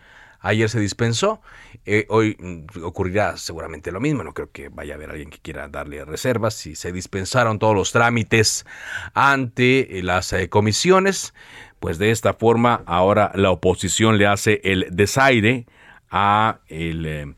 ayer 0.40 0.70
se 0.70 0.80
dispensó, 0.80 1.40
eh, 1.84 2.06
hoy 2.08 2.36
mm, 2.38 2.84
ocurrirá 2.84 3.36
seguramente 3.36 3.90
lo 3.90 4.00
mismo, 4.00 4.22
no 4.22 4.34
creo 4.34 4.50
que 4.52 4.68
vaya 4.68 4.94
a 4.94 4.96
haber 4.96 5.10
alguien 5.10 5.30
que 5.30 5.38
quiera 5.38 5.68
darle 5.68 6.04
reservas, 6.04 6.54
si 6.54 6.76
se 6.76 6.92
dispensaron 6.92 7.58
todos 7.58 7.74
los 7.74 7.92
trámites 7.92 8.64
ante 9.14 9.98
eh, 9.98 10.02
las 10.02 10.32
eh, 10.32 10.48
comisiones, 10.48 11.34
pues 11.80 11.98
de 11.98 12.10
esta 12.10 12.34
forma 12.34 12.82
ahora 12.86 13.32
la 13.34 13.50
oposición 13.50 14.18
le 14.18 14.26
hace 14.26 14.60
el 14.64 14.86
desaire 14.90 15.66
a 16.10 16.60
el 16.68 17.34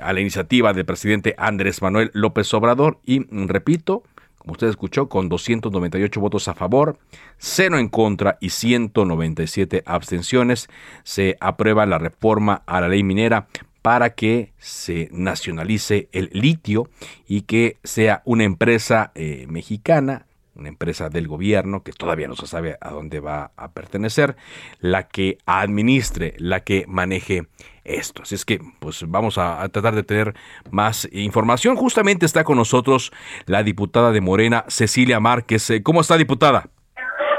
a 0.00 0.14
la 0.14 0.20
iniciativa 0.20 0.72
del 0.72 0.86
presidente 0.86 1.34
Andrés 1.36 1.82
Manuel 1.82 2.10
López 2.14 2.52
Obrador. 2.54 2.98
Y 3.04 3.20
mm, 3.20 3.48
repito, 3.48 4.04
como 4.46 4.52
usted 4.52 4.68
escuchó, 4.68 5.08
con 5.08 5.28
298 5.28 6.20
votos 6.20 6.46
a 6.46 6.54
favor, 6.54 7.00
0 7.38 7.80
en 7.80 7.88
contra 7.88 8.38
y 8.40 8.50
197 8.50 9.82
abstenciones, 9.84 10.68
se 11.02 11.36
aprueba 11.40 11.84
la 11.84 11.98
reforma 11.98 12.62
a 12.64 12.80
la 12.80 12.86
ley 12.86 13.02
minera 13.02 13.48
para 13.82 14.14
que 14.14 14.52
se 14.58 15.08
nacionalice 15.10 16.08
el 16.12 16.30
litio 16.32 16.88
y 17.26 17.42
que 17.42 17.78
sea 17.82 18.22
una 18.24 18.44
empresa 18.44 19.10
eh, 19.16 19.46
mexicana, 19.48 20.26
una 20.56 20.68
empresa 20.68 21.08
del 21.08 21.28
gobierno 21.28 21.82
que 21.82 21.92
todavía 21.92 22.28
no 22.28 22.34
se 22.34 22.46
sabe 22.46 22.76
a 22.80 22.90
dónde 22.90 23.20
va 23.20 23.50
a 23.56 23.72
pertenecer, 23.72 24.36
la 24.80 25.08
que 25.08 25.38
administre, 25.46 26.34
la 26.38 26.60
que 26.60 26.84
maneje 26.88 27.46
esto. 27.84 28.22
Así 28.22 28.34
es 28.34 28.44
que, 28.44 28.60
pues 28.80 29.04
vamos 29.08 29.38
a, 29.38 29.68
tratar 29.68 29.94
de 29.94 30.02
tener 30.02 30.34
más 30.70 31.08
información. 31.12 31.76
Justamente 31.76 32.26
está 32.26 32.44
con 32.44 32.56
nosotros 32.56 33.12
la 33.46 33.62
diputada 33.62 34.12
de 34.12 34.20
Morena, 34.20 34.64
Cecilia 34.68 35.20
Márquez. 35.20 35.70
Eh, 35.70 35.82
¿Cómo 35.82 36.00
está, 36.00 36.16
diputada? 36.16 36.64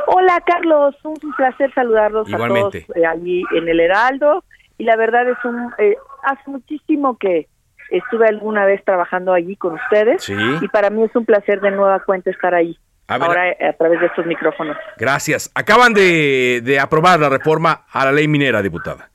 Hola, 0.07 0.41
Carlos. 0.45 0.95
Un 1.03 1.33
placer 1.35 1.73
saludarlos 1.73 2.31
a 2.33 2.37
todos 2.37 2.75
eh, 2.75 3.05
allí 3.05 3.43
en 3.55 3.67
el 3.67 3.79
Heraldo. 3.79 4.43
Y 4.77 4.83
la 4.83 4.95
verdad 4.95 5.27
es 5.27 5.37
un 5.43 5.73
eh, 5.79 5.97
hace 6.23 6.49
muchísimo 6.49 7.17
que 7.17 7.47
estuve 7.89 8.27
alguna 8.27 8.65
vez 8.65 8.83
trabajando 8.83 9.33
allí 9.33 9.55
con 9.55 9.73
ustedes. 9.73 10.29
Y 10.29 10.67
para 10.67 10.89
mí 10.89 11.03
es 11.03 11.15
un 11.15 11.25
placer 11.25 11.61
de 11.61 11.71
nueva 11.71 11.99
cuenta 12.01 12.29
estar 12.29 12.53
ahí. 12.53 12.77
Ahora 13.07 13.55
a 13.69 13.73
través 13.73 13.99
de 13.99 14.07
estos 14.07 14.25
micrófonos. 14.25 14.77
Gracias. 14.97 15.51
Acaban 15.55 15.93
de, 15.93 16.61
de 16.63 16.79
aprobar 16.79 17.19
la 17.19 17.29
reforma 17.29 17.85
a 17.91 18.05
la 18.05 18.11
ley 18.11 18.27
minera, 18.27 18.61
diputada. 18.61 19.09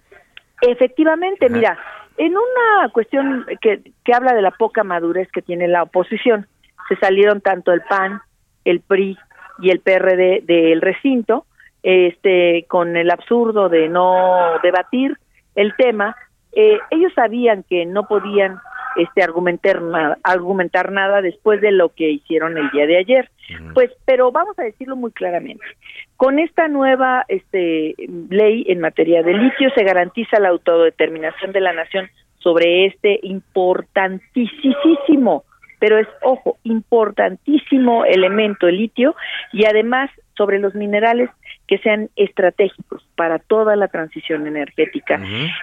Efectivamente, 0.61 1.49
mira, 1.49 1.77
en 2.17 2.33
una 2.33 2.89
cuestión 2.93 3.47
que, 3.61 3.81
que 4.05 4.15
habla 4.15 4.33
de 4.33 4.43
la 4.43 4.53
poca 4.53 4.85
madurez 4.85 5.29
que 5.33 5.43
tiene 5.43 5.67
la 5.69 5.83
oposición, 5.83 6.47
se 6.89 6.97
salieron 6.97 7.41
tanto 7.41 7.73
el 7.73 7.83
PAN, 7.83 8.21
el 8.65 8.81
PRI 8.81 9.19
y 9.61 9.71
el 9.71 9.81
PRD 9.81 10.43
del 10.43 10.81
recinto, 10.81 11.47
este, 11.83 12.65
con 12.69 12.97
el 12.97 13.11
absurdo 13.11 13.69
de 13.69 13.89
no 13.89 14.59
debatir 14.63 15.19
el 15.55 15.75
tema, 15.77 16.17
eh, 16.53 16.79
ellos 16.91 17.13
sabían 17.15 17.65
que 17.65 17.87
no 17.87 18.07
podían 18.07 18.61
este 18.97 19.23
argumentar 19.23 19.83
nada, 19.83 20.19
argumentar 20.23 20.93
nada 20.93 21.23
después 21.23 21.61
de 21.61 21.73
lo 21.73 21.91
que 21.91 22.11
hicieron 22.11 22.59
el 22.59 22.71
día 22.71 22.87
de 22.87 22.99
ayer. 22.99 23.31
Pues, 23.75 23.91
pero 24.05 24.33
vamos 24.33 24.59
a 24.59 24.63
decirlo 24.63 24.97
muy 24.97 25.13
claramente. 25.13 25.65
Con 26.17 26.39
esta 26.39 26.69
nueva 26.69 27.25
este 27.29 27.95
ley 28.31 28.65
en 28.69 28.81
materia 28.81 29.23
de 29.23 29.35
litio 29.35 29.71
se 29.75 29.85
garantiza 29.85 30.39
la 30.39 30.51
autodeterminación 30.51 31.53
de 31.53 31.61
la 31.61 31.73
nación 31.73 32.09
sobre 32.39 32.87
este 32.87 33.21
importantísimo, 33.23 35.45
pero 35.79 35.99
es 35.99 36.09
ojo, 36.23 36.59
importantísimo 36.65 38.05
elemento 38.05 38.69
el 38.69 38.79
litio 38.79 39.15
y 39.53 39.65
además 39.65 40.11
sobre 40.37 40.59
los 40.59 40.75
minerales 40.75 41.31
que 41.67 41.79
sean 41.79 42.09
estratégicos 42.17 43.07
para 43.17 43.39
toda 43.39 43.77
la 43.77 43.89
transición 43.89 44.47
energética. 44.47 45.21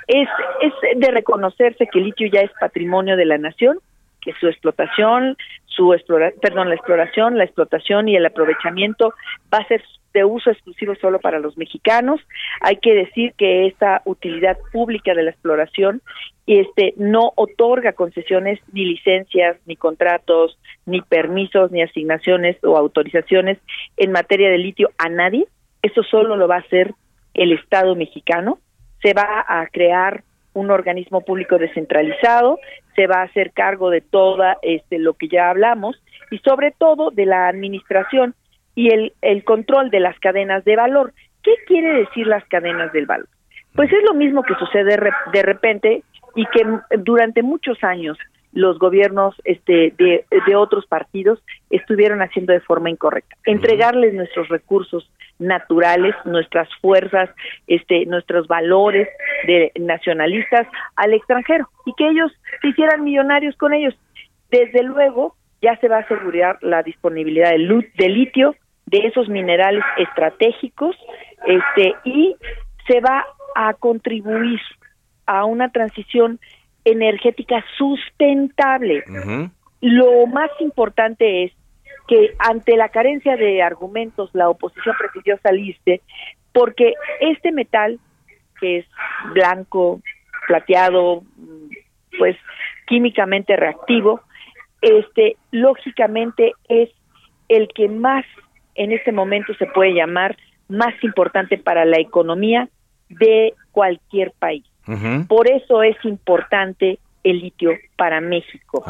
es, 0.08 0.28
es 0.62 1.00
de 1.00 1.12
reconocerse 1.12 1.88
que 1.92 2.00
el 2.00 2.06
litio 2.06 2.30
ya 2.32 2.42
es 2.42 2.52
patrimonio 2.60 3.16
de 3.18 3.26
la 3.26 3.38
nación, 3.38 3.80
que 4.22 4.34
su 4.40 4.48
explotación, 4.48 5.38
su 5.66 5.94
explora, 5.94 6.32
perdón, 6.42 6.70
la 6.70 6.76
exploración, 6.76 7.38
la 7.38 7.46
explotación 7.46 8.08
y 8.08 8.16
el 8.16 8.26
aprovechamiento 8.26 9.14
va 9.54 9.60
a 9.60 9.68
ser 9.68 9.84
de 10.14 10.26
uso 10.26 10.50
exclusivo 10.50 10.96
solo 10.96 11.20
para 11.20 11.40
los 11.40 11.58
mexicanos. 11.58 12.20
Hay 12.62 12.78
que 12.78 12.94
decir 12.94 13.34
que 13.38 13.68
esta 13.68 14.02
utilidad 14.06 14.58
pública 14.72 15.14
de 15.14 15.24
la 15.24 15.32
exploración 15.32 16.02
este 16.48 16.96
no 16.98 17.32
otorga 17.36 17.94
concesiones 17.94 18.60
ni 18.74 18.84
licencias, 18.84 19.58
ni 19.68 19.76
contratos, 19.76 20.58
ni 20.88 21.02
permisos, 21.02 21.72
ni 21.72 21.84
asignaciones 21.84 22.58
o 22.64 22.76
autorizaciones 22.76 23.60
en 23.98 24.12
materia 24.12 24.50
de 24.50 24.58
litio 24.58 24.90
a 24.98 25.10
nadie, 25.10 25.46
eso 25.84 26.02
solo 26.02 26.36
lo 26.36 26.48
va 26.48 26.56
a 26.56 26.60
hacer 26.62 26.96
el 27.36 27.54
Estado 27.54 27.96
mexicano. 27.96 28.58
Se 29.04 29.14
va 29.14 29.46
a 29.48 29.68
crear 29.68 30.24
un 30.60 30.72
organismo 30.72 31.22
público 31.22 31.57
descentralizado, 31.57 32.60
se 32.95 33.07
va 33.07 33.22
a 33.22 33.24
hacer 33.24 33.51
cargo 33.51 33.89
de 33.89 34.01
toda 34.01 34.57
este 34.62 34.99
lo 34.99 35.14
que 35.14 35.28
ya 35.28 35.49
hablamos 35.49 36.01
y 36.32 36.39
sobre 36.39 36.72
todo 36.72 37.12
de 37.12 37.26
la 37.26 37.47
administración 37.47 38.36
y 38.76 38.93
el, 38.93 39.14
el 39.22 39.43
control 39.43 39.89
de 39.89 39.99
las 39.99 40.20
cadenas 40.20 40.64
de 40.66 40.76
valor. 40.76 41.14
¿Qué 41.43 41.53
quiere 41.66 41.93
decir 41.93 42.28
las 42.28 42.45
cadenas 42.45 42.91
del 42.93 43.05
valor? 43.05 43.28
Pues 43.74 43.91
es 43.91 44.03
lo 44.03 44.14
mismo 44.14 44.43
que 44.43 44.55
sucede 44.55 44.97
de 45.34 45.41
repente 45.41 46.03
y 46.36 46.45
que 46.47 46.66
durante 46.97 47.43
muchos 47.43 47.84
años 47.84 48.18
los 48.51 48.80
gobiernos 48.80 49.36
este, 49.43 49.93
de, 49.97 50.26
de, 50.47 50.55
otros 50.55 50.86
partidos 50.88 51.39
estuvieron 51.70 52.22
haciendo 52.22 52.53
de 52.53 52.62
forma 52.62 52.89
incorrecta. 52.89 53.36
Entregarles 53.45 54.14
nuestros 54.14 54.47
recursos 54.49 55.10
naturales, 55.40 56.14
nuestras 56.26 56.68
fuerzas, 56.82 57.30
este, 57.68 58.06
nuestros 58.06 58.48
valores 58.48 59.08
de 59.48 59.72
nacionalistas 59.80 60.68
al 60.96 61.14
extranjero 61.14 61.70
y 61.86 61.94
que 61.94 62.10
ellos 62.10 62.32
se 62.62 62.68
hicieran 62.68 63.04
millonarios 63.04 63.56
con 63.56 63.74
ellos. 63.74 63.96
Desde 64.52 64.84
luego, 64.84 65.36
ya 65.62 65.78
se 65.78 65.88
va 65.88 65.98
a 65.98 66.02
asegurar 66.02 66.58
la 66.62 66.84
disponibilidad 66.84 67.52
de, 67.52 67.92
de 67.98 68.10
litio, 68.10 68.56
de 68.86 69.00
esos 69.08 69.30
minerales 69.30 69.84
estratégicos, 69.98 70.96
este, 71.46 71.96
y 72.04 72.36
se 72.88 73.00
va 73.02 73.26
a 73.56 73.74
contribuir 73.74 74.60
a 75.26 75.46
una 75.46 75.70
transición 75.70 76.40
energética 76.86 77.64
sustentable. 77.78 79.04
Lo 79.82 80.26
más 80.28 80.50
importante 80.60 81.44
es 81.44 81.52
que 82.10 82.34
ante 82.39 82.76
la 82.76 82.89
carencia 82.89 83.38
de 83.38 83.62
argumentos 83.62 84.32
la 84.34 84.49
oposición 84.49 84.95
prefirió 84.97 85.38
salirse 85.43 86.01
porque 86.51 86.95
este 87.22 87.51
metal 87.51 87.99
que 88.60 88.80
es 88.80 88.86
blanco, 89.34 90.01
plateado, 90.47 91.22
pues 92.18 92.36
químicamente 92.88 93.55
reactivo, 93.55 94.22
este 94.82 95.38
lógicamente 95.51 96.53
es 96.68 96.89
el 97.47 97.68
que 97.76 97.88
más 97.88 98.26
en 98.74 98.91
este 98.91 99.12
momento 99.12 99.53
se 99.53 99.68
puede 99.68 99.93
llamar 99.93 100.36
más 100.68 100.95
importante 101.03 101.60
para 101.60 101.86
la 101.86 101.99
economía 101.99 102.70
de 103.10 103.53
cualquier 103.72 104.32
país. 104.39 104.66
Por 105.28 105.47
eso 105.47 105.84
es 105.84 105.95
importante 106.03 106.97
el 107.24 107.39
litio 107.39 107.72
para 107.95 108.20
México. 108.20 108.84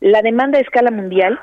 La 0.00 0.22
demanda 0.22 0.58
a 0.58 0.62
escala 0.62 0.90
mundial 0.90 1.38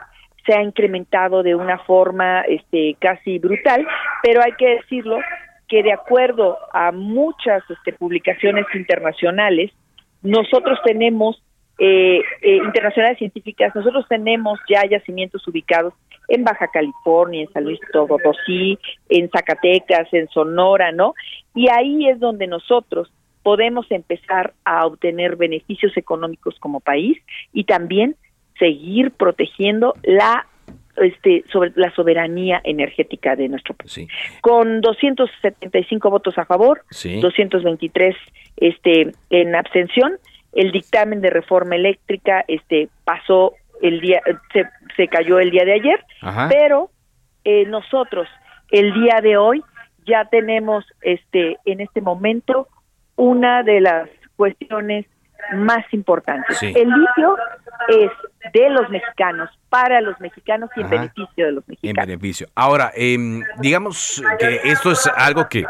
se 0.46 0.54
ha 0.54 0.62
incrementado 0.62 1.44
de 1.44 1.56
una 1.56 1.80
forma 1.80 2.42
este, 2.42 2.96
casi 3.00 3.40
brutal, 3.40 3.86
pero 4.24 4.42
hay 4.42 4.54
que 4.54 4.76
decirlo 4.76 5.20
que 5.68 5.84
de 5.84 5.94
acuerdo 5.94 6.58
a 6.74 6.92
muchas 6.92 7.64
este, 7.70 7.94
publicaciones 7.94 8.66
internacionales, 8.74 9.72
nosotros 10.22 10.80
tenemos, 10.84 11.42
eh, 11.80 12.22
eh, 12.42 12.58
internacionales 12.58 13.18
científicas, 13.18 13.74
nosotros 13.74 14.06
tenemos 14.10 14.60
ya 14.70 14.84
yacimientos 14.86 15.48
ubicados 15.48 15.94
en 16.28 16.44
Baja 16.44 16.68
California, 16.68 17.42
en 17.42 17.54
San 17.54 17.64
Luis 17.64 17.80
Potosí, 17.92 18.78
en 19.10 19.30
Zacatecas, 19.30 20.14
en 20.14 20.28
Sonora, 20.30 20.92
¿no? 20.92 21.14
Y 21.56 21.70
ahí 21.70 22.08
es 22.08 22.20
donde 22.20 22.48
nosotros 22.48 23.12
podemos 23.44 23.90
empezar 23.92 24.54
a 24.66 24.86
obtener 24.86 25.36
beneficios 25.36 25.96
económicos 25.98 26.58
como 26.60 26.80
país 26.80 27.18
y 27.54 27.64
también 27.64 28.16
seguir 28.58 29.12
protegiendo 29.12 29.96
la 30.04 30.48
este, 30.98 31.44
sobre 31.52 31.72
la 31.76 31.94
soberanía 31.96 32.62
energética 32.64 33.36
de 33.36 33.48
nuestro 33.48 33.74
país. 33.74 34.08
Con 34.42 34.82
275 34.82 36.10
votos 36.10 36.38
a 36.38 36.46
favor, 36.46 36.84
223 36.92 38.16
este, 38.58 39.12
en 39.30 39.56
abstención, 39.56 40.18
el 40.54 40.72
dictamen 40.72 41.22
de 41.22 41.30
reforma 41.30 41.76
eléctrica 41.76 42.44
este, 42.48 42.90
pasó 43.06 43.54
el 43.82 44.02
día, 44.02 44.22
se, 44.54 44.66
se 44.96 45.08
cayó 45.08 45.40
el 45.40 45.50
día 45.50 45.64
de 45.64 45.74
ayer, 45.74 46.06
pero 46.50 46.92
eh, 47.44 47.66
nosotros 47.66 48.28
el 48.70 48.94
día 48.94 49.22
de 49.22 49.38
hoy 49.38 49.64
ya 50.06 50.26
tenemos 50.26 50.86
este, 51.02 51.58
en 51.66 51.82
este 51.82 52.02
momento 52.02 52.68
una 53.16 53.64
de 53.64 53.82
las 53.82 54.10
cuestiones 54.36 55.06
más 55.54 55.86
importantes. 55.92 56.62
El 56.62 56.90
litio 56.90 57.38
es 57.88 58.12
de 58.54 58.70
los 58.70 58.90
mexicanos, 58.90 59.50
para 59.70 60.02
los 60.02 60.20
mexicanos 60.20 60.70
y 60.76 60.82
en 60.82 60.90
beneficio 60.90 61.46
de 61.46 61.52
los 61.52 61.68
mexicanos. 61.68 62.04
En 62.04 62.08
beneficio. 62.08 62.48
Ahora, 62.56 62.92
em, 62.96 63.44
digamos 63.60 64.24
que 64.40 64.62
esto 64.64 64.92
es 64.92 65.08
algo 65.16 65.48
que 65.48 65.66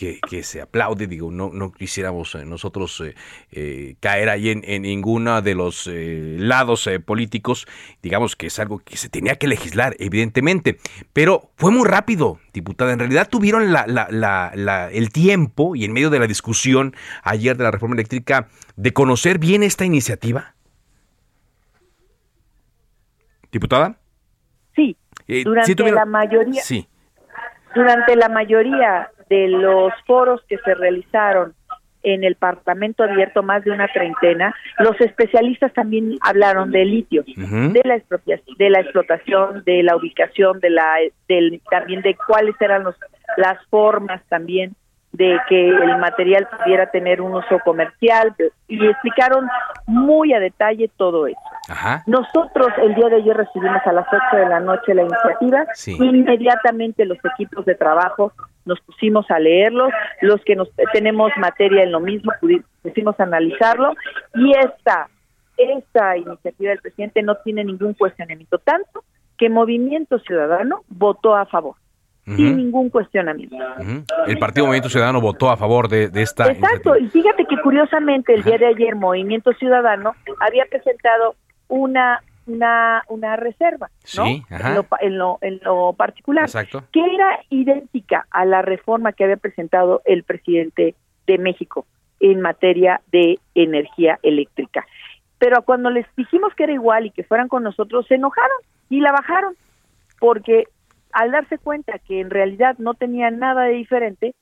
que, 0.00 0.42
se 0.42 0.62
aplaude, 0.62 1.06
digo, 1.06 1.30
no, 1.30 1.50
no 1.52 1.72
quisiéramos 1.72 2.34
eh, 2.34 2.46
nosotros 2.46 3.02
eh, 3.02 3.14
eh, 3.52 3.96
caer 4.00 4.30
ahí 4.30 4.48
en, 4.48 4.62
en 4.64 4.82
ninguno 4.82 5.42
de 5.42 5.54
los 5.54 5.90
lados 5.92 6.88
políticos, 7.04 7.66
digamos 8.02 8.34
que 8.34 8.46
es 8.46 8.58
algo 8.58 8.78
que 8.78 8.96
se 8.96 9.10
tenía 9.10 9.36
que 9.36 9.46
legislar, 9.46 9.94
evidentemente, 9.98 10.78
pero 11.12 11.50
fue 11.56 11.70
muy 11.70 11.86
rápido, 11.86 12.38
diputada, 12.54 12.92
en 12.92 12.98
realidad 12.98 13.28
tuvieron 13.28 13.72
la, 13.72 13.86
la, 13.86 14.08
la, 14.54 14.90
el 14.90 15.10
tiempo 15.10 15.76
y 15.76 15.84
en 15.84 15.92
medio 15.92 16.08
de 16.08 16.18
la 16.18 16.26
discusión 16.26 16.94
ayer 17.22 17.56
de 17.56 17.64
la 17.64 17.70
reforma 17.70 17.94
eléctrica 17.94 18.48
de 18.76 18.92
conocer 18.92 19.38
bien 19.38 19.62
esta 19.62 19.84
iniciativa. 19.84 20.54
Diputada. 23.52 23.98
Sí, 24.74 24.96
durante 25.44 25.90
la 25.90 26.06
mayoría. 26.06 26.62
Sí. 26.62 26.88
Durante 27.74 28.16
la 28.16 28.28
mayoría 28.28 29.10
de 29.30 29.48
los 29.48 29.92
foros 30.06 30.42
que 30.48 30.58
se 30.58 30.74
realizaron 30.74 31.54
en 32.02 32.24
el 32.24 32.34
Parlamento 32.34 33.04
abierto, 33.04 33.42
más 33.42 33.64
de 33.64 33.70
una 33.70 33.86
treintena, 33.88 34.54
los 34.78 34.98
especialistas 35.00 35.72
también 35.72 36.16
hablaron 36.22 36.70
del 36.70 36.90
litio, 36.90 37.24
de 37.26 37.82
la 37.84 37.96
expropiación, 37.96 38.56
de 38.58 38.70
la 38.70 38.80
explotación, 38.80 39.62
de 39.64 39.82
la 39.82 39.96
ubicación, 39.96 40.60
de 40.60 40.70
la, 40.70 40.96
del, 41.28 41.60
también 41.70 42.02
de 42.02 42.16
cuáles 42.26 42.54
eran 42.60 42.84
los, 42.84 42.96
las 43.36 43.58
formas 43.66 44.22
también 44.28 44.74
de 45.12 45.38
que 45.48 45.68
el 45.68 45.98
material 45.98 46.48
pudiera 46.56 46.90
tener 46.90 47.20
un 47.20 47.34
uso 47.34 47.58
comercial 47.64 48.34
y 48.68 48.86
explicaron 48.86 49.48
muy 49.86 50.32
a 50.32 50.38
detalle 50.38 50.88
todo 50.96 51.26
eso. 51.26 51.38
Nosotros 52.06 52.68
el 52.78 52.94
día 52.94 53.08
de 53.08 53.16
ayer 53.16 53.36
recibimos 53.36 53.82
a 53.84 53.92
las 53.92 54.06
8 54.06 54.36
de 54.36 54.48
la 54.48 54.60
noche 54.60 54.94
la 54.94 55.02
iniciativa, 55.02 55.66
inmediatamente 55.86 57.04
los 57.04 57.18
equipos 57.24 57.64
de 57.64 57.74
trabajo 57.74 58.32
nos 58.64 58.80
pusimos 58.80 59.30
a 59.30 59.38
leerlos, 59.38 59.90
los 60.20 60.40
que 60.44 60.56
nos 60.56 60.68
tenemos 60.92 61.32
materia 61.36 61.82
en 61.82 61.92
lo 61.92 62.00
mismo 62.00 62.32
pusimos 62.82 63.18
a 63.18 63.24
analizarlo 63.24 63.94
y 64.34 64.52
esta 64.56 65.08
esta 65.56 66.16
iniciativa 66.16 66.70
del 66.70 66.80
presidente 66.80 67.22
no 67.22 67.36
tiene 67.36 67.64
ningún 67.64 67.94
cuestionamiento 67.94 68.58
tanto 68.58 69.04
que 69.36 69.50
Movimiento 69.50 70.18
Ciudadano 70.20 70.82
votó 70.88 71.34
a 71.34 71.46
favor. 71.46 71.76
sin 72.24 72.56
ningún 72.58 72.90
cuestionamiento. 72.90 73.56
El 74.26 74.38
Partido 74.38 74.66
Movimiento 74.66 74.88
Ciudadano 74.88 75.20
votó 75.20 75.50
a 75.50 75.56
favor 75.56 75.88
de, 75.88 76.10
esta. 76.14 76.46
Exacto, 76.46 76.96
y 76.96 77.08
fíjate 77.08 77.44
que 77.44 77.56
curiosamente 77.60 78.34
el 78.34 78.44
día 78.44 78.56
de 78.56 78.66
ayer 78.66 78.94
Movimiento 78.94 79.52
Ciudadano 79.54 80.14
había 80.38 80.64
presentado 80.66 81.34
una 81.68 82.22
una, 82.46 83.02
una 83.08 83.36
reserva, 83.36 83.90
¿no? 84.16 84.26
En, 84.26 85.18
lo, 85.18 85.38
en, 85.40 85.60
lo, 85.62 85.92
particular, 85.92 86.48
que 86.92 87.00
era 87.00 87.40
idéntica 87.48 88.26
a 88.30 88.44
la 88.44 88.62
reforma 88.62 89.12
que 89.12 89.24
había 89.24 89.36
presentado 89.36 90.02
el 90.04 90.24
presidente 90.24 90.94
de 91.26 91.38
México 91.38 91.86
en 92.18 92.40
materia 92.40 93.00
de 93.10 93.38
energía 93.54 94.18
eléctrica. 94.22 94.86
Pero 95.38 95.62
cuando 95.62 95.90
les 95.90 96.06
dijimos 96.16 96.54
que 96.54 96.64
era 96.64 96.72
igual 96.72 97.06
y 97.06 97.10
que 97.10 97.24
fueran 97.24 97.48
con 97.48 97.62
nosotros, 97.62 98.06
se 98.06 98.16
enojaron 98.16 98.58
y 98.90 99.00
la 99.00 99.12
bajaron, 99.12 99.54
porque 100.18 100.64
al 101.12 101.30
darse 101.30 101.58
cuenta 101.58 101.98
que 101.98 102.20
en 102.20 102.30
realidad 102.30 102.76
no 102.78 102.94
tenía 102.94 103.30
nada 103.30 103.64
de 103.64 103.72
diferente, 103.72 104.34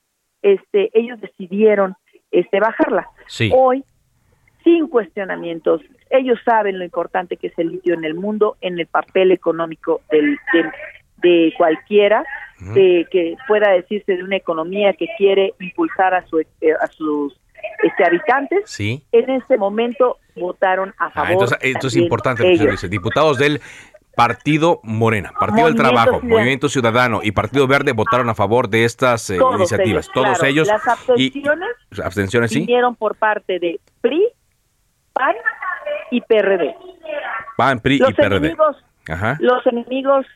este, 0.42 0.90
ellos 0.98 1.20
decidieron 1.20 1.94
este, 2.30 2.60
bajarla. 2.60 3.08
Hoy, 3.52 3.84
sin 4.68 4.86
cuestionamientos, 4.88 5.80
ellos 6.10 6.38
saben 6.44 6.78
lo 6.78 6.84
importante 6.84 7.38
que 7.38 7.46
es 7.46 7.58
el 7.58 7.68
litio 7.68 7.94
en 7.94 8.04
el 8.04 8.14
mundo, 8.14 8.58
en 8.60 8.78
el 8.78 8.86
papel 8.86 9.32
económico 9.32 10.02
del, 10.10 10.38
de, 11.22 11.54
cualquiera, 11.56 12.22
que 12.74 13.36
pueda 13.46 13.70
decirse 13.70 14.16
de 14.16 14.22
una 14.22 14.36
economía 14.36 14.92
que 14.92 15.06
quiere 15.16 15.54
impulsar 15.58 16.12
a, 16.12 16.26
su, 16.26 16.40
eh, 16.40 16.46
a 16.78 16.86
sus 16.88 17.34
este, 17.82 18.04
habitantes. 18.04 18.60
Sí. 18.66 19.02
En 19.10 19.30
ese 19.30 19.56
momento 19.56 20.18
votaron 20.36 20.90
a 20.98 21.06
ah, 21.06 21.10
favor. 21.10 21.32
entonces, 21.32 21.58
esto 21.62 21.86
es 21.86 21.96
importante, 21.96 22.44
dice. 22.46 22.88
Diputados 22.88 23.38
del 23.38 23.62
Partido 24.14 24.80
Morena, 24.82 25.32
Partido 25.38 25.66
del 25.66 25.76
Trabajo, 25.76 26.20
Movimiento 26.20 26.68
Ciudadano 26.68 27.20
y 27.22 27.32
Partido 27.32 27.66
Verde 27.66 27.92
votaron 27.92 28.28
a 28.28 28.34
favor 28.34 28.68
de 28.68 28.84
estas 28.84 29.30
eh, 29.30 29.38
iniciativas. 29.54 30.10
Todos 30.12 30.42
ellos. 30.42 30.66
Las 30.66 30.86
abstenciones, 30.86 31.68
y, 31.96 32.02
abstenciones 32.02 32.50
sí. 32.50 32.60
vinieron 32.60 32.96
por 32.96 33.14
parte 33.14 33.58
de 33.60 33.80
PRI, 34.02 34.26
PAN 35.18 35.34
y 36.10 36.20
PRD. 36.22 36.74
PAN, 37.56 37.80
PRI 37.80 38.00
y 38.08 38.14
PRD. 38.14 38.56
Los 39.40 39.66
enemigos 39.66 40.26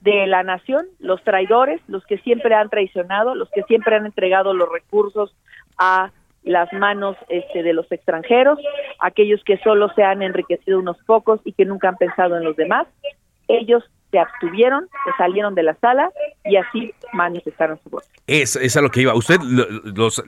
de 0.00 0.26
la 0.26 0.42
nación, 0.42 0.86
los 1.00 1.22
traidores, 1.24 1.80
los 1.88 2.04
que 2.06 2.18
siempre 2.18 2.54
han 2.54 2.70
traicionado, 2.70 3.34
los 3.34 3.50
que 3.50 3.62
siempre 3.64 3.96
han 3.96 4.06
entregado 4.06 4.54
los 4.54 4.70
recursos 4.70 5.34
a 5.76 6.12
las 6.44 6.72
manos 6.72 7.16
este, 7.28 7.62
de 7.62 7.72
los 7.72 7.90
extranjeros, 7.90 8.58
aquellos 9.00 9.42
que 9.44 9.58
solo 9.58 9.92
se 9.94 10.04
han 10.04 10.22
enriquecido 10.22 10.78
unos 10.78 10.96
pocos 11.04 11.40
y 11.44 11.52
que 11.52 11.64
nunca 11.64 11.88
han 11.88 11.96
pensado 11.96 12.36
en 12.36 12.44
los 12.44 12.56
demás. 12.56 12.86
Ellos 13.48 13.84
se 14.10 14.18
abstuvieron, 14.18 14.88
se 15.04 15.10
salieron 15.16 15.54
de 15.54 15.62
la 15.62 15.74
sala 15.74 16.10
y 16.44 16.56
así 16.56 16.92
manifestaron 17.12 17.78
su 17.82 17.90
voto. 17.90 18.06
Es, 18.26 18.56
es 18.56 18.76
a 18.76 18.80
lo 18.80 18.90
que 18.90 19.02
iba. 19.02 19.14
Usted 19.14 19.38
los, 19.40 20.22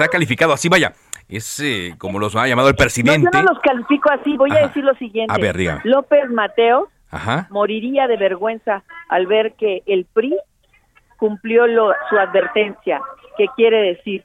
ha 0.00 0.08
calificado 0.08 0.52
así, 0.52 0.68
vaya. 0.68 0.92
Es 1.28 1.60
eh, 1.60 1.94
como 1.98 2.18
los 2.18 2.36
ha 2.36 2.46
llamado 2.46 2.68
el 2.68 2.76
presidente. 2.76 3.28
yo 3.32 3.42
no 3.42 3.52
los 3.52 3.60
califico 3.60 4.10
así, 4.12 4.36
voy 4.36 4.50
a 4.52 4.66
decir 4.66 4.84
lo 4.84 4.94
siguiente. 4.94 5.32
A 5.32 5.38
ver, 5.38 5.80
López 5.84 6.30
Mateo 6.30 6.88
moriría 7.50 8.06
de 8.06 8.16
vergüenza 8.16 8.82
al 9.08 9.26
ver 9.26 9.54
que 9.54 9.82
el 9.86 10.04
PRI 10.12 10.36
cumplió 11.16 11.64
su 12.10 12.18
advertencia, 12.18 13.00
que 13.38 13.46
quiere 13.56 13.78
decir, 13.94 14.24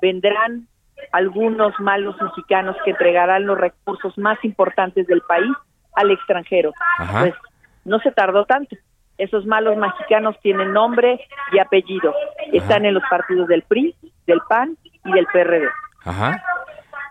vendrán 0.00 0.66
algunos 1.12 1.78
malos 1.78 2.16
mexicanos 2.20 2.76
que 2.84 2.90
entregarán 2.92 3.46
los 3.46 3.58
recursos 3.58 4.16
más 4.18 4.42
importantes 4.44 5.06
del 5.06 5.20
país 5.22 5.52
al 5.94 6.10
extranjero. 6.10 6.72
Pues 7.20 7.34
no 7.84 7.98
se 8.00 8.10
tardó 8.12 8.44
tanto. 8.44 8.76
Esos 9.18 9.46
malos 9.46 9.76
mexicanos 9.76 10.36
tienen 10.42 10.72
nombre 10.72 11.20
y 11.52 11.58
apellido. 11.58 12.14
Están 12.52 12.84
en 12.84 12.94
los 12.94 13.02
partidos 13.10 13.48
del 13.48 13.62
PRI, 13.62 13.94
del 14.26 14.40
PAN 14.48 14.76
y 15.04 15.12
del 15.12 15.26
PRD. 15.26 15.68
Ajá. 16.04 16.42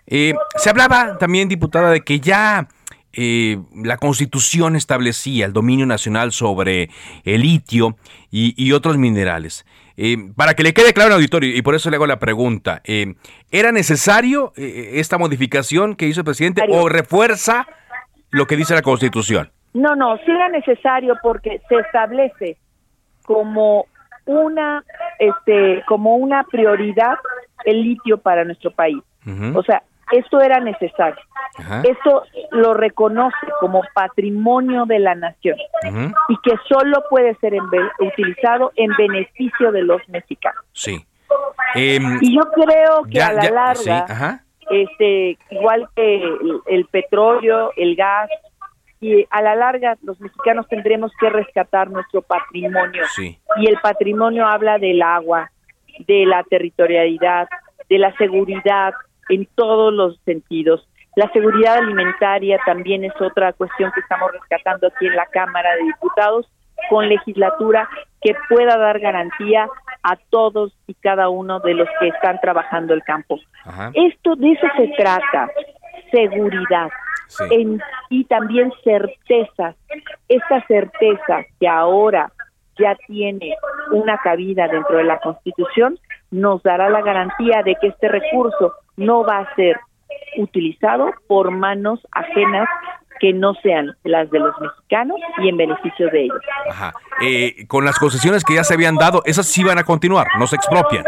Eh, 0.07 0.33
se 0.55 0.69
hablaba 0.69 1.17
también, 1.17 1.47
diputada, 1.47 1.89
de 1.91 2.01
que 2.01 2.19
ya 2.19 2.67
eh, 3.13 3.59
la 3.75 3.97
constitución 3.97 4.75
establecía 4.75 5.45
el 5.45 5.53
dominio 5.53 5.85
nacional 5.85 6.31
sobre 6.31 6.89
el 7.25 7.41
litio 7.41 7.97
y, 8.29 8.71
otros 8.71 8.97
minerales. 8.97 9.65
Eh, 9.97 10.17
para 10.35 10.53
que 10.53 10.63
le 10.63 10.73
quede 10.73 10.93
claro 10.93 11.09
al 11.09 11.15
auditorio, 11.15 11.55
y 11.55 11.61
por 11.61 11.75
eso 11.75 11.89
le 11.89 11.97
hago 11.97 12.07
la 12.07 12.19
pregunta, 12.19 12.81
eh, 12.85 13.15
¿era 13.51 13.71
necesario 13.71 14.53
esta 14.55 15.17
modificación 15.17 15.95
que 15.95 16.07
hizo 16.07 16.21
el 16.21 16.25
presidente 16.25 16.63
o 16.69 16.87
refuerza 16.87 17.67
lo 18.29 18.47
que 18.47 18.55
dice 18.55 18.73
la 18.73 18.81
constitución? 18.81 19.51
No, 19.73 19.95
no, 19.95 20.17
sí 20.17 20.31
era 20.31 20.49
necesario 20.49 21.17
porque 21.21 21.61
se 21.69 21.75
establece 21.75 22.57
como 23.25 23.85
una, 24.25 24.83
este, 25.19 25.83
como 25.87 26.15
una 26.15 26.43
prioridad 26.43 27.17
el 27.65 27.81
litio 27.81 28.17
para 28.17 28.43
nuestro 28.43 28.71
país. 28.71 29.01
O 29.53 29.63
sea, 29.63 29.83
esto 30.11 30.41
era 30.41 30.59
necesario. 30.59 31.21
Esto 31.83 32.23
lo 32.51 32.73
reconoce 32.73 33.47
como 33.59 33.81
patrimonio 33.93 34.85
de 34.85 34.99
la 34.99 35.15
nación 35.15 35.57
y 36.29 36.37
que 36.43 36.55
solo 36.67 37.03
puede 37.09 37.35
ser 37.35 37.53
utilizado 37.99 38.71
en 38.75 38.91
beneficio 38.97 39.71
de 39.71 39.83
los 39.83 40.01
mexicanos. 40.09 40.63
Sí. 40.73 41.05
Em, 41.75 42.19
y 42.21 42.35
yo 42.35 42.41
creo 42.51 43.03
que 43.09 43.21
a 43.21 43.31
la 43.31 43.49
larga, 43.49 44.43
este, 44.69 45.37
igual 45.49 45.87
que 45.95 46.21
el, 46.67 46.85
petróleo, 46.85 47.71
el 47.77 47.95
gas, 47.95 48.29
y 49.01 49.25
a 49.31 49.41
la 49.41 49.55
larga 49.55 49.97
los 50.03 50.21
mexicanos 50.21 50.67
tendremos 50.69 51.11
que 51.19 51.27
rescatar 51.29 51.89
nuestro 51.89 52.21
patrimonio. 52.21 53.03
Y 53.57 53.67
el 53.67 53.77
patrimonio 53.81 54.45
habla 54.45 54.77
del 54.77 55.01
agua, 55.01 55.51
de 56.07 56.25
la 56.27 56.43
territorialidad, 56.43 57.49
de 57.89 57.97
la 57.97 58.15
seguridad, 58.17 58.93
en 59.29 59.47
todos 59.55 59.91
los 59.91 60.19
sentidos. 60.23 60.87
La 61.15 61.29
seguridad 61.31 61.77
alimentaria 61.77 62.59
también 62.65 63.03
es 63.03 63.19
otra 63.19 63.53
cuestión 63.53 63.91
que 63.91 64.01
estamos 64.01 64.31
rescatando 64.31 64.87
aquí 64.87 65.07
en 65.07 65.15
la 65.15 65.25
Cámara 65.25 65.75
de 65.75 65.83
Diputados 65.83 66.47
con 66.89 67.09
legislatura 67.09 67.89
que 68.21 68.35
pueda 68.49 68.77
dar 68.77 68.99
garantía 68.99 69.67
a 70.03 70.15
todos 70.29 70.73
y 70.85 70.93
cada 70.93 71.29
uno 71.29 71.59
de 71.59 71.73
los 71.73 71.87
que 71.99 72.09
están 72.09 72.39
trabajando 72.39 72.93
el 72.93 73.03
campo. 73.03 73.39
Esto 73.93 74.35
de 74.35 74.51
eso 74.51 74.67
se 74.77 74.87
trata, 74.95 75.49
seguridad 76.11 76.89
y 78.09 78.23
también 78.25 78.71
certeza. 78.83 79.75
Esta 80.27 80.65
certeza 80.67 81.45
que 81.59 81.67
ahora 81.67 82.31
ya 82.77 82.95
tiene 83.07 83.55
una 83.91 84.17
cabida 84.17 84.67
dentro 84.67 84.97
de 84.97 85.03
la 85.03 85.19
Constitución 85.19 85.99
nos 86.31 86.63
dará 86.63 86.89
la 86.89 87.01
garantía 87.01 87.61
de 87.63 87.75
que 87.75 87.87
este 87.87 88.07
recurso 88.07 88.73
no 88.97 89.23
va 89.23 89.39
a 89.39 89.55
ser 89.55 89.79
utilizado 90.37 91.11
por 91.27 91.51
manos 91.51 91.99
ajenas 92.11 92.67
que 93.19 93.33
no 93.33 93.53
sean 93.55 93.95
las 94.03 94.31
de 94.31 94.39
los 94.39 94.59
mexicanos 94.59 95.19
y 95.37 95.49
en 95.49 95.57
beneficio 95.57 96.09
de 96.09 96.23
ellos. 96.23 96.41
Ajá. 96.69 96.93
Eh, 97.21 97.67
con 97.67 97.85
las 97.85 97.99
concesiones 97.99 98.43
que 98.43 98.55
ya 98.55 98.63
se 98.63 98.73
habían 98.73 98.95
dado, 98.95 99.21
esas 99.25 99.45
sí 99.45 99.63
van 99.63 99.77
a 99.77 99.83
continuar, 99.83 100.25
no 100.39 100.47
se 100.47 100.55
expropian. 100.55 101.03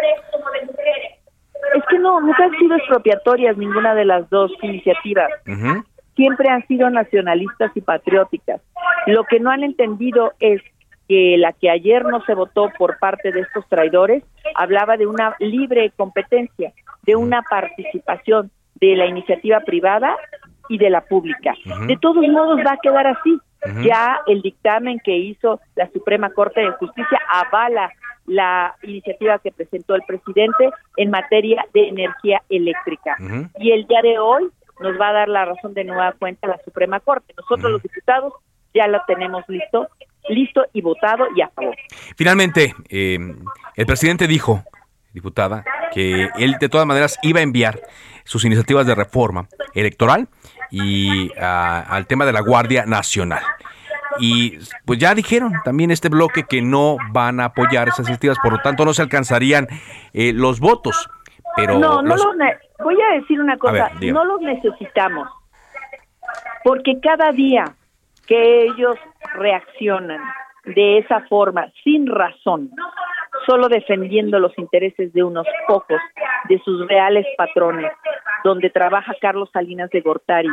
Es 1.76 1.84
que 1.90 1.98
no, 1.98 2.22
nunca 2.22 2.44
han 2.44 2.52
sido 2.52 2.76
expropiatorias 2.76 3.58
ninguna 3.58 3.96
de 3.96 4.06
las 4.06 4.30
dos 4.30 4.52
iniciativas. 4.62 5.30
Siempre 6.16 6.50
han 6.50 6.66
sido 6.68 6.90
nacionalistas 6.90 7.72
y 7.76 7.82
patrióticas. 7.82 8.62
Lo 9.08 9.24
que 9.24 9.40
no 9.40 9.50
han 9.50 9.64
entendido 9.64 10.34
es 10.40 10.62
que 11.08 11.38
la 11.38 11.54
que 11.54 11.70
ayer 11.70 12.06
no 12.06 12.24
se 12.26 12.34
votó 12.34 12.72
por 12.78 12.98
parte 13.00 13.32
de 13.32 13.42
estos 13.42 13.68
traidores 13.68 14.24
hablaba 14.56 14.98
de 14.98 15.08
una 15.08 15.36
libre 15.40 15.92
competencia, 15.96 16.72
de 17.04 17.16
una 17.16 17.42
participación 17.42 18.52
de 18.76 18.96
la 18.96 19.06
iniciativa 19.06 19.60
privada 19.62 20.16
y 20.70 20.78
de 20.78 20.90
la 20.90 21.02
pública. 21.02 21.56
De 21.88 21.98
todos 21.98 22.26
modos 22.28 22.60
va 22.66 22.74
a 22.74 22.80
quedar 22.82 23.08
así. 23.08 23.40
Ya 23.86 24.20
el 24.28 24.42
dictamen 24.42 25.00
que 25.00 25.16
hizo 25.16 25.62
la 25.76 25.90
Suprema 25.92 26.30
Corte 26.32 26.62
de 26.62 26.72
Justicia 26.72 27.20
avala 27.32 27.90
la 28.26 28.76
iniciativa 28.84 29.40
que 29.40 29.52
presentó 29.52 29.96
el 29.96 30.02
presidente 30.04 30.70
en 30.98 31.10
materia 31.10 31.66
de 31.74 31.88
energía 31.88 32.42
eléctrica. 32.50 33.18
Y 33.60 33.72
el 33.72 33.86
día 33.88 34.02
de 34.02 34.20
hoy 34.20 34.50
nos 34.84 35.00
va 35.00 35.10
a 35.10 35.14
dar 35.14 35.30
la 35.30 35.46
razón 35.46 35.74
de 35.74 35.84
nueva 35.84 36.12
cuenta 36.14 36.48
la 36.48 36.60
Suprema 36.64 37.00
Corte. 37.00 37.34
Nosotros 37.38 37.72
los 37.72 37.82
diputados 37.82 38.34
ya 38.74 38.88
lo 38.88 39.02
tenemos 39.08 39.44
listo 39.48 39.90
listo 40.30 40.66
y 40.74 40.82
votado 40.82 41.26
y 41.36 41.42
a 41.42 41.50
favor. 41.50 41.76
Finalmente, 42.16 42.74
eh, 42.90 43.20
el 43.76 43.86
presidente 43.86 44.28
dijo, 44.28 44.64
diputada, 45.14 45.64
que 45.92 46.30
él 46.38 46.58
de 46.60 46.70
todas 46.70 46.88
maneras 46.88 47.18
iba 47.22 47.40
a 47.40 47.44
enviar 47.44 47.82
sus 48.24 48.46
iniciativas 48.46 48.88
de 48.88 48.96
reforma 48.96 49.48
electoral 49.74 50.28
y 50.72 51.30
al 51.38 52.08
tema 52.08 52.26
de 52.26 52.34
la 52.34 52.42
Guardia 52.42 52.86
Nacional. 52.86 53.44
Y 54.20 54.60
pues 54.86 55.00
ya 55.00 55.16
dijeron 55.16 55.54
también 55.64 55.92
este 55.92 56.10
bloque 56.10 56.44
que 56.44 56.62
no 56.62 56.98
van 57.12 57.40
a 57.40 57.46
apoyar 57.46 57.88
esas 57.88 58.08
iniciativas, 58.08 58.38
por 58.42 58.54
lo 58.54 58.60
tanto 58.60 58.86
no 58.86 58.94
se 58.94 59.02
alcanzarían 59.02 59.68
eh, 60.14 60.34
los 60.34 60.60
votos. 60.60 61.10
Pero 61.56 61.78
no, 61.78 62.02
no 62.02 62.16
voy 62.84 62.98
a 63.02 63.16
decir 63.16 63.40
una 63.40 63.58
cosa, 63.58 63.92
no 64.02 64.26
los 64.26 64.42
necesitamos, 64.42 65.28
porque 66.64 67.00
cada 67.02 67.32
día 67.32 67.66
que 68.28 68.64
ellos 68.64 68.98
reaccionan, 69.36 70.22
de 70.66 71.00
esa 71.00 71.22
forma, 71.28 71.72
sin 71.84 72.08
razón, 72.08 72.72
solo 73.46 73.68
defendiendo 73.68 74.40
los 74.40 74.58
intereses 74.58 75.12
de 75.14 75.24
unos 75.24 75.46
pocos, 75.68 76.00
de 76.48 76.60
sus 76.60 76.88
reales 76.88 77.26
patrones, 77.38 77.92
donde 78.44 78.70
trabaja 78.70 79.14
Carlos 79.20 79.50
Salinas 79.52 79.90
de 79.90 80.02
Gortari, 80.02 80.50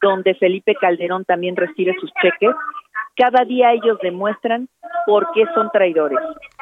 donde 0.00 0.34
Felipe 0.34 0.74
Calderón 0.74 1.24
también 1.24 1.56
recibe 1.56 1.94
sus 2.00 2.12
cheques, 2.20 2.54
cada 3.16 3.44
día 3.44 3.72
ellos 3.72 3.98
demuestran 4.02 4.68
por 5.06 5.28
qué 5.32 5.44
son 5.54 5.70
traidores, 5.70 6.18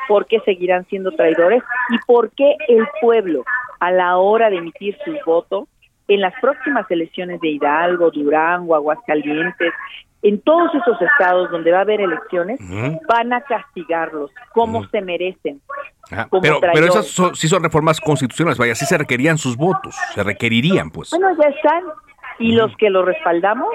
por 0.09 0.26
qué 0.26 0.40
seguirán 0.40 0.86
siendo 0.86 1.12
traidores 1.12 1.62
y 1.90 1.98
por 2.07 2.30
qué 2.32 2.57
el 2.68 2.86
pueblo, 3.01 3.44
a 3.78 3.90
la 3.90 4.16
hora 4.18 4.51
de 4.51 4.57
emitir 4.57 4.96
su 5.05 5.16
voto, 5.24 5.68
en 6.09 6.20
las 6.20 6.34
próximas 6.40 6.90
elecciones 6.90 7.40
de 7.40 7.48
Hidalgo, 7.51 8.11
Durango, 8.11 8.74
Aguascalientes, 8.74 9.72
en 10.22 10.40
todos 10.42 10.74
esos 10.74 11.01
estados 11.01 11.51
donde 11.51 11.70
va 11.70 11.78
a 11.78 11.82
haber 11.82 12.01
elecciones, 12.01 12.61
van 13.09 13.32
a 13.32 13.40
castigarlos 13.42 14.30
como 14.53 14.86
se 14.88 15.01
merecen. 15.01 15.61
Ah, 16.11 16.26
pero, 16.42 16.61
pero 16.61 16.86
esas 16.86 17.07
sí 17.34 17.48
son 17.48 17.62
reformas 17.62 18.01
constitucionales, 18.01 18.59
vaya, 18.59 18.74
sí 18.74 18.84
se 18.84 18.98
requerían 18.98 19.38
sus 19.38 19.57
votos, 19.57 19.94
se 20.14 20.22
requerirían, 20.22 20.90
pues. 20.90 21.11
Bueno, 21.11 21.28
ya 21.40 21.48
están, 21.48 21.84
y 22.38 22.53
los 22.53 22.76
que 22.76 22.90
lo 22.90 23.05
respaldamos, 23.05 23.70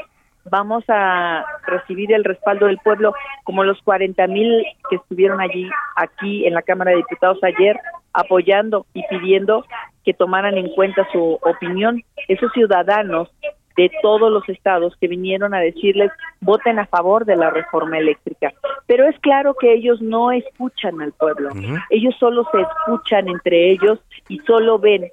vamos 0.46 0.84
a 0.88 1.46
recibir 1.66 2.14
el 2.14 2.24
respaldo 2.24 2.68
del 2.68 2.78
pueblo, 2.80 3.14
como 3.43 3.64
los 3.64 3.82
40 3.82 4.28
mil 4.28 4.64
que 4.89 4.98
estuvieron 4.98 5.41
allí, 5.41 5.70
aquí 5.96 6.46
en 6.46 6.54
la 6.54 6.62
Cámara 6.62 6.91
de 6.91 6.98
Diputados 6.98 7.39
ayer, 7.43 7.80
apoyando 8.14 8.86
y 8.93 9.04
pidiendo 9.10 9.66
que 10.04 10.14
tomaran 10.14 10.58
en 10.58 10.70
cuenta 10.70 11.08
su 11.12 11.39
opinión. 11.41 12.04
Esos 12.28 12.52
ciudadanos 12.54 13.30
de 13.76 13.91
todos 14.02 14.32
los 14.32 14.48
estados 14.48 14.96
que 15.00 15.08
vinieron 15.08 15.54
a 15.54 15.60
decirles 15.60 16.12
voten 16.39 16.80
a 16.80 16.86
favor 16.86 17.26
de 17.26 17.36
la 17.36 17.50
reforma 17.50 17.98
eléctrica. 17.98 18.54
Pero 18.88 19.08
es 19.08 19.20
claro 19.20 19.56
que 19.60 19.74
ellos 19.74 20.02
no 20.02 20.32
escuchan 20.32 21.02
al 21.02 21.12
pueblo, 21.14 21.50
ellos 21.89 22.16
solo 22.20 22.48
se 22.52 22.62
escuchan 22.62 23.28
entre 23.28 23.72
ellos 23.72 24.00
y 24.30 24.39
solo 24.39 24.80
ven. 24.80 25.12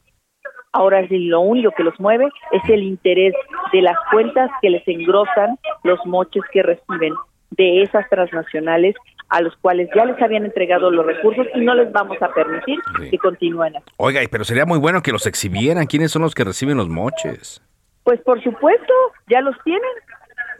Ahora 0.72 1.06
sí, 1.06 1.18
lo 1.26 1.40
único 1.40 1.70
que 1.72 1.84
los 1.84 1.98
mueve 2.00 2.28
es 2.52 2.62
el 2.68 2.82
interés 2.82 3.34
de 3.72 3.82
las 3.82 3.96
cuentas 4.10 4.50
que 4.62 4.70
les 4.70 4.86
engrosan 4.88 5.58
los 5.84 5.98
moches 6.06 6.42
que 6.50 6.62
reciben 6.62 7.14
de 7.50 7.82
esas 7.82 8.08
transnacionales 8.08 8.94
a 9.28 9.40
los 9.40 9.56
cuales 9.56 9.88
ya 9.94 10.04
les 10.04 10.20
habían 10.20 10.44
entregado 10.44 10.90
los 10.90 11.06
recursos 11.06 11.46
y 11.54 11.60
no 11.60 11.74
les 11.74 11.90
vamos 11.90 12.20
a 12.20 12.28
permitir 12.28 12.78
que 13.10 13.18
continúen 13.18 13.76
así. 13.76 13.86
Oiga, 13.96 14.20
pero 14.30 14.44
sería 14.44 14.66
muy 14.66 14.78
bueno 14.78 15.02
que 15.02 15.12
los 15.12 15.26
exhibieran. 15.26 15.86
¿Quiénes 15.86 16.10
son 16.10 16.22
los 16.22 16.34
que 16.34 16.44
reciben 16.44 16.76
los 16.76 16.88
moches? 16.88 17.62
Pues 18.04 18.20
por 18.20 18.42
supuesto, 18.42 18.92
ya 19.28 19.40
los 19.40 19.56
tienen. 19.64 19.82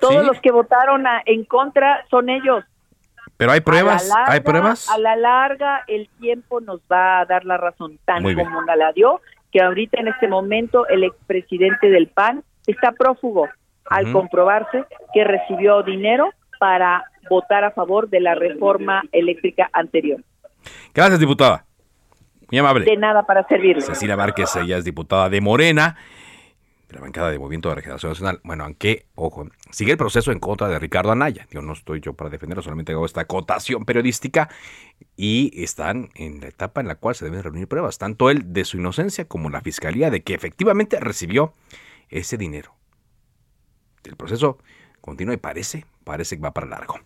Todos 0.01 0.25
los 0.25 0.41
que 0.41 0.51
votaron 0.51 1.05
en 1.27 1.45
contra 1.45 2.05
son 2.11 2.29
ellos. 2.29 2.65
Pero 3.37 3.53
hay 3.53 3.61
pruebas, 3.61 4.11
hay 4.27 4.41
pruebas. 4.41 4.89
A 4.89 4.99
la 4.99 5.17
larga 5.17 5.85
el 5.87 6.09
tiempo 6.21 6.61
nos 6.61 6.81
va 6.91 7.21
a 7.21 7.27
dar 7.27 7.45
la 7.45 7.57
razón, 7.57 7.99
tan 8.05 8.23
como 8.23 8.63
la 8.63 8.93
dio, 8.93 9.21
que 9.53 9.61
ahorita 9.61 10.01
en 10.01 10.09
este 10.09 10.27
momento 10.27 10.87
el 10.89 11.05
expresidente 11.05 11.91
del 11.91 12.09
PAN 12.09 12.43
está 12.67 12.93
prófugo 12.93 13.49
al 13.91 14.11
comprobarse 14.11 14.85
que 15.13 15.25
recibió 15.25 15.83
dinero 15.83 16.31
para 16.59 17.05
votar 17.29 17.65
a 17.65 17.71
favor 17.71 18.09
de 18.09 18.21
la 18.21 18.35
reforma 18.35 19.03
eléctrica 19.13 19.69
anterior. 19.73 20.21
Gracias, 20.95 21.21
diputada. 21.21 21.65
Muy 22.51 22.59
amable. 22.59 22.85
De 22.85 22.97
nada 22.97 23.25
para 23.25 23.47
servirle. 23.47 23.83
Cecilia 23.83 24.17
Márquez, 24.17 24.55
ella 24.57 24.79
es 24.79 24.85
diputada 24.85 25.29
de 25.29 25.41
Morena 25.41 25.97
la 26.93 27.01
bancada 27.01 27.31
de 27.31 27.39
Movimiento 27.39 27.69
de 27.69 27.77
Regeneración 27.77 28.13
Nacional. 28.13 28.41
Bueno, 28.45 28.65
aunque, 28.65 29.07
ojo, 29.15 29.49
sigue 29.71 29.93
el 29.93 29.99
proceso 29.99 30.33
en 30.33 30.39
contra 30.39 30.69
de 30.69 30.79
Ricardo 30.79 31.13
Anaya. 31.13 31.47
Yo 31.51 31.63
no 31.63 31.73
estoy 31.73 32.01
yo 32.01 32.15
para 32.15 32.31
defenderlo, 32.31 32.63
solamente 32.63 32.93
hago 32.93 33.07
esta 33.07 33.23
acotación 33.23 33.85
periodística 33.85 34.49
y 35.17 35.53
están 35.63 36.11
en 36.15 36.41
la 36.41 36.49
etapa 36.49 36.81
en 36.81 36.89
la 36.89 36.97
cual 36.97 37.15
se 37.15 37.25
deben 37.25 37.43
reunir 37.43 37.69
pruebas, 37.69 37.99
tanto 37.99 38.31
él 38.31 38.53
de 38.53 38.65
su 38.65 38.79
inocencia 38.79 39.27
como 39.27 39.51
la 39.51 39.61
fiscalía 39.61 40.11
de 40.11 40.23
que 40.23 40.35
efectivamente 40.35 41.01
recibió 41.01 41.53
ese 42.09 42.37
dinero. 42.37 42.75
El 44.05 44.17
proceso 44.17 44.59
continúa 45.01 45.35
y 45.35 45.39
parece, 45.39 45.87
parece 46.05 46.37
que 46.37 46.43
va 46.43 46.53
para 46.53 46.67
largo. 46.67 46.99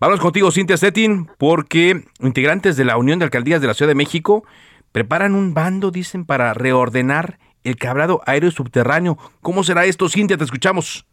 Vamos 0.00 0.20
contigo, 0.20 0.50
Cintia 0.50 0.76
Stettin, 0.76 1.28
porque 1.38 2.04
integrantes 2.20 2.76
de 2.76 2.84
la 2.84 2.96
Unión 2.96 3.18
de 3.18 3.24
Alcaldías 3.24 3.60
de 3.60 3.66
la 3.66 3.74
Ciudad 3.74 3.90
de 3.90 3.94
México 3.94 4.44
preparan 4.92 5.34
un 5.34 5.54
bando, 5.54 5.90
dicen, 5.90 6.24
para 6.24 6.54
reordenar 6.54 7.38
el 7.64 7.76
cablado 7.76 8.20
aéreo 8.26 8.50
subterráneo. 8.50 9.18
¿Cómo 9.40 9.64
será 9.64 9.84
esto, 9.84 10.08
Cintia? 10.08 10.36
Te 10.36 10.44
escuchamos. 10.44 11.06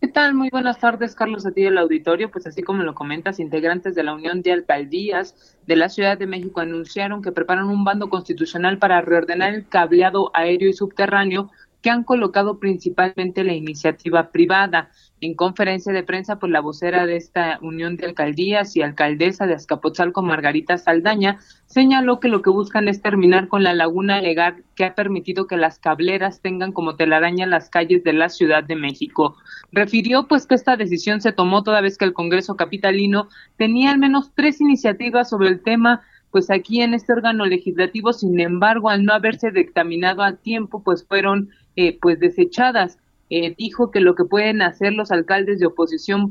¿Qué 0.00 0.08
tal? 0.08 0.34
Muy 0.34 0.50
buenas 0.50 0.78
tardes, 0.78 1.14
Carlos, 1.14 1.46
a 1.46 1.52
ti 1.52 1.62
del 1.62 1.78
auditorio. 1.78 2.30
Pues 2.30 2.46
así 2.46 2.62
como 2.62 2.82
lo 2.82 2.94
comentas, 2.94 3.40
integrantes 3.40 3.94
de 3.94 4.02
la 4.02 4.14
Unión 4.14 4.42
de 4.42 4.52
Alcaldías 4.52 5.56
de 5.66 5.76
la 5.76 5.88
Ciudad 5.88 6.18
de 6.18 6.26
México 6.26 6.60
anunciaron 6.60 7.22
que 7.22 7.32
preparan 7.32 7.66
un 7.66 7.82
bando 7.82 8.10
constitucional 8.10 8.78
para 8.78 9.00
reordenar 9.00 9.54
el 9.54 9.66
cableado 9.66 10.30
aéreo 10.34 10.68
y 10.68 10.74
subterráneo 10.74 11.50
que 11.80 11.90
han 11.90 12.04
colocado 12.04 12.58
principalmente 12.58 13.42
la 13.42 13.54
iniciativa 13.54 14.30
privada. 14.30 14.90
En 15.22 15.34
conferencia 15.34 15.94
de 15.94 16.02
prensa, 16.02 16.38
por 16.38 16.50
la 16.50 16.60
vocera 16.60 17.06
de 17.06 17.16
esta 17.16 17.58
unión 17.62 17.96
de 17.96 18.04
alcaldías 18.04 18.76
y 18.76 18.82
alcaldesa 18.82 19.46
de 19.46 19.54
Azcapotzalco, 19.54 20.20
Margarita 20.20 20.76
Saldaña, 20.76 21.38
señaló 21.64 22.20
que 22.20 22.28
lo 22.28 22.42
que 22.42 22.50
buscan 22.50 22.86
es 22.86 23.00
terminar 23.00 23.48
con 23.48 23.62
la 23.62 23.72
laguna 23.72 24.20
legal 24.20 24.62
que 24.74 24.84
ha 24.84 24.94
permitido 24.94 25.46
que 25.46 25.56
las 25.56 25.78
cableras 25.78 26.42
tengan 26.42 26.72
como 26.72 26.96
telaraña 26.96 27.46
las 27.46 27.70
calles 27.70 28.04
de 28.04 28.12
la 28.12 28.28
Ciudad 28.28 28.62
de 28.62 28.76
México. 28.76 29.36
Refirió 29.72 30.28
pues 30.28 30.46
que 30.46 30.54
esta 30.54 30.76
decisión 30.76 31.22
se 31.22 31.32
tomó 31.32 31.62
toda 31.62 31.80
vez 31.80 31.96
que 31.96 32.04
el 32.04 32.12
Congreso 32.12 32.56
Capitalino 32.56 33.28
tenía 33.56 33.92
al 33.92 33.98
menos 33.98 34.32
tres 34.34 34.60
iniciativas 34.60 35.30
sobre 35.30 35.48
el 35.48 35.62
tema 35.62 36.02
pues 36.30 36.50
aquí 36.50 36.82
en 36.82 36.92
este 36.92 37.14
órgano 37.14 37.46
legislativo, 37.46 38.12
sin 38.12 38.38
embargo, 38.40 38.90
al 38.90 39.04
no 39.06 39.14
haberse 39.14 39.50
dictaminado 39.50 40.22
a 40.22 40.36
tiempo, 40.36 40.82
pues 40.82 41.02
fueron 41.06 41.48
eh, 41.76 41.98
pues 41.98 42.20
desechadas. 42.20 42.98
Eh, 43.28 43.54
dijo 43.58 43.90
que 43.90 44.00
lo 44.00 44.14
que 44.14 44.24
pueden 44.24 44.62
hacer 44.62 44.92
los 44.92 45.10
alcaldes 45.10 45.58
de 45.58 45.66
oposición 45.66 46.30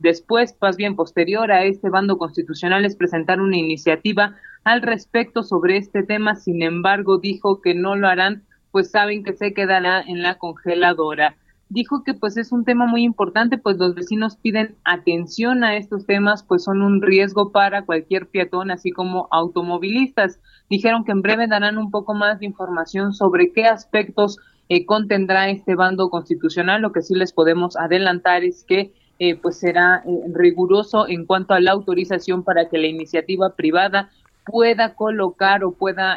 después, 0.00 0.56
más 0.60 0.76
bien 0.76 0.96
posterior 0.96 1.52
a 1.52 1.64
este 1.64 1.88
bando 1.88 2.18
constitucional, 2.18 2.84
es 2.84 2.96
presentar 2.96 3.40
una 3.40 3.56
iniciativa 3.56 4.36
al 4.64 4.82
respecto 4.82 5.44
sobre 5.44 5.76
este 5.76 6.02
tema. 6.02 6.34
Sin 6.34 6.62
embargo, 6.62 7.18
dijo 7.18 7.60
que 7.60 7.74
no 7.74 7.94
lo 7.94 8.08
harán, 8.08 8.42
pues 8.72 8.90
saben 8.90 9.22
que 9.22 9.34
se 9.34 9.54
quedará 9.54 10.00
en 10.00 10.22
la 10.22 10.38
congeladora. 10.38 11.36
Dijo 11.68 12.02
que 12.04 12.12
pues 12.12 12.36
es 12.36 12.52
un 12.52 12.64
tema 12.64 12.86
muy 12.86 13.02
importante, 13.02 13.56
pues 13.56 13.78
los 13.78 13.94
vecinos 13.94 14.36
piden 14.36 14.76
atención 14.84 15.64
a 15.64 15.76
estos 15.76 16.04
temas, 16.04 16.42
pues 16.42 16.64
son 16.64 16.82
un 16.82 17.00
riesgo 17.00 17.50
para 17.50 17.86
cualquier 17.86 18.26
peatón, 18.26 18.70
así 18.70 18.90
como 18.90 19.26
automovilistas. 19.30 20.38
Dijeron 20.68 21.04
que 21.04 21.12
en 21.12 21.22
breve 21.22 21.46
darán 21.46 21.78
un 21.78 21.90
poco 21.90 22.12
más 22.12 22.40
de 22.40 22.46
información 22.46 23.14
sobre 23.14 23.52
qué 23.52 23.64
aspectos 23.64 24.38
eh, 24.74 24.86
contendrá 24.86 25.50
este 25.50 25.74
bando 25.74 26.08
constitucional. 26.08 26.80
Lo 26.80 26.92
que 26.92 27.02
sí 27.02 27.14
les 27.14 27.34
podemos 27.34 27.76
adelantar 27.76 28.42
es 28.42 28.64
que 28.64 28.90
eh, 29.18 29.36
pues 29.36 29.58
será 29.58 30.02
eh, 30.06 30.22
riguroso 30.32 31.06
en 31.06 31.26
cuanto 31.26 31.52
a 31.52 31.60
la 31.60 31.72
autorización 31.72 32.42
para 32.42 32.70
que 32.70 32.78
la 32.78 32.86
iniciativa 32.86 33.54
privada 33.54 34.08
pueda 34.46 34.94
colocar 34.94 35.62
o 35.62 35.72
pueda, 35.72 36.16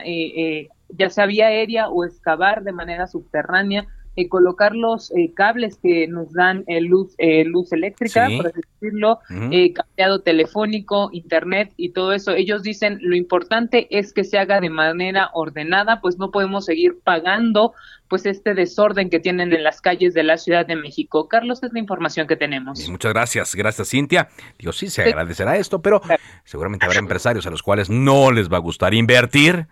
ya 0.89 1.09
sea 1.09 1.25
vía 1.25 1.47
aérea 1.47 1.89
o 1.89 2.05
excavar 2.05 2.63
de 2.63 2.71
manera 2.71 3.07
subterránea, 3.07 3.87
colocar 4.29 4.75
los 4.75 5.11
cables 5.35 5.77
que 5.81 6.07
nos 6.07 6.31
dan 6.33 6.63
luz 6.81 7.15
luz 7.45 7.71
eléctrica, 7.73 8.27
por 8.35 8.47
así 8.47 8.61
decirlo, 8.79 9.19
uh 9.29 10.19
telefónico, 10.23 11.09
internet 11.11 11.73
y 11.77 11.91
todo 11.91 12.13
eso. 12.13 12.31
Ellos 12.31 12.63
dicen 12.63 12.99
lo 13.01 13.15
importante 13.15 13.87
es 13.89 14.13
que 14.13 14.23
se 14.23 14.37
haga 14.37 14.59
de 14.59 14.69
manera 14.69 15.29
ordenada, 15.33 16.01
pues 16.01 16.17
no 16.17 16.31
podemos 16.31 16.65
seguir 16.65 16.99
pagando 17.03 17.73
pues 18.07 18.25
este 18.25 18.53
desorden 18.53 19.09
que 19.09 19.19
tienen 19.19 19.51
en 19.53 19.63
las 19.63 19.81
calles 19.81 20.13
de 20.13 20.23
la 20.23 20.37
Ciudad 20.37 20.65
de 20.65 20.75
México. 20.75 21.27
Carlos, 21.27 21.63
es 21.63 21.73
la 21.73 21.79
información 21.79 22.27
que 22.27 22.35
tenemos. 22.35 22.87
muchas 22.89 23.13
gracias, 23.13 23.55
gracias 23.55 23.89
Cintia. 23.89 24.29
Digo, 24.57 24.71
sí, 24.71 24.89
se 24.89 25.03
agradecerá 25.03 25.57
esto, 25.57 25.81
pero 25.81 26.01
seguramente 26.43 26.85
habrá 26.85 26.99
empresarios 26.99 27.45
a 27.47 27.49
los 27.49 27.63
cuales 27.63 27.89
no 27.89 28.31
les 28.31 28.51
va 28.51 28.57
a 28.57 28.61
gustar 28.61 28.93
invertir 28.93 29.67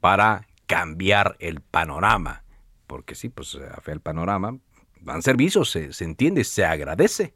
para 0.00 0.46
cambiar 0.66 1.36
el 1.40 1.60
panorama. 1.60 2.42
Porque 2.88 3.14
sí, 3.14 3.28
pues 3.28 3.54
a 3.54 3.80
fe 3.80 3.92
el 3.92 4.00
panorama, 4.00 4.58
van 5.00 5.22
servicios, 5.22 5.70
se, 5.70 6.04
entiende, 6.04 6.42
se 6.42 6.64
agradece. 6.64 7.34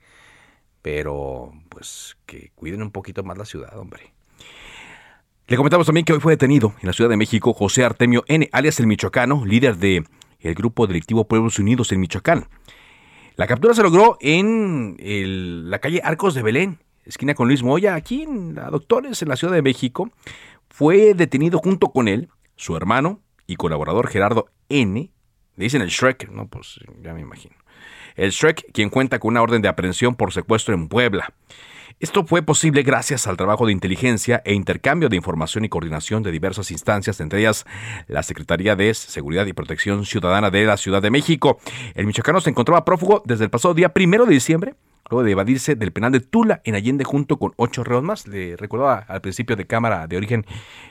Pero 0.80 1.52
pues 1.68 2.16
que 2.26 2.50
cuiden 2.56 2.82
un 2.82 2.90
poquito 2.90 3.22
más 3.22 3.38
la 3.38 3.44
ciudad, 3.44 3.78
hombre. 3.78 4.12
Le 5.46 5.56
comentamos 5.56 5.86
también 5.86 6.04
que 6.04 6.12
hoy 6.12 6.20
fue 6.20 6.32
detenido 6.32 6.74
en 6.80 6.86
la 6.86 6.92
Ciudad 6.92 7.10
de 7.10 7.16
México 7.16 7.52
José 7.52 7.84
Artemio 7.84 8.24
N., 8.26 8.48
alias 8.52 8.80
el 8.80 8.86
Michoacano, 8.86 9.44
líder 9.44 9.76
de 9.76 10.04
el 10.40 10.54
grupo 10.54 10.86
delictivo 10.86 11.28
Pueblos 11.28 11.58
Unidos 11.58 11.92
en 11.92 12.00
Michoacán. 12.00 12.48
La 13.36 13.46
captura 13.46 13.74
se 13.74 13.82
logró 13.82 14.16
en 14.20 14.96
la 15.70 15.78
calle 15.78 16.00
Arcos 16.02 16.34
de 16.34 16.42
Belén, 16.42 16.78
esquina 17.04 17.34
con 17.34 17.48
Luis 17.48 17.62
Moya, 17.62 17.94
aquí 17.94 18.22
en 18.22 18.54
la 18.54 18.70
Doctores, 18.70 19.20
en 19.20 19.28
la 19.28 19.36
Ciudad 19.36 19.52
de 19.52 19.62
México. 19.62 20.10
Fue 20.70 21.12
detenido 21.12 21.58
junto 21.58 21.90
con 21.90 22.08
él, 22.08 22.30
su 22.56 22.76
hermano 22.76 23.20
y 23.46 23.56
colaborador 23.56 24.08
Gerardo 24.08 24.46
N. 24.70 25.10
Dicen 25.56 25.82
el 25.82 25.88
Shrek, 25.88 26.30
no, 26.30 26.48
pues 26.48 26.80
ya 27.02 27.12
me 27.14 27.20
imagino. 27.20 27.54
El 28.16 28.30
Shrek, 28.30 28.72
quien 28.72 28.90
cuenta 28.90 29.18
con 29.18 29.32
una 29.32 29.42
orden 29.42 29.62
de 29.62 29.68
aprehensión 29.68 30.14
por 30.14 30.32
secuestro 30.32 30.74
en 30.74 30.88
Puebla. 30.88 31.32
Esto 32.00 32.24
fue 32.24 32.42
posible 32.42 32.82
gracias 32.82 33.26
al 33.26 33.36
trabajo 33.36 33.66
de 33.66 33.72
inteligencia 33.72 34.42
e 34.44 34.54
intercambio 34.54 35.08
de 35.08 35.16
información 35.16 35.64
y 35.64 35.68
coordinación 35.68 36.22
de 36.22 36.32
diversas 36.32 36.70
instancias, 36.70 37.20
entre 37.20 37.40
ellas 37.40 37.64
la 38.08 38.22
Secretaría 38.22 38.74
de 38.74 38.92
Seguridad 38.94 39.46
y 39.46 39.52
Protección 39.52 40.04
Ciudadana 40.04 40.50
de 40.50 40.64
la 40.64 40.76
Ciudad 40.76 41.00
de 41.00 41.10
México. 41.10 41.60
El 41.94 42.06
michoacano 42.06 42.40
se 42.40 42.50
encontraba 42.50 42.84
prófugo 42.84 43.22
desde 43.24 43.44
el 43.44 43.50
pasado 43.50 43.74
día 43.74 43.90
primero 43.90 44.26
de 44.26 44.34
diciembre 44.34 44.74
luego 45.10 45.24
de 45.24 45.32
evadirse 45.32 45.74
del 45.74 45.92
penal 45.92 46.12
de 46.12 46.20
Tula 46.20 46.62
en 46.64 46.74
Allende 46.74 47.04
junto 47.04 47.38
con 47.38 47.52
ocho 47.56 47.84
reos 47.84 48.02
más. 48.02 48.26
Le 48.26 48.56
recordaba 48.56 49.04
al 49.08 49.20
principio 49.20 49.56
de 49.56 49.66
cámara 49.66 50.06
de 50.06 50.16
origen 50.16 50.46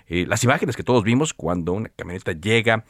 eh, 0.07 0.25
las 0.27 0.43
imágenes 0.43 0.75
que 0.75 0.83
todos 0.83 1.03
vimos 1.03 1.33
cuando 1.33 1.73
una 1.73 1.89
camioneta 1.89 2.31
llega, 2.33 2.85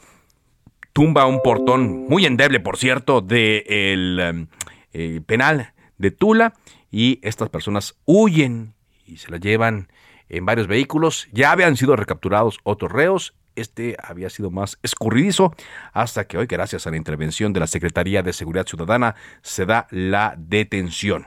tumba 0.92 1.26
un 1.26 1.40
portón 1.42 2.06
muy 2.08 2.26
endeble, 2.26 2.60
por 2.60 2.76
cierto, 2.76 3.20
del 3.20 4.16
de 4.16 4.24
em, 4.28 4.46
eh, 4.92 5.20
penal 5.24 5.72
de 5.98 6.10
Tula 6.10 6.54
y 6.90 7.18
estas 7.22 7.48
personas 7.48 7.94
huyen 8.04 8.74
y 9.06 9.16
se 9.16 9.30
la 9.30 9.38
llevan 9.38 9.88
en 10.28 10.44
varios 10.44 10.66
vehículos. 10.66 11.28
Ya 11.32 11.52
habían 11.52 11.76
sido 11.76 11.96
recapturados 11.96 12.58
otros 12.64 12.92
reos 12.92 13.34
este 13.56 13.96
había 14.02 14.30
sido 14.30 14.50
más 14.50 14.78
escurridizo 14.82 15.54
hasta 15.92 16.26
que 16.26 16.38
hoy, 16.38 16.46
gracias 16.46 16.86
a 16.86 16.90
la 16.90 16.96
intervención 16.96 17.52
de 17.52 17.60
la 17.60 17.66
Secretaría 17.66 18.22
de 18.22 18.32
Seguridad 18.32 18.66
Ciudadana, 18.66 19.14
se 19.42 19.66
da 19.66 19.86
la 19.90 20.34
detención. 20.38 21.26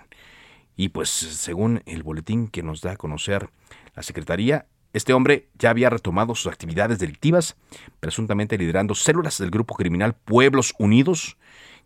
Y 0.75 0.89
pues 0.89 1.09
según 1.09 1.81
el 1.85 2.03
boletín 2.03 2.47
que 2.47 2.63
nos 2.63 2.81
da 2.81 2.93
a 2.93 2.97
conocer 2.97 3.49
la 3.95 4.03
Secretaría, 4.03 4.65
este 4.95 5.11
hombre 5.11 5.49
ya 5.59 5.71
había 5.71 5.89
retomado 5.89 6.35
sus 6.35 6.47
actividades 6.47 6.99
delictivas, 6.99 7.57
presuntamente 7.99 8.57
liderando 8.57 8.95
células 8.95 9.37
del 9.37 9.51
grupo 9.51 9.75
criminal 9.75 10.15
Pueblos 10.15 10.73
Unidos, 10.79 11.35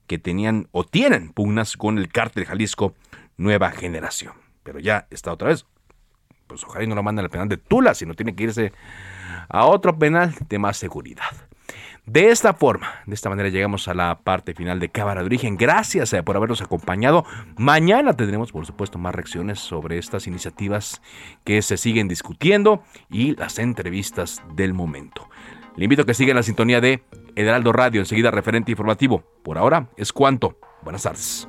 que 0.06 0.20
tenían 0.20 0.68
o 0.72 0.84
tienen 0.84 1.34
pugnas 1.34 1.76
con 1.76 1.98
el 1.98 2.10
cártel 2.10 2.46
Jalisco 2.46 2.94
Nueva 3.36 3.72
Generación. 3.72 4.34
Pero 4.62 4.78
ya 4.78 5.08
está 5.10 5.34
otra 5.34 5.48
vez. 5.48 5.66
Pues 6.46 6.64
ojalá 6.64 6.84
y 6.84 6.88
no 6.88 6.94
lo 6.94 7.02
manden 7.02 7.26
al 7.26 7.32
penal 7.32 7.50
de 7.50 7.58
Tula, 7.58 7.96
sino 7.96 8.14
tiene 8.14 8.36
que 8.36 8.44
irse 8.44 8.74
a 9.48 9.66
otro 9.66 9.98
penal 9.98 10.36
de 10.48 10.60
más 10.60 10.78
seguridad. 10.78 11.49
De 12.10 12.32
esta 12.32 12.56
forma, 12.56 12.90
de 13.06 13.14
esta 13.14 13.30
manera 13.30 13.50
llegamos 13.50 13.88
a 13.88 13.94
la 13.94 14.18
parte 14.22 14.56
final 14.56 14.80
de 14.80 14.90
Cámara 14.90 15.22
de 15.22 15.28
Origen. 15.28 15.58
Gracias 15.58 16.12
eh, 16.12 16.24
por 16.24 16.36
habernos 16.36 16.60
acompañado. 16.60 17.24
Mañana 17.56 18.14
tendremos, 18.14 18.52
por 18.52 18.66
supuesto, 18.66 18.98
más 18.98 19.14
reacciones 19.14 19.60
sobre 19.60 20.00
estas 20.00 20.26
iniciativas 20.26 21.04
que 21.44 21.62
se 21.62 21.78
siguen 21.78 22.08
discutiendo 22.08 22.82
y 23.12 23.36
las 23.36 23.60
entrevistas 23.60 24.42
del 24.56 24.74
momento. 24.74 25.30
Le 25.76 25.84
invito 25.84 26.02
a 26.02 26.06
que 26.08 26.16
siga 26.16 26.32
en 26.32 26.38
la 26.38 26.44
sintonía 26.44 26.82
de 26.82 27.04
Heraldo 27.36 27.74
Radio, 27.74 28.02
enseguida 28.02 28.32
referente 28.32 28.72
informativo. 28.72 29.24
Por 29.44 29.60
ahora 29.60 29.90
es 29.96 30.12
cuanto. 30.12 30.58
Buenas 30.82 31.04
tardes. 31.04 31.48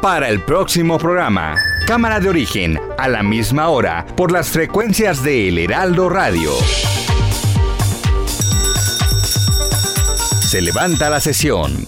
Para 0.00 0.28
el 0.28 0.40
próximo 0.40 0.98
programa. 0.98 1.54
Cámara 1.86 2.18
de 2.18 2.28
origen, 2.28 2.80
a 2.98 3.08
la 3.08 3.22
misma 3.22 3.68
hora, 3.68 4.04
por 4.16 4.32
las 4.32 4.48
frecuencias 4.48 5.22
de 5.22 5.48
El 5.48 5.58
Heraldo 5.58 6.08
Radio. 6.08 6.50
Se 10.40 10.60
levanta 10.60 11.08
la 11.08 11.20
sesión. 11.20 11.86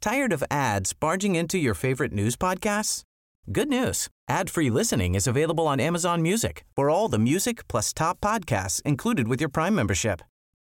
Tired 0.00 0.32
of 0.32 0.44
ads 0.48 0.92
barging 0.92 1.34
into 1.34 1.58
your 1.58 1.74
favorite 1.74 2.12
news 2.12 2.36
podcasts? 2.36 3.02
Good 3.50 3.68
news. 3.68 4.08
Ad-free 4.28 4.70
listening 4.70 5.16
is 5.16 5.26
available 5.26 5.66
on 5.66 5.80
Amazon 5.80 6.22
Music. 6.22 6.64
For 6.76 6.88
all 6.88 7.08
the 7.08 7.18
music 7.18 7.66
plus 7.66 7.92
top 7.92 8.20
podcasts 8.20 8.80
included 8.82 9.26
with 9.26 9.40
your 9.40 9.50
Prime 9.50 9.74
membership. 9.74 10.22